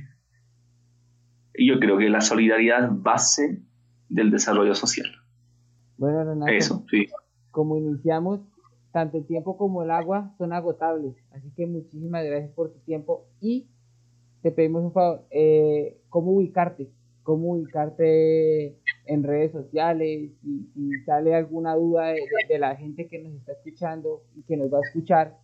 Yo 1.66 1.78
creo 1.80 1.96
que 1.96 2.10
la 2.10 2.20
solidaridad 2.20 2.90
base 2.92 3.62
del 4.10 4.30
desarrollo 4.30 4.74
social. 4.74 5.06
Bueno, 5.96 6.24
Renato, 6.24 6.52
Eso, 6.52 6.84
sí. 6.90 7.06
como 7.50 7.76
iniciamos, 7.78 8.40
tanto 8.92 9.16
el 9.18 9.26
tiempo 9.26 9.56
como 9.56 9.82
el 9.82 9.90
agua 9.90 10.34
son 10.36 10.52
agotables. 10.52 11.14
Así 11.32 11.50
que 11.56 11.66
muchísimas 11.66 12.24
gracias 12.24 12.50
por 12.52 12.70
tu 12.72 12.80
tiempo 12.80 13.26
y 13.40 13.68
te 14.42 14.50
pedimos 14.50 14.82
un 14.82 14.92
favor, 14.92 15.26
eh, 15.30 15.98
cómo 16.08 16.32
ubicarte, 16.32 16.90
cómo 17.22 17.52
ubicarte 17.52 18.76
en 19.06 19.22
redes 19.22 19.52
sociales, 19.52 20.30
y 20.42 20.66
si 20.74 21.04
sale 21.04 21.34
alguna 21.34 21.74
duda 21.74 22.12
de, 22.48 22.58
la 22.58 22.76
gente 22.76 23.08
que 23.08 23.18
nos 23.18 23.34
está 23.34 23.52
escuchando 23.52 24.22
y 24.36 24.42
que 24.42 24.56
nos 24.56 24.72
va 24.72 24.78
a 24.78 24.86
escuchar, 24.86 25.36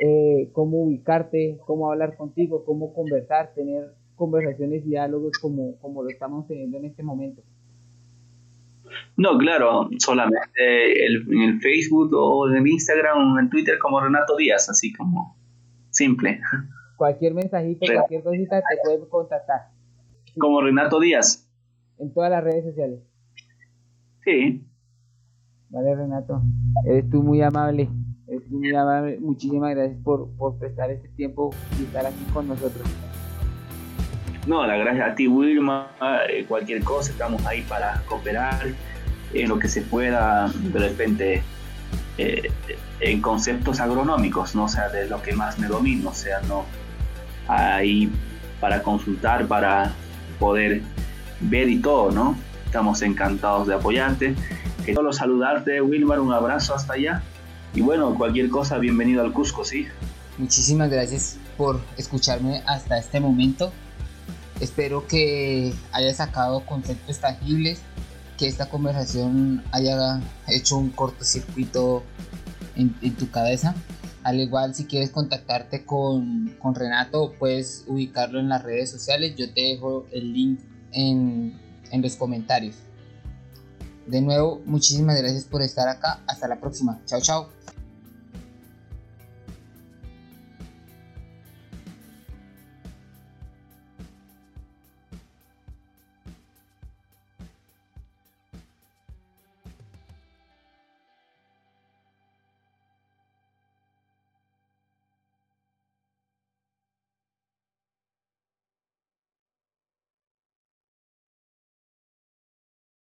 eh, 0.00 0.50
cómo 0.52 0.82
ubicarte, 0.84 1.58
cómo 1.66 1.90
hablar 1.90 2.16
contigo, 2.16 2.64
cómo 2.64 2.94
conversar, 2.94 3.52
tener 3.54 3.94
conversaciones 4.14 4.84
y 4.84 4.90
diálogos 4.90 5.32
como, 5.38 5.78
como 5.78 6.02
lo 6.02 6.10
estamos 6.10 6.46
teniendo 6.46 6.78
en 6.78 6.86
este 6.86 7.02
momento. 7.02 7.42
No, 9.16 9.36
claro, 9.36 9.90
solamente 9.98 11.06
en 11.06 11.42
el 11.42 11.60
Facebook 11.60 12.10
o 12.14 12.48
en 12.48 12.66
Instagram 12.66 13.34
o 13.34 13.38
en 13.38 13.50
Twitter 13.50 13.78
como 13.78 14.00
Renato 14.00 14.36
Díaz, 14.36 14.68
así 14.70 14.92
como 14.92 15.36
simple 15.90 16.40
cualquier 16.98 17.32
mensajito, 17.32 17.86
cualquier 17.94 18.22
cosita, 18.22 18.60
te 18.60 18.76
puedes 18.84 19.08
contactar. 19.08 19.68
Como 20.38 20.60
Renato 20.60 21.00
Díaz. 21.00 21.47
En 21.98 22.12
todas 22.12 22.30
las 22.30 22.44
redes 22.44 22.64
sociales. 22.64 23.00
Sí. 24.24 24.64
Vale, 25.70 25.94
Renato. 25.96 26.42
Eres 26.84 27.10
tú 27.10 27.22
muy 27.22 27.42
amable. 27.42 27.88
Eres 28.26 28.44
tú 28.48 28.58
muy 28.58 28.74
amable. 28.74 29.18
Muchísimas 29.20 29.74
gracias 29.74 29.98
por, 30.02 30.28
prestar 30.58 30.90
este 30.90 31.08
tiempo 31.08 31.50
y 31.78 31.84
estar 31.84 32.06
aquí 32.06 32.24
con 32.32 32.48
nosotros. 32.48 32.86
No, 34.46 34.66
la 34.66 34.76
gracias 34.76 35.12
a 35.12 35.14
ti, 35.14 35.28
Wilma. 35.28 35.90
Eh, 36.30 36.44
cualquier 36.46 36.82
cosa, 36.82 37.10
estamos 37.10 37.44
ahí 37.46 37.62
para 37.62 38.02
cooperar 38.08 38.66
en 39.34 39.48
lo 39.48 39.58
que 39.58 39.68
se 39.68 39.82
pueda. 39.82 40.48
De 40.48 40.78
repente, 40.78 41.42
eh, 42.16 42.50
en 43.00 43.20
conceptos 43.20 43.80
agronómicos, 43.80 44.54
¿no? 44.54 44.64
O 44.64 44.68
sea, 44.68 44.88
de 44.88 45.08
lo 45.08 45.20
que 45.22 45.32
más 45.32 45.58
me 45.58 45.66
domino. 45.66 46.10
O 46.10 46.14
sea, 46.14 46.40
no 46.42 46.64
ahí 47.48 48.10
para 48.60 48.82
consultar, 48.82 49.46
para 49.46 49.92
poder 50.38 50.82
ver 51.40 51.68
y 51.68 51.80
todo, 51.80 52.10
¿no? 52.10 52.36
Estamos 52.64 53.02
encantados 53.02 53.66
de 53.66 53.74
apoyarte. 53.74 54.34
Que 54.84 54.94
solo 54.94 55.12
saludarte, 55.12 55.80
Wilmar, 55.80 56.20
un 56.20 56.32
abrazo 56.32 56.74
hasta 56.74 56.94
allá. 56.94 57.22
Y 57.74 57.80
bueno, 57.80 58.14
cualquier 58.14 58.48
cosa, 58.48 58.78
bienvenido 58.78 59.22
al 59.22 59.32
Cusco, 59.32 59.64
¿sí? 59.64 59.86
Muchísimas 60.38 60.90
gracias 60.90 61.36
por 61.56 61.80
escucharme 61.96 62.62
hasta 62.66 62.98
este 62.98 63.20
momento. 63.20 63.72
Espero 64.60 65.06
que 65.06 65.72
haya 65.92 66.14
sacado 66.14 66.64
conceptos 66.64 67.18
tangibles, 67.18 67.80
que 68.38 68.48
esta 68.48 68.68
conversación 68.68 69.62
haya 69.72 70.20
hecho 70.48 70.76
un 70.76 70.90
cortocircuito 70.90 72.02
en, 72.76 72.94
en 73.02 73.14
tu 73.14 73.30
cabeza. 73.30 73.74
Al 74.28 74.40
igual, 74.40 74.74
si 74.74 74.84
quieres 74.84 75.10
contactarte 75.10 75.84
con, 75.84 76.54
Renato, 76.74 77.32
puedes 77.38 77.84
ubicarlo 77.86 78.40
en 78.40 78.48
las 78.48 78.62
redes 78.62 78.90
sociales. 78.90 79.34
Yo 79.36 79.52
te 79.52 79.62
dejo 79.62 80.06
el 80.12 80.32
link 80.32 80.60
en, 80.92 81.58
los 81.92 82.16
comentarios. 82.16 82.76
De 84.06 84.20
nuevo, 84.20 84.62
muchísimas 84.64 85.18
gracias 85.18 85.44
por 85.44 85.62
estar 85.62 85.88
acá. 85.88 86.20
Hasta 86.26 86.48
la 86.48 86.60
próxima. 86.60 87.00
Chao, 87.06 87.20
chao. 87.20 87.57